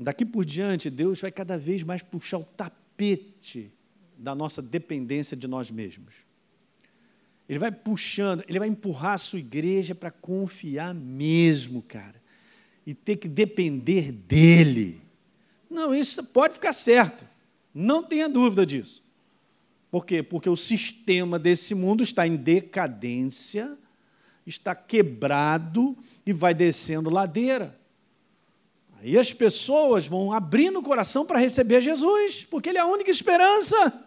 daqui 0.01 0.25
por 0.25 0.45
diante, 0.45 0.89
Deus 0.89 1.21
vai 1.21 1.33
cada 1.33 1.59
vez 1.59 1.83
mais 1.83 2.01
puxar 2.01 2.39
o 2.39 2.45
tapete 2.45 3.73
da 4.17 4.35
nossa 4.37 4.63
dependência 4.63 5.37
de 5.37 5.49
nós 5.49 5.69
mesmos. 5.69 6.15
Ele 7.49 7.59
vai 7.59 7.73
puxando, 7.73 8.45
ele 8.49 8.59
vai 8.59 8.69
empurrar 8.69 9.15
a 9.15 9.19
sua 9.19 9.41
igreja 9.41 9.95
para 9.95 10.13
confiar 10.13 10.95
mesmo, 10.95 11.83
cara, 11.83 12.23
e 12.87 12.95
ter 12.95 13.17
que 13.17 13.29
depender 13.29 14.13
dele. 14.13 15.04
Não, 15.75 15.95
isso 15.95 16.23
pode 16.23 16.55
ficar 16.55 16.73
certo. 16.73 17.27
Não 17.75 18.03
tenha 18.03 18.29
dúvida 18.29 18.65
disso. 18.65 19.03
Por 19.91 20.07
quê? 20.07 20.23
Porque 20.23 20.49
o 20.49 20.57
sistema 20.57 21.39
desse 21.39 21.75
mundo 21.75 22.03
está 22.03 22.27
em 22.27 22.37
decadência, 22.37 23.77
está 24.47 24.75
quebrado 24.75 25.97
e 26.25 26.33
vai 26.33 26.55
descendo 26.55 27.11
ladeira. 27.11 27.79
Aí 29.01 29.19
as 29.19 29.33
pessoas 29.35 30.07
vão 30.07 30.33
abrindo 30.33 30.79
o 30.79 30.83
coração 30.83 31.27
para 31.27 31.39
receber 31.39 31.83
Jesus, 31.83 32.47
porque 32.49 32.69
Ele 32.69 32.79
é 32.79 32.81
a 32.81 32.87
única 32.87 33.11
esperança. 33.11 34.07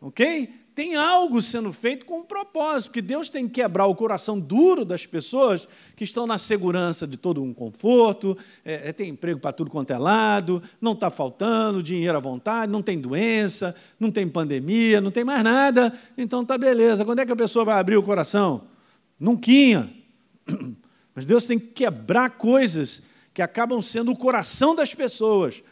Ok? 0.00 0.52
Tem 0.74 0.96
algo 0.96 1.40
sendo 1.40 1.72
feito 1.72 2.04
com 2.04 2.20
um 2.20 2.24
propósito, 2.24 2.92
que 2.92 3.00
Deus 3.00 3.28
tem 3.28 3.46
que 3.46 3.62
quebrar 3.62 3.86
o 3.86 3.94
coração 3.94 4.40
duro 4.40 4.84
das 4.84 5.06
pessoas 5.06 5.68
que 5.94 6.02
estão 6.02 6.26
na 6.26 6.36
segurança 6.36 7.06
de 7.06 7.16
todo 7.16 7.42
um 7.42 7.54
conforto, 7.54 8.36
é, 8.64 8.88
é 8.88 8.92
tem 8.92 9.10
emprego 9.10 9.38
para 9.38 9.52
tudo 9.52 9.70
quanto 9.70 9.92
é 9.92 9.98
lado, 9.98 10.60
não 10.80 10.92
está 10.92 11.10
faltando, 11.10 11.82
dinheiro 11.82 12.16
à 12.16 12.20
vontade, 12.20 12.72
não 12.72 12.82
tem 12.82 13.00
doença, 13.00 13.74
não 14.00 14.10
tem 14.10 14.28
pandemia, 14.28 15.00
não 15.00 15.12
tem 15.12 15.22
mais 15.22 15.44
nada, 15.44 15.96
então 16.18 16.42
está 16.42 16.58
beleza. 16.58 17.04
Quando 17.04 17.20
é 17.20 17.26
que 17.26 17.32
a 17.32 17.36
pessoa 17.36 17.64
vai 17.64 17.78
abrir 17.78 17.96
o 17.96 18.02
coração? 18.02 18.62
Nunquinha. 19.18 19.88
Mas 21.14 21.24
Deus 21.24 21.44
tem 21.46 21.56
que 21.56 21.68
quebrar 21.68 22.30
coisas 22.30 23.02
que 23.32 23.40
acabam 23.40 23.80
sendo 23.80 24.10
o 24.10 24.16
coração 24.16 24.74
das 24.74 24.92
pessoas 24.92 25.62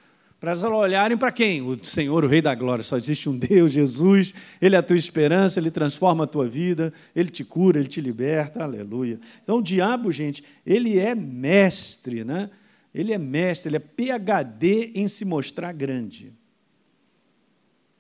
para 0.43 0.51
elas 0.51 0.65
olharem 0.65 1.17
para 1.17 1.31
quem? 1.31 1.63
O 1.63 1.79
Senhor, 1.85 2.25
o 2.25 2.27
Rei 2.27 2.43
da 2.43 2.53
Glória. 2.53 2.83
Só 2.83 2.97
existe 2.97 3.29
um 3.29 3.39
Deus, 3.39 3.71
Jesus, 3.71 4.35
Ele 4.61 4.75
é 4.75 4.79
a 4.81 4.83
tua 4.83 4.97
esperança, 4.97 5.61
Ele 5.61 5.71
transforma 5.71 6.25
a 6.25 6.27
tua 6.27 6.49
vida, 6.49 6.93
Ele 7.15 7.31
te 7.31 7.45
cura, 7.45 7.79
Ele 7.79 7.87
te 7.87 8.01
liberta, 8.01 8.65
aleluia. 8.65 9.21
Então, 9.41 9.59
o 9.59 9.63
diabo, 9.63 10.11
gente, 10.11 10.43
ele 10.67 10.99
é 10.99 11.15
mestre, 11.15 12.25
né? 12.25 12.51
Ele 12.93 13.13
é 13.13 13.19
mestre, 13.19 13.69
ele 13.69 13.77
é 13.77 13.79
PHD 13.79 14.91
em 14.97 15.07
se 15.07 15.25
mostrar 15.25 15.71
grande. 15.71 16.33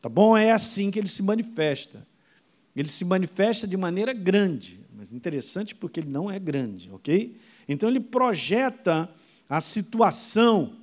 Tá 0.01 0.09
bom? 0.09 0.37
É 0.37 0.51
assim 0.51 0.91
que 0.91 0.99
ele 0.99 1.07
se 1.07 1.23
manifesta. 1.23 2.05
Ele 2.75 2.89
se 2.89 3.05
manifesta 3.05 3.69
de 3.69 3.77
maneira 3.77 4.13
grande, 4.13 4.81
mas 4.97 5.13
interessante 5.13 5.77
porque 5.77 6.01
ele 6.01 6.11
não 6.11 6.29
é 6.29 6.41
grande, 6.41 6.91
ok? 6.93 7.37
Então, 7.69 7.89
ele 7.89 8.01
projeta 8.01 9.09
a 9.49 9.61
situação 9.61 10.82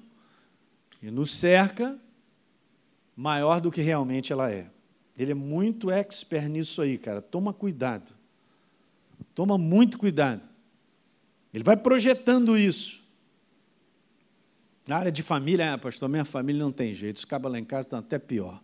e 1.01 1.09
nos 1.09 1.31
cerca 1.33 1.97
maior 3.15 3.59
do 3.59 3.71
que 3.71 3.81
realmente 3.81 4.31
ela 4.31 4.51
é. 4.51 4.69
Ele 5.17 5.31
é 5.31 5.35
muito 5.35 5.91
expert 5.91 6.47
nisso 6.47 6.81
aí, 6.81 6.97
cara. 6.97 7.21
Toma 7.21 7.53
cuidado. 7.53 8.11
Toma 9.35 9.57
muito 9.57 9.97
cuidado. 9.97 10.41
Ele 11.53 11.63
vai 11.63 11.75
projetando 11.75 12.57
isso. 12.57 13.03
Na 14.87 14.97
área 14.97 15.11
de 15.11 15.21
família, 15.21 15.73
ah, 15.73 15.77
pastor, 15.77 16.07
minha 16.07 16.25
família 16.25 16.63
não 16.63 16.71
tem 16.71 16.93
jeito. 16.93 17.17
Os 17.17 17.25
cabos 17.25 17.51
lá 17.51 17.59
em 17.59 17.65
casa 17.65 17.87
estão 17.87 17.99
até 17.99 18.17
pior. 18.17 18.61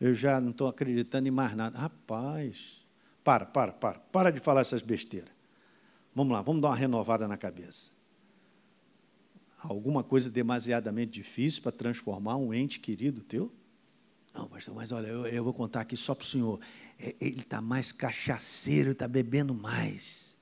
Eu 0.00 0.14
já 0.14 0.40
não 0.40 0.50
estou 0.50 0.68
acreditando 0.68 1.26
em 1.26 1.30
mais 1.30 1.54
nada. 1.54 1.78
Rapaz, 1.78 2.84
para, 3.22 3.46
para, 3.46 3.72
para. 3.72 3.98
Para 3.98 4.30
de 4.30 4.40
falar 4.40 4.60
essas 4.60 4.82
besteiras. 4.82 5.30
Vamos 6.14 6.32
lá, 6.32 6.42
vamos 6.42 6.60
dar 6.60 6.68
uma 6.68 6.76
renovada 6.76 7.26
na 7.26 7.36
cabeça 7.36 7.93
alguma 9.72 10.02
coisa 10.02 10.30
demasiadamente 10.30 11.12
difícil 11.12 11.62
para 11.62 11.72
transformar 11.72 12.36
um 12.36 12.52
ente 12.52 12.78
querido 12.78 13.22
teu? 13.22 13.52
Não, 14.34 14.48
pastor, 14.48 14.74
mas 14.74 14.92
olha, 14.92 15.06
eu, 15.06 15.26
eu 15.26 15.44
vou 15.44 15.54
contar 15.54 15.80
aqui 15.80 15.96
só 15.96 16.14
para 16.14 16.24
o 16.24 16.26
senhor. 16.26 16.60
É, 16.98 17.14
ele 17.20 17.40
está 17.40 17.60
mais 17.60 17.92
cachaceiro, 17.92 18.90
está 18.90 19.08
bebendo 19.08 19.54
mais. 19.54 20.36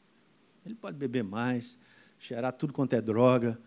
Ele 0.65 0.75
pode 0.75 0.97
beber 0.97 1.23
mais, 1.23 1.77
cheirar 2.19 2.53
tudo 2.53 2.73
quanto 2.73 2.95
é 2.95 3.01
droga, 3.01 3.61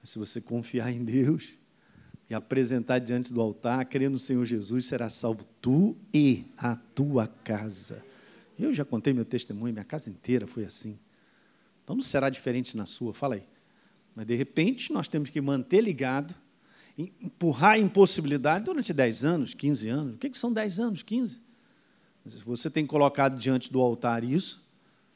mas 0.00 0.10
se 0.10 0.18
você 0.18 0.40
confiar 0.40 0.90
em 0.90 1.04
Deus 1.04 1.52
e 2.28 2.34
apresentar 2.34 2.98
diante 2.98 3.32
do 3.32 3.40
altar, 3.40 3.84
crer 3.86 4.10
no 4.10 4.18
Senhor 4.18 4.44
Jesus, 4.44 4.86
será 4.86 5.08
salvo 5.08 5.44
tu 5.60 5.96
e 6.12 6.44
a 6.56 6.76
tua 6.76 7.26
casa. 7.26 8.04
Eu 8.58 8.74
já 8.74 8.84
contei 8.84 9.12
meu 9.12 9.24
testemunho, 9.24 9.72
minha 9.72 9.84
casa 9.84 10.10
inteira 10.10 10.46
foi 10.46 10.64
assim. 10.64 10.98
Então 11.84 11.94
não 11.94 12.02
será 12.02 12.28
diferente 12.28 12.76
na 12.76 12.84
sua, 12.84 13.14
fala 13.14 13.36
aí. 13.36 13.46
Mas, 14.18 14.26
de 14.26 14.34
repente, 14.34 14.92
nós 14.92 15.06
temos 15.06 15.30
que 15.30 15.40
manter 15.40 15.80
ligado, 15.80 16.34
empurrar 16.98 17.74
a 17.74 17.78
impossibilidade 17.78 18.64
durante 18.64 18.92
10 18.92 19.24
anos, 19.24 19.54
15 19.54 19.88
anos. 19.88 20.14
O 20.16 20.18
que, 20.18 20.36
são 20.36 20.52
10 20.52 20.80
anos, 20.80 21.02
15? 21.04 21.40
Você 22.44 22.68
tem 22.68 22.84
colocado 22.84 23.38
diante 23.38 23.72
do 23.72 23.80
altar 23.80 24.24
isso, 24.24 24.66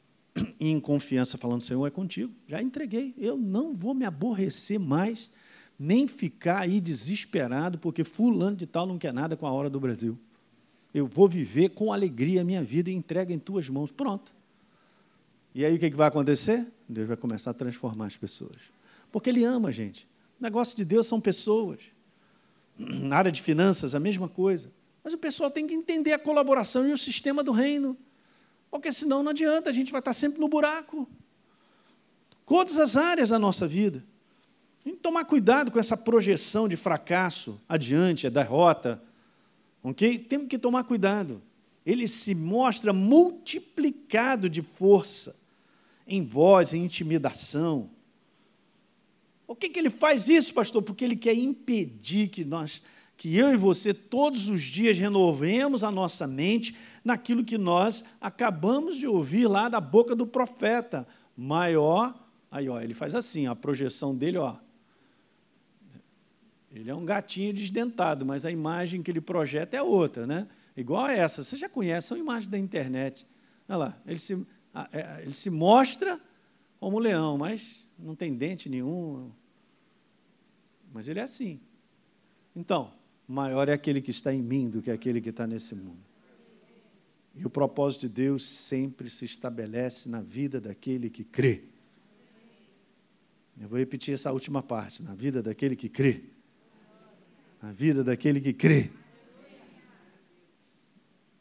em 0.57 0.79
confiança, 0.79 1.37
falando, 1.37 1.61
Senhor, 1.61 1.85
é 1.85 1.91
contigo. 1.91 2.31
Já 2.47 2.61
entreguei. 2.61 3.13
Eu 3.17 3.35
não 3.35 3.73
vou 3.73 3.93
me 3.93 4.05
aborrecer 4.05 4.79
mais, 4.79 5.29
nem 5.77 6.07
ficar 6.07 6.59
aí 6.59 6.79
desesperado, 6.79 7.77
porque 7.79 8.05
fulano 8.05 8.55
de 8.55 8.65
tal 8.65 8.87
não 8.87 8.97
quer 8.97 9.11
nada 9.11 9.35
com 9.35 9.45
a 9.45 9.51
hora 9.51 9.69
do 9.69 9.81
Brasil. 9.81 10.17
Eu 10.93 11.07
vou 11.07 11.27
viver 11.27 11.71
com 11.71 11.91
alegria 11.91 12.39
a 12.39 12.45
minha 12.45 12.63
vida 12.63 12.89
e 12.89 12.93
entrega 12.93 13.33
em 13.33 13.39
tuas 13.39 13.67
mãos. 13.67 13.91
Pronto. 13.91 14.33
E 15.53 15.65
aí 15.65 15.75
o 15.75 15.77
que 15.77 15.89
vai 15.89 16.07
acontecer? 16.07 16.65
Deus 16.87 17.05
vai 17.05 17.17
começar 17.17 17.51
a 17.51 17.53
transformar 17.53 18.05
as 18.05 18.15
pessoas. 18.15 18.71
Porque 19.13 19.29
Ele 19.29 19.43
ama 19.43 19.69
a 19.69 19.71
gente. 19.71 20.07
O 20.39 20.43
negócio 20.43 20.75
de 20.75 20.83
Deus 20.83 21.05
são 21.05 21.21
pessoas. 21.21 21.79
Na 22.77 23.17
área 23.17 23.31
de 23.31 23.43
finanças, 23.43 23.93
a 23.93 23.99
mesma 23.99 24.27
coisa. 24.27 24.71
Mas 25.03 25.13
o 25.13 25.17
pessoal 25.19 25.51
tem 25.51 25.67
que 25.67 25.73
entender 25.75 26.13
a 26.13 26.19
colaboração 26.19 26.87
e 26.87 26.91
o 26.91 26.97
sistema 26.97 27.43
do 27.43 27.51
reino. 27.51 27.95
Porque 28.71 28.91
senão 28.91 29.21
não 29.21 29.29
adianta, 29.29 29.69
a 29.69 29.73
gente 29.73 29.91
vai 29.91 29.99
estar 29.99 30.13
sempre 30.13 30.39
no 30.39 30.47
buraco. 30.47 31.07
Todas 32.47 32.79
as 32.79 32.97
áreas 32.97 33.29
da 33.29 33.37
nossa 33.37 33.67
vida. 33.67 34.03
Tem 34.83 34.95
que 34.95 34.99
tomar 34.99 35.25
cuidado 35.25 35.71
com 35.71 35.79
essa 35.79 35.95
projeção 35.95 36.67
de 36.67 36.75
fracasso 36.75 37.61
adiante, 37.69 38.25
a 38.25 38.31
derrota. 38.31 38.99
Ok? 39.83 40.17
Temos 40.17 40.47
que 40.47 40.57
tomar 40.57 40.85
cuidado. 40.85 41.39
Ele 41.85 42.07
se 42.07 42.33
mostra 42.33 42.91
multiplicado 42.91 44.49
de 44.49 44.63
força, 44.63 45.35
em 46.07 46.23
voz, 46.23 46.73
em 46.73 46.83
intimidação. 46.83 47.91
Por 49.45 49.57
que, 49.57 49.69
que 49.69 49.79
ele 49.79 49.89
faz 49.89 50.29
isso, 50.29 50.53
pastor? 50.53 50.81
Porque 50.81 51.03
ele 51.03 51.15
quer 51.15 51.33
impedir 51.33 52.29
que 52.29 52.45
nós, 52.45 52.83
que 53.17 53.35
eu 53.35 53.53
e 53.53 53.57
você, 53.57 53.93
todos 53.93 54.47
os 54.47 54.61
dias 54.61 54.97
renovemos 54.97 55.83
a 55.83 55.91
nossa 55.91 56.25
mente 56.25 56.75
naquilo 57.03 57.43
que 57.43 57.57
nós 57.57 58.03
acabamos 58.21 58.97
de 58.97 59.07
ouvir 59.07 59.47
lá 59.47 59.67
da 59.67 59.81
boca 59.81 60.15
do 60.15 60.25
profeta. 60.25 61.07
Maior, 61.35 62.13
aí 62.49 62.69
ó, 62.69 62.79
ele 62.79 62.93
faz 62.93 63.13
assim, 63.15 63.47
a 63.47 63.55
projeção 63.55 64.15
dele, 64.15 64.37
ó, 64.37 64.55
ele 66.73 66.89
é 66.89 66.95
um 66.95 67.05
gatinho 67.05 67.53
desdentado, 67.53 68.25
mas 68.25 68.45
a 68.45 68.51
imagem 68.51 69.03
que 69.03 69.11
ele 69.11 69.21
projeta 69.21 69.77
é 69.77 69.81
outra, 69.81 70.25
né? 70.25 70.47
Igual 70.75 71.05
a 71.05 71.13
essa. 71.13 71.43
Você 71.43 71.55
já 71.55 71.69
conhece, 71.69 72.07
são 72.07 72.17
imagens 72.17 72.49
da 72.49 72.57
internet. 72.57 73.27
Olha 73.69 73.77
lá, 73.77 74.01
ele 74.07 74.17
se, 74.17 74.45
é, 74.91 75.21
ele 75.21 75.33
se 75.33 75.51
mostra 75.51 76.19
como 76.79 76.97
leão, 76.97 77.37
mas 77.37 77.87
não 78.03 78.15
tem 78.15 78.35
dente 78.35 78.69
nenhum. 78.69 79.31
Mas 80.93 81.07
ele 81.07 81.19
é 81.19 81.23
assim. 81.23 81.59
Então, 82.55 82.93
maior 83.27 83.69
é 83.69 83.73
aquele 83.73 84.01
que 84.01 84.11
está 84.11 84.33
em 84.33 84.41
mim 84.41 84.69
do 84.69 84.81
que 84.81 84.91
aquele 84.91 85.21
que 85.21 85.29
está 85.29 85.47
nesse 85.47 85.73
mundo. 85.73 86.03
E 87.33 87.45
o 87.45 87.49
propósito 87.49 88.01
de 88.01 88.09
Deus 88.09 88.45
sempre 88.45 89.09
se 89.09 89.25
estabelece 89.25 90.07
na 90.07 90.21
vida 90.21 90.61
daquele 90.61 91.09
que 91.09 91.23
crê. 91.23 91.63
Eu 93.59 93.67
vou 93.67 93.79
repetir 93.79 94.13
essa 94.13 94.31
última 94.31 94.61
parte, 94.61 95.01
na 95.01 95.15
vida 95.15 95.41
daquele 95.41 95.75
que 95.75 95.89
crê 95.89 96.33
a 97.63 97.71
vida 97.71 98.03
daquele 98.03 98.41
que 98.41 98.51
crê. 98.51 98.89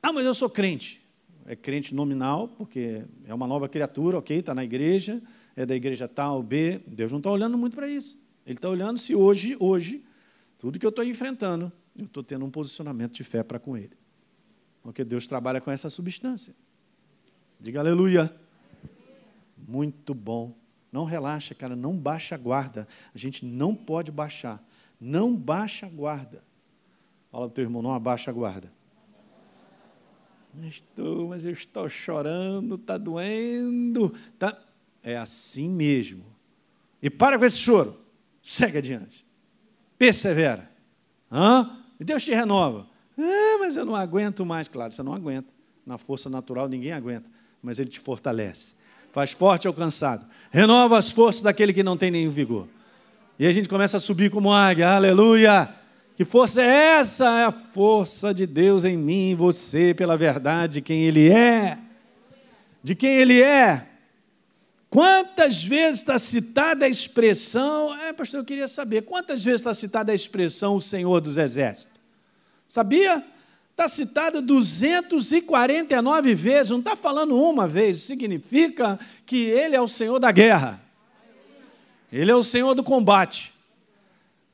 Ah, 0.00 0.12
mas 0.12 0.24
eu 0.24 0.32
sou 0.32 0.48
crente. 0.48 1.04
É 1.44 1.56
crente 1.56 1.92
nominal, 1.92 2.46
porque 2.46 3.02
é 3.26 3.34
uma 3.34 3.48
nova 3.48 3.68
criatura, 3.68 4.18
ok, 4.18 4.38
está 4.38 4.54
na 4.54 4.62
igreja, 4.62 5.20
é 5.56 5.66
da 5.66 5.74
igreja 5.74 6.08
tal, 6.08 6.42
B. 6.42 6.80
Deus 6.86 7.12
não 7.12 7.18
está 7.18 7.30
olhando 7.30 7.56
muito 7.58 7.74
para 7.74 7.88
isso. 7.88 8.20
Ele 8.46 8.56
está 8.56 8.68
olhando 8.68 8.98
se 8.98 9.14
hoje, 9.14 9.56
hoje, 9.58 10.04
tudo 10.58 10.78
que 10.78 10.86
eu 10.86 10.90
estou 10.90 11.04
enfrentando, 11.04 11.72
eu 11.96 12.04
estou 12.04 12.22
tendo 12.22 12.44
um 12.44 12.50
posicionamento 12.50 13.12
de 13.12 13.24
fé 13.24 13.42
para 13.42 13.58
com 13.58 13.76
Ele. 13.76 13.96
Porque 14.82 15.04
Deus 15.04 15.26
trabalha 15.26 15.60
com 15.60 15.70
essa 15.70 15.88
substância. 15.88 16.54
Diga 17.60 17.80
aleluia. 17.80 18.34
Muito 19.56 20.12
bom. 20.12 20.54
Não 20.90 21.04
relaxa, 21.04 21.54
cara, 21.54 21.76
não 21.76 21.96
baixa 21.96 22.34
a 22.34 22.38
guarda. 22.38 22.88
A 23.14 23.18
gente 23.18 23.46
não 23.46 23.74
pode 23.74 24.10
baixar. 24.10 24.62
Não 25.00 25.34
baixa 25.34 25.86
a 25.86 25.88
guarda. 25.88 26.42
Fala 27.30 27.46
para 27.46 27.52
o 27.52 27.54
teu 27.54 27.64
irmão, 27.64 27.80
não 27.80 27.94
abaixa 27.94 28.30
a 28.30 28.34
guarda. 28.34 28.70
Estou, 30.64 31.28
mas 31.28 31.44
eu 31.44 31.52
estou 31.52 31.88
chorando, 31.88 32.74
está 32.74 32.98
doendo. 32.98 34.12
Tá... 34.38 34.60
É 35.02 35.16
assim 35.16 35.68
mesmo. 35.68 36.24
E 37.02 37.10
para 37.10 37.38
com 37.38 37.44
esse 37.44 37.58
choro. 37.58 37.98
Segue 38.42 38.78
adiante. 38.78 39.26
Persevera. 39.98 40.70
Hã? 41.30 41.78
Deus 41.98 42.24
te 42.24 42.34
renova. 42.34 42.86
Ah, 43.18 43.58
mas 43.60 43.76
eu 43.76 43.84
não 43.84 43.94
aguento 43.94 44.44
mais. 44.44 44.68
Claro, 44.68 44.92
você 44.92 45.02
não 45.02 45.14
aguenta. 45.14 45.48
Na 45.86 45.98
força 45.98 46.30
natural 46.30 46.68
ninguém 46.68 46.92
aguenta. 46.92 47.28
Mas 47.62 47.78
ele 47.78 47.90
te 47.90 48.00
fortalece. 48.00 48.74
Faz 49.12 49.32
forte 49.32 49.66
ao 49.66 49.74
cansado. 49.74 50.26
Renova 50.50 50.98
as 50.98 51.10
forças 51.10 51.42
daquele 51.42 51.72
que 51.72 51.82
não 51.82 51.96
tem 51.96 52.10
nenhum 52.10 52.30
vigor. 52.30 52.66
E 53.38 53.46
a 53.46 53.52
gente 53.52 53.68
começa 53.68 53.96
a 53.96 54.00
subir 54.00 54.30
como 54.30 54.52
águia, 54.52 54.90
aleluia! 54.90 55.68
Que 56.16 56.24
força 56.24 56.62
é 56.62 56.98
essa? 56.98 57.40
É 57.40 57.44
a 57.44 57.52
força 57.52 58.32
de 58.32 58.46
Deus 58.46 58.84
em 58.84 58.96
mim 58.96 59.30
e 59.30 59.34
você, 59.34 59.94
pela 59.94 60.16
verdade 60.16 60.74
de 60.74 60.82
quem 60.82 61.02
Ele 61.04 61.30
é. 61.30 61.78
De 62.82 62.94
quem 62.94 63.10
Ele 63.10 63.40
é. 63.42 63.86
Quantas 64.92 65.64
vezes 65.64 66.00
está 66.00 66.18
citada 66.18 66.84
a 66.84 66.88
expressão, 66.88 67.98
é, 67.98 68.12
pastor, 68.12 68.40
eu 68.40 68.44
queria 68.44 68.68
saber, 68.68 69.00
quantas 69.00 69.42
vezes 69.42 69.62
está 69.62 69.72
citada 69.72 70.12
a 70.12 70.14
expressão 70.14 70.76
o 70.76 70.82
Senhor 70.82 71.18
dos 71.18 71.38
Exércitos? 71.38 71.98
Sabia? 72.68 73.24
Está 73.70 73.88
citada 73.88 74.42
249 74.42 76.34
vezes, 76.34 76.72
não 76.72 76.80
está 76.80 76.94
falando 76.94 77.34
uma 77.40 77.66
vez, 77.66 78.02
significa 78.02 79.00
que 79.24 79.46
Ele 79.46 79.74
é 79.74 79.80
o 79.80 79.88
Senhor 79.88 80.18
da 80.18 80.30
guerra. 80.30 80.78
Ele 82.12 82.30
é 82.30 82.36
o 82.36 82.42
Senhor 82.42 82.74
do 82.74 82.84
combate. 82.84 83.54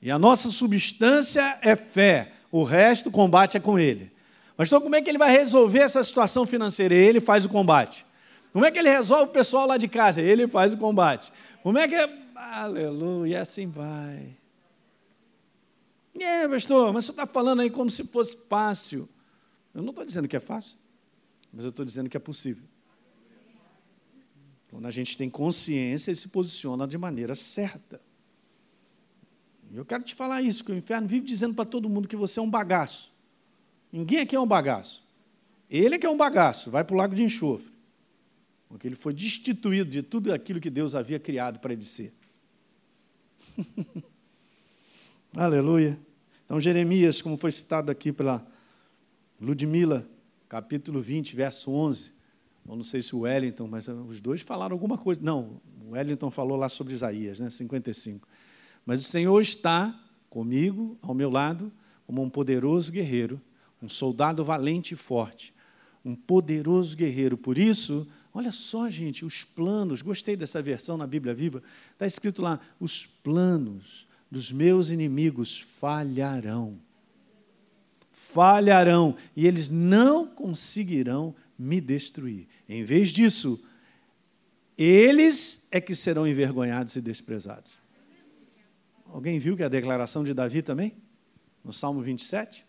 E 0.00 0.08
a 0.08 0.20
nossa 0.20 0.50
substância 0.50 1.58
é 1.62 1.74
fé. 1.74 2.30
O 2.52 2.62
resto, 2.62 3.08
o 3.08 3.12
combate 3.12 3.56
é 3.56 3.60
com 3.60 3.76
Ele. 3.76 4.12
Mas 4.56 4.68
então, 4.68 4.80
como 4.80 4.94
é 4.94 5.02
que 5.02 5.10
ele 5.10 5.18
vai 5.18 5.32
resolver 5.32 5.80
essa 5.80 6.04
situação 6.04 6.46
financeira? 6.46 6.94
Ele 6.94 7.18
faz 7.18 7.44
o 7.44 7.48
combate. 7.48 8.06
Como 8.52 8.64
é 8.64 8.70
que 8.70 8.78
ele 8.78 8.90
resolve 8.90 9.24
o 9.24 9.32
pessoal 9.32 9.66
lá 9.66 9.76
de 9.76 9.88
casa? 9.88 10.20
Ele 10.20 10.48
faz 10.48 10.72
o 10.72 10.76
combate. 10.76 11.32
Como 11.62 11.78
é 11.78 11.86
que. 11.86 11.94
Aleluia, 12.34 13.32
e 13.32 13.36
assim 13.36 13.66
vai. 13.68 14.36
É, 16.18 16.48
pastor, 16.48 16.92
mas 16.92 17.04
você 17.04 17.12
está 17.12 17.26
falando 17.26 17.60
aí 17.60 17.70
como 17.70 17.90
se 17.90 18.04
fosse 18.04 18.36
fácil. 18.48 19.08
Eu 19.74 19.82
não 19.82 19.90
estou 19.90 20.04
dizendo 20.04 20.26
que 20.26 20.36
é 20.36 20.40
fácil, 20.40 20.76
mas 21.52 21.64
eu 21.64 21.70
estou 21.70 21.84
dizendo 21.84 22.08
que 22.08 22.16
é 22.16 22.20
possível. 22.20 22.64
Quando 24.70 24.86
a 24.86 24.90
gente 24.90 25.16
tem 25.16 25.30
consciência 25.30 26.10
e 26.10 26.16
se 26.16 26.28
posiciona 26.28 26.86
de 26.86 26.98
maneira 26.98 27.34
certa. 27.34 28.00
Eu 29.72 29.84
quero 29.84 30.02
te 30.02 30.14
falar 30.14 30.42
isso, 30.42 30.64
que 30.64 30.72
o 30.72 30.74
inferno 30.74 31.06
vive 31.06 31.26
dizendo 31.26 31.54
para 31.54 31.64
todo 31.64 31.88
mundo 31.88 32.08
que 32.08 32.16
você 32.16 32.40
é 32.40 32.42
um 32.42 32.50
bagaço. 32.50 33.12
Ninguém 33.92 34.20
aqui 34.20 34.34
é 34.34 34.40
um 34.40 34.46
bagaço. 34.46 35.06
Ele 35.70 35.94
é 35.94 35.98
que 35.98 36.06
é 36.06 36.10
um 36.10 36.16
bagaço, 36.16 36.70
vai 36.70 36.82
para 36.82 36.94
o 36.94 36.98
lago 36.98 37.14
de 37.14 37.22
enxofre. 37.22 37.70
Porque 38.68 38.86
ele 38.86 38.96
foi 38.96 39.14
destituído 39.14 39.90
de 39.90 40.02
tudo 40.02 40.32
aquilo 40.32 40.60
que 40.60 40.70
Deus 40.70 40.94
havia 40.94 41.18
criado 41.18 41.58
para 41.58 41.72
ele 41.72 41.84
ser. 41.84 42.12
Aleluia. 45.34 45.98
Então, 46.44 46.60
Jeremias, 46.60 47.22
como 47.22 47.36
foi 47.36 47.52
citado 47.52 47.90
aqui 47.90 48.12
pela 48.12 48.46
Ludmila, 49.40 50.08
capítulo 50.48 51.00
20, 51.00 51.36
verso 51.36 51.70
11. 51.70 52.10
Eu 52.68 52.76
não 52.76 52.84
sei 52.84 53.00
se 53.00 53.14
o 53.14 53.20
Wellington, 53.20 53.66
mas 53.66 53.88
os 53.88 54.20
dois 54.20 54.40
falaram 54.40 54.74
alguma 54.74 54.98
coisa. 54.98 55.20
Não, 55.22 55.60
o 55.86 55.90
Wellington 55.92 56.30
falou 56.30 56.56
lá 56.56 56.68
sobre 56.68 56.92
Isaías, 56.92 57.38
né, 57.38 57.48
55. 57.50 58.28
Mas 58.84 59.00
o 59.00 59.04
Senhor 59.04 59.40
está 59.40 59.98
comigo, 60.28 60.98
ao 61.00 61.14
meu 61.14 61.30
lado, 61.30 61.72
como 62.06 62.22
um 62.22 62.28
poderoso 62.28 62.90
guerreiro, 62.92 63.40
um 63.82 63.88
soldado 63.88 64.44
valente 64.44 64.94
e 64.94 64.96
forte, 64.96 65.54
um 66.04 66.14
poderoso 66.14 66.96
guerreiro. 66.96 67.36
Por 67.36 67.58
isso, 67.58 68.06
olha 68.32 68.52
só, 68.52 68.88
gente, 68.88 69.24
os 69.24 69.44
planos, 69.44 70.02
gostei 70.02 70.36
dessa 70.36 70.60
versão 70.62 70.96
na 70.96 71.06
Bíblia 71.06 71.34
Viva, 71.34 71.62
está 71.92 72.06
escrito 72.06 72.42
lá: 72.42 72.60
os 72.78 73.06
planos 73.06 74.06
dos 74.30 74.52
meus 74.52 74.90
inimigos 74.90 75.58
falharão. 75.58 76.78
Falharão, 78.10 79.16
e 79.34 79.46
eles 79.46 79.70
não 79.70 80.26
conseguirão 80.26 81.34
me 81.58 81.80
destruir. 81.80 82.46
Em 82.68 82.84
vez 82.84 83.08
disso, 83.08 83.62
eles 84.76 85.66
é 85.70 85.80
que 85.80 85.94
serão 85.94 86.28
envergonhados 86.28 86.94
e 86.94 87.00
desprezados. 87.00 87.72
Alguém 89.06 89.38
viu 89.38 89.56
que 89.56 89.62
é 89.62 89.66
a 89.66 89.70
declaração 89.70 90.22
de 90.22 90.34
Davi 90.34 90.62
também? 90.62 90.94
No 91.64 91.72
Salmo 91.72 92.02
27? 92.02 92.64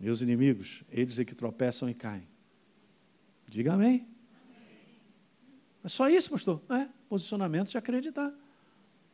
Meus 0.00 0.22
inimigos, 0.22 0.82
eles 0.90 1.18
é 1.18 1.24
que 1.24 1.34
tropeçam 1.34 1.88
e 1.88 1.94
caem. 1.94 2.26
Diga 3.46 3.74
amém. 3.74 4.08
É 5.82 5.88
só 5.88 6.08
isso, 6.08 6.30
pastor? 6.30 6.60
É, 6.70 6.88
posicionamento 7.08 7.70
de 7.70 7.78
acreditar. 7.78 8.32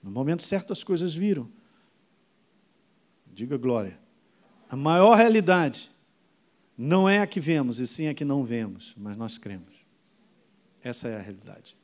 No 0.03 0.11
momento 0.11 0.43
certo 0.43 0.73
as 0.73 0.83
coisas 0.83 1.14
viram. 1.14 1.49
Diga 3.33 3.57
glória. 3.57 3.99
A 4.69 4.77
maior 4.77 5.17
realidade 5.17 5.91
não 6.77 7.09
é 7.09 7.21
a 7.21 7.27
que 7.27 7.41
vemos, 7.41 7.79
e 7.79 7.87
sim 7.87 8.09
a 8.09 8.14
que 8.14 8.25
não 8.25 8.45
vemos, 8.45 8.95
mas 8.97 9.17
nós 9.17 9.39
cremos. 9.39 9.87
Essa 10.83 11.09
é 11.09 11.17
a 11.17 11.21
realidade. 11.21 11.77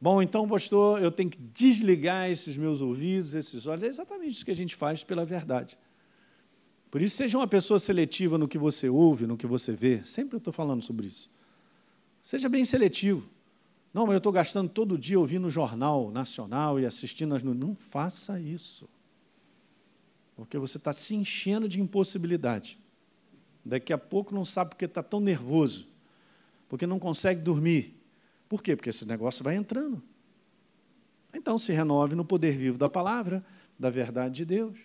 Bom, 0.00 0.20
então, 0.20 0.48
pastor, 0.48 1.00
eu 1.00 1.12
tenho 1.12 1.30
que 1.30 1.38
desligar 1.38 2.28
esses 2.28 2.56
meus 2.56 2.80
ouvidos, 2.80 3.34
esses 3.34 3.66
olhos. 3.66 3.84
É 3.84 3.86
exatamente 3.86 4.32
isso 4.32 4.44
que 4.44 4.50
a 4.50 4.56
gente 4.56 4.74
faz 4.74 5.04
pela 5.04 5.24
verdade. 5.24 5.78
Por 6.90 7.00
isso, 7.00 7.16
seja 7.16 7.38
uma 7.38 7.46
pessoa 7.46 7.78
seletiva 7.78 8.36
no 8.36 8.48
que 8.48 8.58
você 8.58 8.88
ouve, 8.88 9.26
no 9.26 9.36
que 9.36 9.46
você 9.46 9.72
vê. 9.72 10.04
Sempre 10.04 10.34
eu 10.34 10.38
estou 10.38 10.52
falando 10.52 10.82
sobre 10.82 11.06
isso. 11.06 11.30
Seja 12.22 12.48
bem 12.48 12.64
seletivo. 12.64 13.28
Não, 13.92 14.06
mas 14.06 14.14
eu 14.14 14.18
estou 14.18 14.32
gastando 14.32 14.70
todo 14.70 14.96
dia 14.96 15.18
ouvindo 15.18 15.48
o 15.48 15.50
jornal 15.50 16.10
nacional 16.10 16.78
e 16.78 16.86
assistindo 16.86 17.34
as. 17.34 17.42
Não 17.42 17.74
faça 17.74 18.40
isso. 18.40 18.88
Porque 20.36 20.56
você 20.56 20.78
está 20.78 20.92
se 20.92 21.14
enchendo 21.14 21.68
de 21.68 21.80
impossibilidade. 21.80 22.78
Daqui 23.64 23.92
a 23.92 23.98
pouco 23.98 24.34
não 24.34 24.44
sabe 24.44 24.70
porque 24.70 24.86
está 24.86 25.02
tão 25.02 25.20
nervoso, 25.20 25.86
porque 26.68 26.86
não 26.86 26.98
consegue 26.98 27.40
dormir. 27.40 28.00
Por 28.48 28.62
quê? 28.62 28.74
Porque 28.74 28.90
esse 28.90 29.04
negócio 29.04 29.44
vai 29.44 29.56
entrando. 29.56 30.02
Então 31.34 31.58
se 31.58 31.72
renove 31.72 32.14
no 32.14 32.24
poder 32.24 32.56
vivo 32.56 32.78
da 32.78 32.88
palavra, 32.88 33.44
da 33.78 33.90
verdade 33.90 34.36
de 34.36 34.44
Deus. 34.44 34.78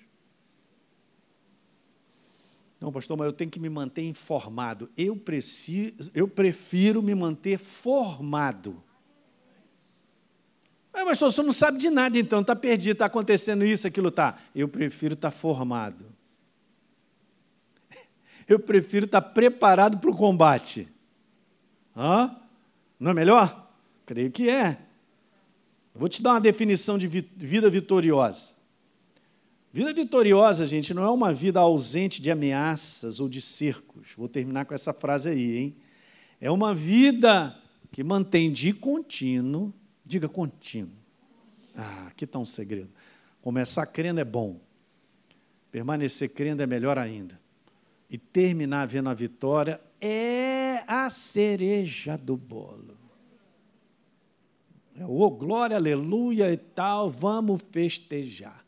Não, 2.79 2.91
pastor, 2.91 3.17
mas 3.17 3.25
eu 3.25 3.33
tenho 3.33 3.49
que 3.49 3.59
me 3.59 3.69
manter 3.69 4.03
informado. 4.03 4.89
Eu, 4.95 5.15
preciso, 5.15 6.11
eu 6.13 6.27
prefiro 6.27 7.01
me 7.01 7.15
manter 7.15 7.57
formado. 7.57 8.83
Mas, 10.93 11.03
pastor, 11.05 11.31
você 11.31 11.43
não 11.43 11.53
sabe 11.53 11.79
de 11.79 11.89
nada, 11.89 12.17
então, 12.17 12.41
está 12.41 12.55
perdido, 12.55 12.93
está 12.93 13.05
acontecendo 13.05 13.65
isso, 13.65 13.87
aquilo 13.87 14.09
está. 14.09 14.37
Eu 14.53 14.67
prefiro 14.67 15.15
estar 15.15 15.31
tá 15.31 15.35
formado. 15.35 16.05
Eu 18.47 18.59
prefiro 18.59 19.05
estar 19.05 19.21
tá 19.21 19.29
preparado 19.29 19.97
para 19.97 20.09
o 20.09 20.15
combate. 20.15 20.87
Hã? 21.95 22.35
Não 22.99 23.11
é 23.11 23.13
melhor? 23.13 23.71
Creio 24.05 24.31
que 24.31 24.49
é. 24.49 24.77
vou 25.93 26.07
te 26.07 26.21
dar 26.21 26.31
uma 26.31 26.41
definição 26.41 26.97
de 26.97 27.07
vida 27.07 27.69
vitoriosa. 27.69 28.56
Vida 29.71 29.93
vitoriosa, 29.93 30.65
gente, 30.65 30.93
não 30.93 31.03
é 31.03 31.09
uma 31.09 31.33
vida 31.33 31.59
ausente 31.59 32.21
de 32.21 32.31
ameaças 32.31 33.19
ou 33.19 33.27
de 33.27 33.41
cercos. 33.41 34.13
Vou 34.17 34.27
terminar 34.27 34.65
com 34.65 34.73
essa 34.73 34.93
frase 34.93 35.29
aí, 35.29 35.57
hein? 35.57 35.75
É 36.39 36.49
uma 36.49 36.73
vida 36.73 37.55
que 37.91 38.03
mantém 38.03 38.51
de 38.51 38.73
contínuo, 38.73 39.73
diga 40.05 40.29
contínuo. 40.29 40.95
Ah, 41.75 42.07
aqui 42.07 42.25
está 42.25 42.39
um 42.39 42.45
segredo. 42.45 42.89
Começar 43.41 43.85
crendo 43.85 44.19
é 44.19 44.25
bom, 44.25 44.59
permanecer 45.71 46.29
crendo 46.29 46.63
é 46.63 46.67
melhor 46.67 46.97
ainda. 46.97 47.39
E 48.09 48.17
terminar 48.17 48.87
vendo 48.87 49.09
a 49.09 49.13
vitória 49.13 49.81
é 49.99 50.83
a 50.87 51.09
cereja 51.09 52.17
do 52.17 52.37
bolo. 52.37 52.97
É, 54.95 55.05
oh, 55.05 55.29
glória, 55.29 55.75
aleluia 55.75 56.51
e 56.51 56.57
tal, 56.57 57.11
vamos 57.11 57.61
festejar. 57.71 58.66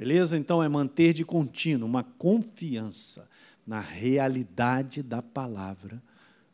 Beleza? 0.00 0.38
Então 0.38 0.62
é 0.62 0.68
manter 0.68 1.12
de 1.12 1.26
contínuo 1.26 1.86
uma 1.86 2.02
confiança 2.02 3.28
na 3.66 3.80
realidade 3.80 5.02
da 5.02 5.20
palavra 5.20 6.02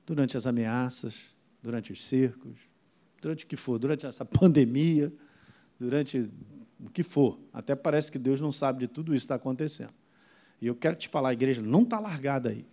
durante 0.05 0.37
as 0.37 0.49
ameaças, 0.49 1.33
durante 1.63 1.93
os 1.93 2.03
cercos, 2.03 2.59
durante 3.23 3.45
o 3.45 3.47
que 3.47 3.55
for, 3.55 3.79
durante 3.79 4.05
essa 4.05 4.25
pandemia, 4.27 5.13
durante 5.79 6.29
o 6.81 6.91
que 6.91 7.05
for. 7.05 7.39
Até 7.53 7.77
parece 7.77 8.11
que 8.11 8.19
Deus 8.19 8.41
não 8.41 8.51
sabe 8.51 8.81
de 8.81 8.89
tudo 8.89 9.15
isso 9.15 9.23
que 9.23 9.27
está 9.27 9.37
acontecendo. 9.37 9.95
E 10.61 10.67
eu 10.67 10.75
quero 10.75 10.97
te 10.97 11.09
falar, 11.09 11.29
a 11.29 11.33
igreja 11.33 11.63
não 11.63 11.83
está 11.83 12.01
largada 12.01 12.49
aí. 12.49 12.67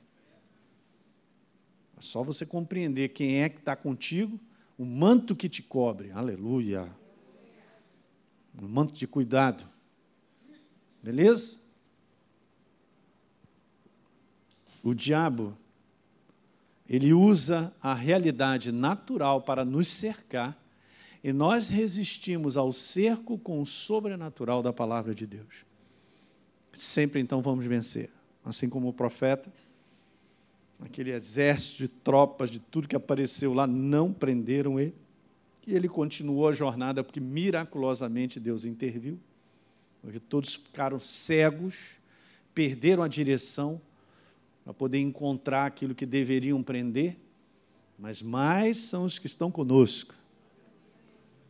É 1.95 2.01
só 2.01 2.23
você 2.23 2.47
compreender 2.47 3.09
quem 3.09 3.43
é 3.43 3.47
que 3.47 3.59
está 3.59 3.75
contigo, 3.75 4.39
o 4.75 4.85
manto 4.85 5.35
que 5.35 5.47
te 5.47 5.61
cobre. 5.61 6.09
Aleluia. 6.09 6.91
Um 8.59 8.67
manto 8.67 8.91
de 8.91 9.05
cuidado 9.05 9.71
Beleza? 11.03 11.57
O 14.81 14.93
diabo, 14.93 15.57
ele 16.87 17.13
usa 17.13 17.73
a 17.81 17.93
realidade 17.93 18.71
natural 18.71 19.41
para 19.41 19.65
nos 19.65 19.89
cercar 19.89 20.57
e 21.21 21.33
nós 21.33 21.67
resistimos 21.67 22.55
ao 22.55 22.71
cerco 22.71 23.37
com 23.37 23.61
o 23.61 23.65
sobrenatural 23.65 24.61
da 24.61 24.71
palavra 24.71 25.13
de 25.13 25.27
Deus. 25.27 25.65
Sempre 26.71 27.19
então 27.19 27.41
vamos 27.41 27.65
vencer. 27.65 28.09
Assim 28.43 28.69
como 28.69 28.87
o 28.87 28.93
profeta, 28.93 29.51
aquele 30.79 31.11
exército 31.11 31.79
de 31.79 31.87
tropas, 31.87 32.49
de 32.49 32.59
tudo 32.59 32.87
que 32.87 32.95
apareceu 32.95 33.53
lá, 33.53 33.67
não 33.67 34.11
prenderam 34.11 34.79
ele. 34.79 34.95
E 35.65 35.73
ele 35.73 35.87
continuou 35.87 36.47
a 36.47 36.53
jornada 36.53 37.03
porque 37.03 37.21
miraculosamente 37.21 38.39
Deus 38.39 38.65
interviu 38.65 39.17
porque 40.03 40.19
todos 40.19 40.55
ficaram 40.55 40.99
cegos, 40.99 41.95
perderam 42.53 43.01
a 43.01 43.07
direção 43.07 43.81
para 44.65 44.73
poder 44.73 44.99
encontrar 44.99 45.65
aquilo 45.65 45.95
que 45.95 46.05
deveriam 46.05 46.61
prender, 46.61 47.17
mas 47.97 48.21
mais 48.21 48.77
são 48.79 49.05
os 49.05 49.17
que 49.17 49.27
estão 49.27 49.49
conosco. 49.49 50.13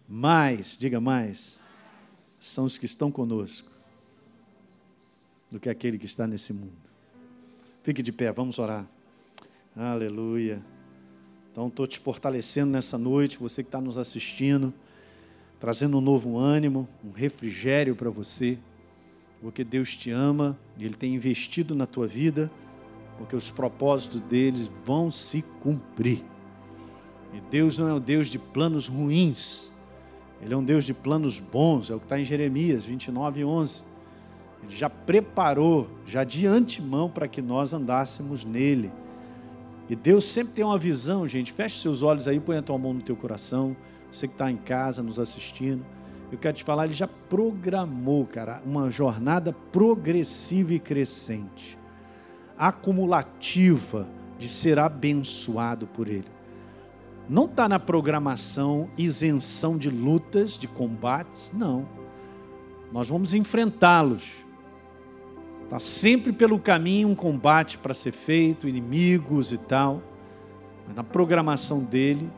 Mais, 0.07 0.77
diga 0.77 1.01
mais, 1.01 1.59
são 2.39 2.65
os 2.65 2.77
que 2.77 2.85
estão 2.85 3.11
conosco 3.11 3.71
do 5.49 5.59
que 5.59 5.67
aquele 5.67 5.97
que 5.97 6.05
está 6.05 6.27
nesse 6.27 6.53
mundo. 6.53 6.77
Fique 7.81 8.03
de 8.03 8.11
pé, 8.11 8.31
vamos 8.31 8.59
orar. 8.59 8.87
Aleluia. 9.75 10.63
Então, 11.51 11.67
estou 11.69 11.87
te 11.87 11.99
fortalecendo 11.99 12.71
nessa 12.71 12.99
noite, 12.99 13.39
você 13.39 13.63
que 13.63 13.67
está 13.67 13.81
nos 13.81 13.97
assistindo 13.97 14.71
trazendo 15.63 15.97
um 15.97 16.01
novo 16.01 16.37
ânimo, 16.37 16.89
um 17.01 17.11
refrigério 17.11 17.95
para 17.95 18.09
você, 18.09 18.57
porque 19.41 19.63
Deus 19.63 19.95
te 19.95 20.11
ama 20.11 20.59
e 20.77 20.83
Ele 20.83 20.93
tem 20.93 21.15
investido 21.15 21.73
na 21.73 21.85
tua 21.85 22.05
vida, 22.05 22.51
porque 23.17 23.33
os 23.33 23.49
propósitos 23.49 24.19
deles 24.19 24.69
vão 24.83 25.09
se 25.09 25.41
cumprir. 25.61 26.21
E 27.33 27.39
Deus 27.49 27.77
não 27.77 27.87
é 27.87 27.93
um 27.93 27.99
Deus 28.01 28.27
de 28.27 28.37
planos 28.37 28.89
ruins, 28.89 29.71
Ele 30.41 30.53
é 30.53 30.57
um 30.57 30.63
Deus 30.65 30.83
de 30.83 30.93
planos 30.93 31.39
bons, 31.39 31.89
é 31.89 31.95
o 31.95 31.97
que 31.97 32.07
está 32.07 32.19
em 32.19 32.25
Jeremias 32.25 32.83
29, 32.83 33.45
11. 33.45 33.83
Ele 34.63 34.75
já 34.75 34.89
preparou, 34.89 35.89
já 36.05 36.25
de 36.25 36.45
antemão, 36.45 37.09
para 37.09 37.25
que 37.25 37.41
nós 37.41 37.71
andássemos 37.73 38.43
nele. 38.43 38.91
E 39.89 39.95
Deus 39.95 40.25
sempre 40.25 40.55
tem 40.55 40.65
uma 40.65 40.77
visão, 40.77 41.25
gente. 41.25 41.53
Feche 41.53 41.79
seus 41.79 42.03
olhos 42.03 42.27
aí, 42.27 42.37
põe 42.37 42.57
a 42.57 42.61
tua 42.61 42.77
mão 42.77 42.93
no 42.93 43.01
teu 43.01 43.15
coração 43.15 43.77
você 44.17 44.27
que 44.27 44.33
está 44.33 44.49
em 44.51 44.57
casa 44.57 45.01
nos 45.01 45.19
assistindo, 45.19 45.85
eu 46.31 46.37
quero 46.37 46.57
te 46.57 46.63
falar, 46.63 46.85
ele 46.85 46.93
já 46.93 47.07
programou, 47.07 48.25
cara, 48.25 48.61
uma 48.65 48.89
jornada 48.89 49.53
progressiva 49.71 50.73
e 50.73 50.79
crescente, 50.79 51.77
acumulativa 52.57 54.07
de 54.37 54.47
ser 54.47 54.79
abençoado 54.79 55.85
por 55.87 56.07
ele. 56.07 56.27
Não 57.29 57.45
está 57.45 57.69
na 57.69 57.79
programação 57.79 58.89
isenção 58.97 59.77
de 59.77 59.89
lutas, 59.89 60.57
de 60.57 60.67
combates, 60.67 61.53
não. 61.53 61.87
Nós 62.91 63.07
vamos 63.07 63.33
enfrentá-los. 63.33 64.31
Está 65.63 65.79
sempre 65.79 66.33
pelo 66.33 66.59
caminho 66.59 67.07
um 67.07 67.15
combate 67.15 67.77
para 67.77 67.93
ser 67.93 68.11
feito, 68.11 68.67
inimigos 68.67 69.53
e 69.53 69.57
tal. 69.57 70.01
Mas 70.85 70.95
na 70.95 71.03
programação 71.03 71.83
dele, 71.83 72.29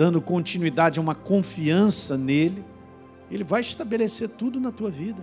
dando 0.00 0.18
continuidade 0.22 0.98
a 0.98 1.02
uma 1.02 1.14
confiança 1.14 2.16
nele, 2.16 2.64
ele 3.30 3.44
vai 3.44 3.60
estabelecer 3.60 4.30
tudo 4.30 4.58
na 4.58 4.72
tua 4.72 4.90
vida, 4.90 5.22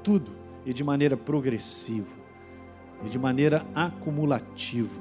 tudo, 0.00 0.30
e 0.64 0.72
de 0.72 0.84
maneira 0.84 1.16
progressiva, 1.16 2.14
e 3.04 3.08
de 3.08 3.18
maneira 3.18 3.66
acumulativa, 3.74 5.00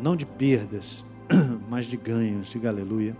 não 0.00 0.16
de 0.16 0.24
perdas, 0.24 1.04
mas 1.68 1.84
de 1.84 1.98
ganhos, 1.98 2.48
diga 2.48 2.70
aleluia. 2.70 3.14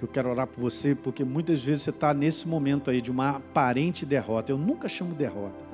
Eu 0.00 0.06
quero 0.06 0.30
orar 0.30 0.46
por 0.46 0.60
você, 0.60 0.94
porque 0.94 1.24
muitas 1.24 1.60
vezes 1.60 1.82
você 1.82 1.90
está 1.90 2.14
nesse 2.14 2.46
momento 2.46 2.88
aí 2.88 3.00
de 3.00 3.10
uma 3.10 3.30
aparente 3.30 4.06
derrota. 4.06 4.52
Eu 4.52 4.58
nunca 4.58 4.88
chamo 4.88 5.12
derrota, 5.12 5.64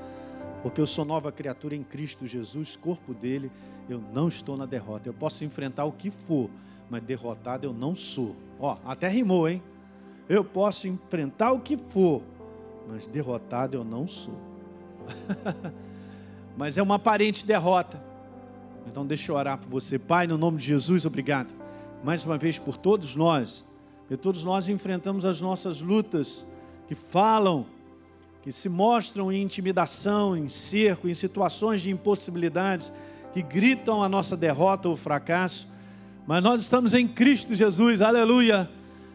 porque 0.62 0.80
eu 0.80 0.86
sou 0.86 1.04
nova 1.04 1.30
criatura 1.30 1.76
em 1.76 1.82
Cristo 1.82 2.26
Jesus, 2.26 2.74
corpo 2.74 3.12
dele 3.12 3.52
eu 3.88 4.02
não 4.12 4.28
estou 4.28 4.56
na 4.56 4.66
derrota. 4.66 5.08
Eu 5.08 5.14
posso 5.14 5.44
enfrentar 5.44 5.84
o 5.84 5.92
que 5.92 6.10
for, 6.10 6.48
mas 6.88 7.02
derrotado 7.02 7.66
eu 7.66 7.72
não 7.72 7.94
sou. 7.94 8.34
Ó, 8.58 8.76
até 8.84 9.08
rimou, 9.08 9.48
hein? 9.48 9.62
Eu 10.28 10.44
posso 10.44 10.88
enfrentar 10.88 11.52
o 11.52 11.60
que 11.60 11.76
for, 11.76 12.22
mas 12.88 13.06
derrotado 13.06 13.76
eu 13.76 13.84
não 13.84 14.08
sou. 14.08 14.38
mas 16.56 16.78
é 16.78 16.82
uma 16.82 16.94
aparente 16.94 17.44
derrota. 17.44 18.02
Então 18.86 19.06
deixa 19.06 19.30
eu 19.32 19.36
orar 19.36 19.58
por 19.58 19.68
você. 19.68 19.98
Pai, 19.98 20.26
no 20.26 20.38
nome 20.38 20.58
de 20.58 20.66
Jesus, 20.66 21.04
obrigado. 21.04 21.52
Mais 22.02 22.24
uma 22.24 22.38
vez 22.38 22.58
por 22.58 22.76
todos 22.76 23.16
nós. 23.16 23.64
Porque 24.00 24.16
todos 24.16 24.44
nós 24.44 24.68
enfrentamos 24.68 25.24
as 25.24 25.40
nossas 25.40 25.80
lutas 25.80 26.44
que 26.86 26.94
falam, 26.94 27.66
que 28.42 28.52
se 28.52 28.68
mostram 28.68 29.32
em 29.32 29.42
intimidação, 29.42 30.36
em 30.36 30.48
cerco, 30.48 31.08
em 31.08 31.14
situações 31.14 31.80
de 31.80 31.90
impossibilidades 31.90 32.92
que 33.34 33.42
gritam 33.42 34.00
a 34.00 34.08
nossa 34.08 34.36
derrota 34.36 34.88
ou 34.88 34.94
fracasso, 34.94 35.68
mas 36.24 36.40
nós 36.40 36.60
estamos 36.60 36.94
em 36.94 37.08
Cristo 37.08 37.52
Jesus, 37.52 38.00
aleluia. 38.00 38.70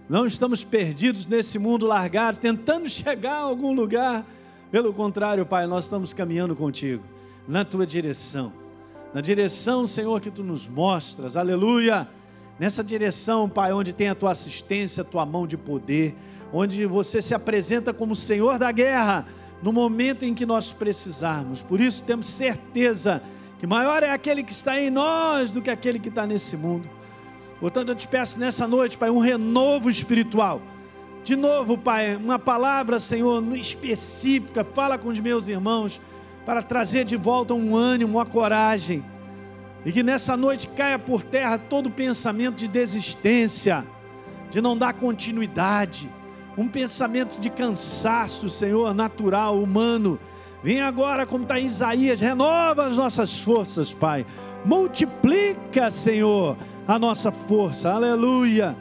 Não 0.09 0.26
estamos 0.26 0.61
perdidos 0.61 1.26
nesse 1.26 1.57
mundo 1.57 1.88
largados, 1.88 2.38
tentando 2.38 2.89
chegar 2.91 3.36
a 3.36 3.43
algum 3.43 3.72
lugar. 3.74 4.26
Pelo 4.70 4.93
contrário, 4.93 5.45
Pai, 5.45 5.65
nós 5.67 5.86
estamos 5.86 6.11
caminhando 6.11 6.53
contigo, 6.53 7.01
na 7.47 7.63
tua 7.63 7.88
direção. 7.88 8.51
Na 9.13 9.22
direção, 9.22 9.88
Senhor, 9.88 10.20
que 10.20 10.30
tu 10.30 10.43
nos 10.43 10.67
mostras. 10.67 11.38
Aleluia! 11.38 12.05
Nessa 12.59 12.84
direção, 12.84 13.47
Pai, 13.47 13.72
onde 13.72 13.93
tem 13.93 14.09
a 14.09 14.15
tua 14.15 14.34
assistência, 14.34 14.99
a 14.99 15.05
tua 15.05 15.26
mão 15.26 15.47
de 15.47 15.55
poder, 15.55 16.13
onde 16.51 16.86
você 16.86 17.22
se 17.22 17.34
apresenta 17.34 17.93
como 17.93 18.13
Senhor 18.13 18.59
da 18.59 18.70
guerra, 18.70 19.26
no 19.63 19.72
momento 19.72 20.26
em 20.26 20.34
que 20.34 20.45
nós 20.45 20.74
precisarmos. 20.74 21.61
Por 21.61 21.80
isso 21.80 22.03
temos 22.03 22.28
certeza 22.28 23.24
que 23.60 23.68
maior 23.68 24.01
é 24.01 24.10
aquele 24.10 24.41
que 24.41 24.53
está 24.53 24.80
em 24.80 24.89
nós 24.89 25.51
do 25.51 25.62
que 25.62 25.70
aquele 25.70 25.99
que 25.99 26.10
está 26.10 26.26
nesse 26.26 26.55
mundo. 26.55 26.89
Portanto, 27.60 27.89
eu 27.89 27.95
te 27.95 28.07
peço 28.07 28.39
nessa 28.39 28.66
noite, 28.66 28.97
Pai, 28.97 29.10
um 29.10 29.20
renovo 29.20 29.89
espiritual. 29.89 30.62
De 31.26 31.36
novo, 31.36 31.78
Pai, 31.78 32.16
uma 32.16 32.39
palavra, 32.39 32.99
Senhor, 32.99 33.43
específica, 33.57 34.64
fala 34.64 34.97
com 34.97 35.10
os 35.10 35.20
meus 35.20 35.49
irmãos, 35.49 35.99
para 36.45 36.64
trazer 36.64 37.03
de 37.03 37.18
volta 37.18 37.53
um 37.53 37.76
ânimo, 37.76 38.18
uma 38.18 38.26
coragem. 38.26 39.03
E 39.86 39.91
que 39.91 40.01
nessa 40.01 40.38
noite 40.38 40.68
caia 40.68 40.97
por 40.97 41.22
terra 41.22 41.57
todo 41.57 41.91
pensamento 41.91 42.55
de 42.55 42.68
desistência, 42.68 43.86
de 44.49 44.62
não 44.62 44.78
dar 44.78 44.93
continuidade, 44.93 46.10
um 46.57 46.68
pensamento 46.68 47.39
de 47.39 47.49
cansaço, 47.49 48.49
Senhor, 48.49 48.93
natural, 48.93 49.62
humano. 49.62 50.18
Vem 50.62 50.82
agora, 50.82 51.26
como 51.26 51.43
está 51.43 51.60
em 51.60 51.66
Isaías, 51.66 52.20
renova 52.20 52.88
as 52.88 52.97
nossas 52.97 53.39
forças, 53.39 53.93
Pai. 53.93 54.26
Multiplica, 54.66 55.89
Senhor, 55.89 56.57
a 56.86 56.99
nossa 56.99 57.32
força, 57.32 57.91
aleluia, 57.91 58.76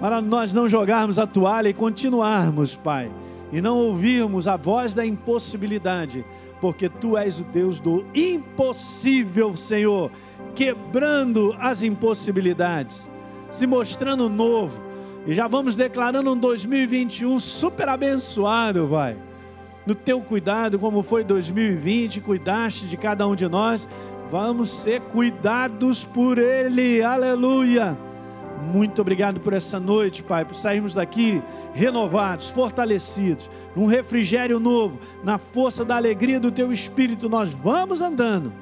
para 0.00 0.22
nós 0.22 0.54
não 0.54 0.66
jogarmos 0.66 1.18
a 1.18 1.26
toalha 1.26 1.68
e 1.68 1.74
continuarmos, 1.74 2.74
Pai, 2.74 3.10
e 3.52 3.60
não 3.60 3.76
ouvirmos 3.76 4.48
a 4.48 4.56
voz 4.56 4.94
da 4.94 5.04
impossibilidade, 5.04 6.24
porque 6.58 6.88
Tu 6.88 7.18
és 7.18 7.38
o 7.38 7.44
Deus 7.44 7.78
do 7.78 8.06
impossível, 8.14 9.54
Senhor, 9.58 10.10
quebrando 10.54 11.54
as 11.60 11.82
impossibilidades, 11.82 13.10
se 13.50 13.66
mostrando 13.66 14.30
novo, 14.30 14.80
e 15.26 15.34
já 15.34 15.46
vamos 15.46 15.76
declarando 15.76 16.32
um 16.32 16.38
2021 16.38 17.38
super 17.38 17.90
abençoado, 17.90 18.88
Pai 18.90 19.18
no 19.86 19.94
teu 19.94 20.20
cuidado, 20.20 20.78
como 20.78 21.02
foi 21.02 21.22
2020, 21.24 22.20
cuidaste 22.20 22.86
de 22.86 22.96
cada 22.96 23.26
um 23.26 23.34
de 23.34 23.46
nós, 23.48 23.86
Vamos 24.30 24.70
ser 24.70 25.00
cuidados 25.00 26.04
por 26.04 26.38
Ele, 26.38 27.02
aleluia. 27.02 27.96
Muito 28.72 29.00
obrigado 29.00 29.38
por 29.38 29.52
essa 29.52 29.78
noite, 29.78 30.22
Pai, 30.22 30.44
por 30.44 30.54
sairmos 30.54 30.94
daqui 30.94 31.42
renovados, 31.74 32.48
fortalecidos, 32.48 33.50
num 33.76 33.86
refrigério 33.86 34.58
novo, 34.58 34.98
na 35.22 35.38
força 35.38 35.84
da 35.84 35.96
alegria 35.96 36.40
do 36.40 36.50
Teu 36.50 36.72
Espírito. 36.72 37.28
Nós 37.28 37.52
vamos 37.52 38.00
andando 38.00 38.52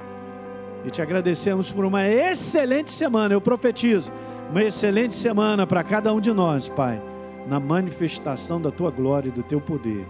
e 0.84 0.90
te 0.90 1.00
agradecemos 1.00 1.70
por 1.70 1.84
uma 1.84 2.06
excelente 2.06 2.90
semana. 2.90 3.32
Eu 3.32 3.40
profetizo 3.40 4.10
uma 4.50 4.62
excelente 4.62 5.14
semana 5.14 5.66
para 5.66 5.84
cada 5.84 6.12
um 6.12 6.20
de 6.20 6.32
nós, 6.32 6.68
Pai, 6.68 7.00
na 7.46 7.60
manifestação 7.60 8.60
da 8.60 8.70
Tua 8.70 8.90
glória 8.90 9.28
e 9.28 9.32
do 9.32 9.42
Teu 9.42 9.60
poder, 9.60 10.04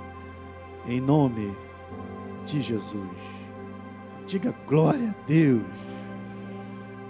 em 0.87 1.01
nome 1.01 1.55
de 2.45 2.61
Jesus. 2.61 3.09
Diga 4.27 4.55
glória 4.67 5.11
a 5.11 5.27
Deus. 5.27 5.63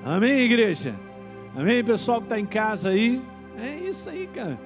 Amém, 0.04 0.40
igreja? 0.40 0.94
Amém, 1.56 1.84
pessoal 1.84 2.18
que 2.18 2.26
está 2.26 2.40
em 2.40 2.46
casa 2.46 2.90
aí? 2.90 3.22
É 3.58 3.76
isso 3.76 4.08
aí, 4.08 4.26
cara. 4.26 4.58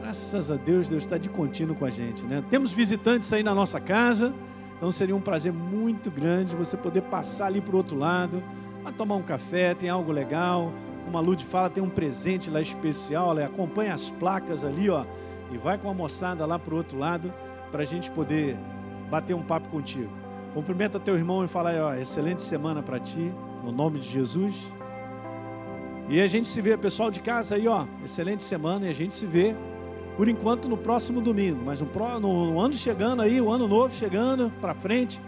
Graças 0.00 0.50
a 0.50 0.56
Deus, 0.56 0.88
Deus 0.88 1.04
está 1.04 1.18
de 1.18 1.28
contínuo 1.28 1.76
com 1.76 1.84
a 1.84 1.90
gente, 1.90 2.24
né? 2.24 2.42
Temos 2.48 2.72
visitantes 2.72 3.32
aí 3.32 3.42
na 3.42 3.54
nossa 3.54 3.78
casa, 3.78 4.32
então 4.76 4.90
seria 4.90 5.14
um 5.14 5.20
prazer 5.20 5.52
muito 5.52 6.10
grande 6.10 6.56
você 6.56 6.76
poder 6.76 7.02
passar 7.02 7.46
ali 7.46 7.60
para 7.60 7.74
o 7.74 7.76
outro 7.76 7.98
lado, 7.98 8.42
a 8.84 8.90
tomar 8.90 9.16
um 9.16 9.22
café, 9.22 9.74
tem 9.74 9.90
algo 9.90 10.10
legal. 10.10 10.72
Uma 11.06 11.20
Lud 11.20 11.44
fala, 11.44 11.68
tem 11.68 11.82
um 11.82 11.90
presente 11.90 12.48
lá 12.48 12.60
especial, 12.60 13.36
acompanha 13.38 13.92
as 13.92 14.10
placas 14.10 14.64
ali, 14.64 14.88
ó, 14.88 15.04
e 15.52 15.58
vai 15.58 15.76
com 15.76 15.90
a 15.90 15.94
moçada 15.94 16.46
lá 16.46 16.58
para 16.58 16.72
o 16.72 16.78
outro 16.78 16.98
lado, 16.98 17.32
para 17.70 17.82
a 17.82 17.84
gente 17.84 18.10
poder 18.10 18.56
bater 19.10 19.34
um 19.34 19.42
papo 19.42 19.68
contigo. 19.68 20.10
Cumprimenta 20.54 20.98
teu 20.98 21.16
irmão 21.16 21.44
e 21.44 21.48
fala 21.48 21.70
aí, 21.70 21.80
ó, 21.80 21.94
excelente 21.94 22.42
semana 22.42 22.82
para 22.82 22.98
ti, 22.98 23.32
no 23.64 23.70
nome 23.70 23.98
de 24.00 24.08
Jesus. 24.08 24.54
E 26.08 26.20
a 26.20 26.26
gente 26.26 26.48
se 26.48 26.60
vê, 26.60 26.76
pessoal 26.76 27.10
de 27.10 27.20
casa 27.20 27.54
aí, 27.54 27.68
ó, 27.68 27.84
excelente 28.04 28.42
semana 28.42 28.86
e 28.86 28.90
a 28.90 28.94
gente 28.94 29.14
se 29.14 29.26
vê 29.26 29.54
por 30.16 30.28
enquanto 30.28 30.68
no 30.68 30.76
próximo 30.76 31.20
domingo, 31.20 31.62
mas 31.64 31.80
no, 31.80 31.88
no, 32.20 32.52
no 32.52 32.60
ano 32.60 32.74
chegando 32.74 33.22
aí, 33.22 33.40
o 33.40 33.50
ano 33.50 33.66
novo 33.66 33.94
chegando 33.94 34.52
para 34.60 34.74
frente, 34.74 35.20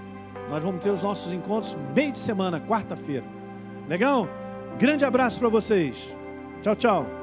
nós 0.50 0.62
vamos 0.62 0.82
ter 0.82 0.90
os 0.90 1.02
nossos 1.02 1.32
encontros 1.32 1.76
meio 1.94 2.12
de 2.12 2.18
semana, 2.18 2.60
quarta-feira. 2.60 3.24
Legal? 3.88 4.28
Grande 4.78 5.04
abraço 5.04 5.38
para 5.38 5.48
vocês. 5.48 6.12
Tchau, 6.62 6.76
tchau. 6.76 7.21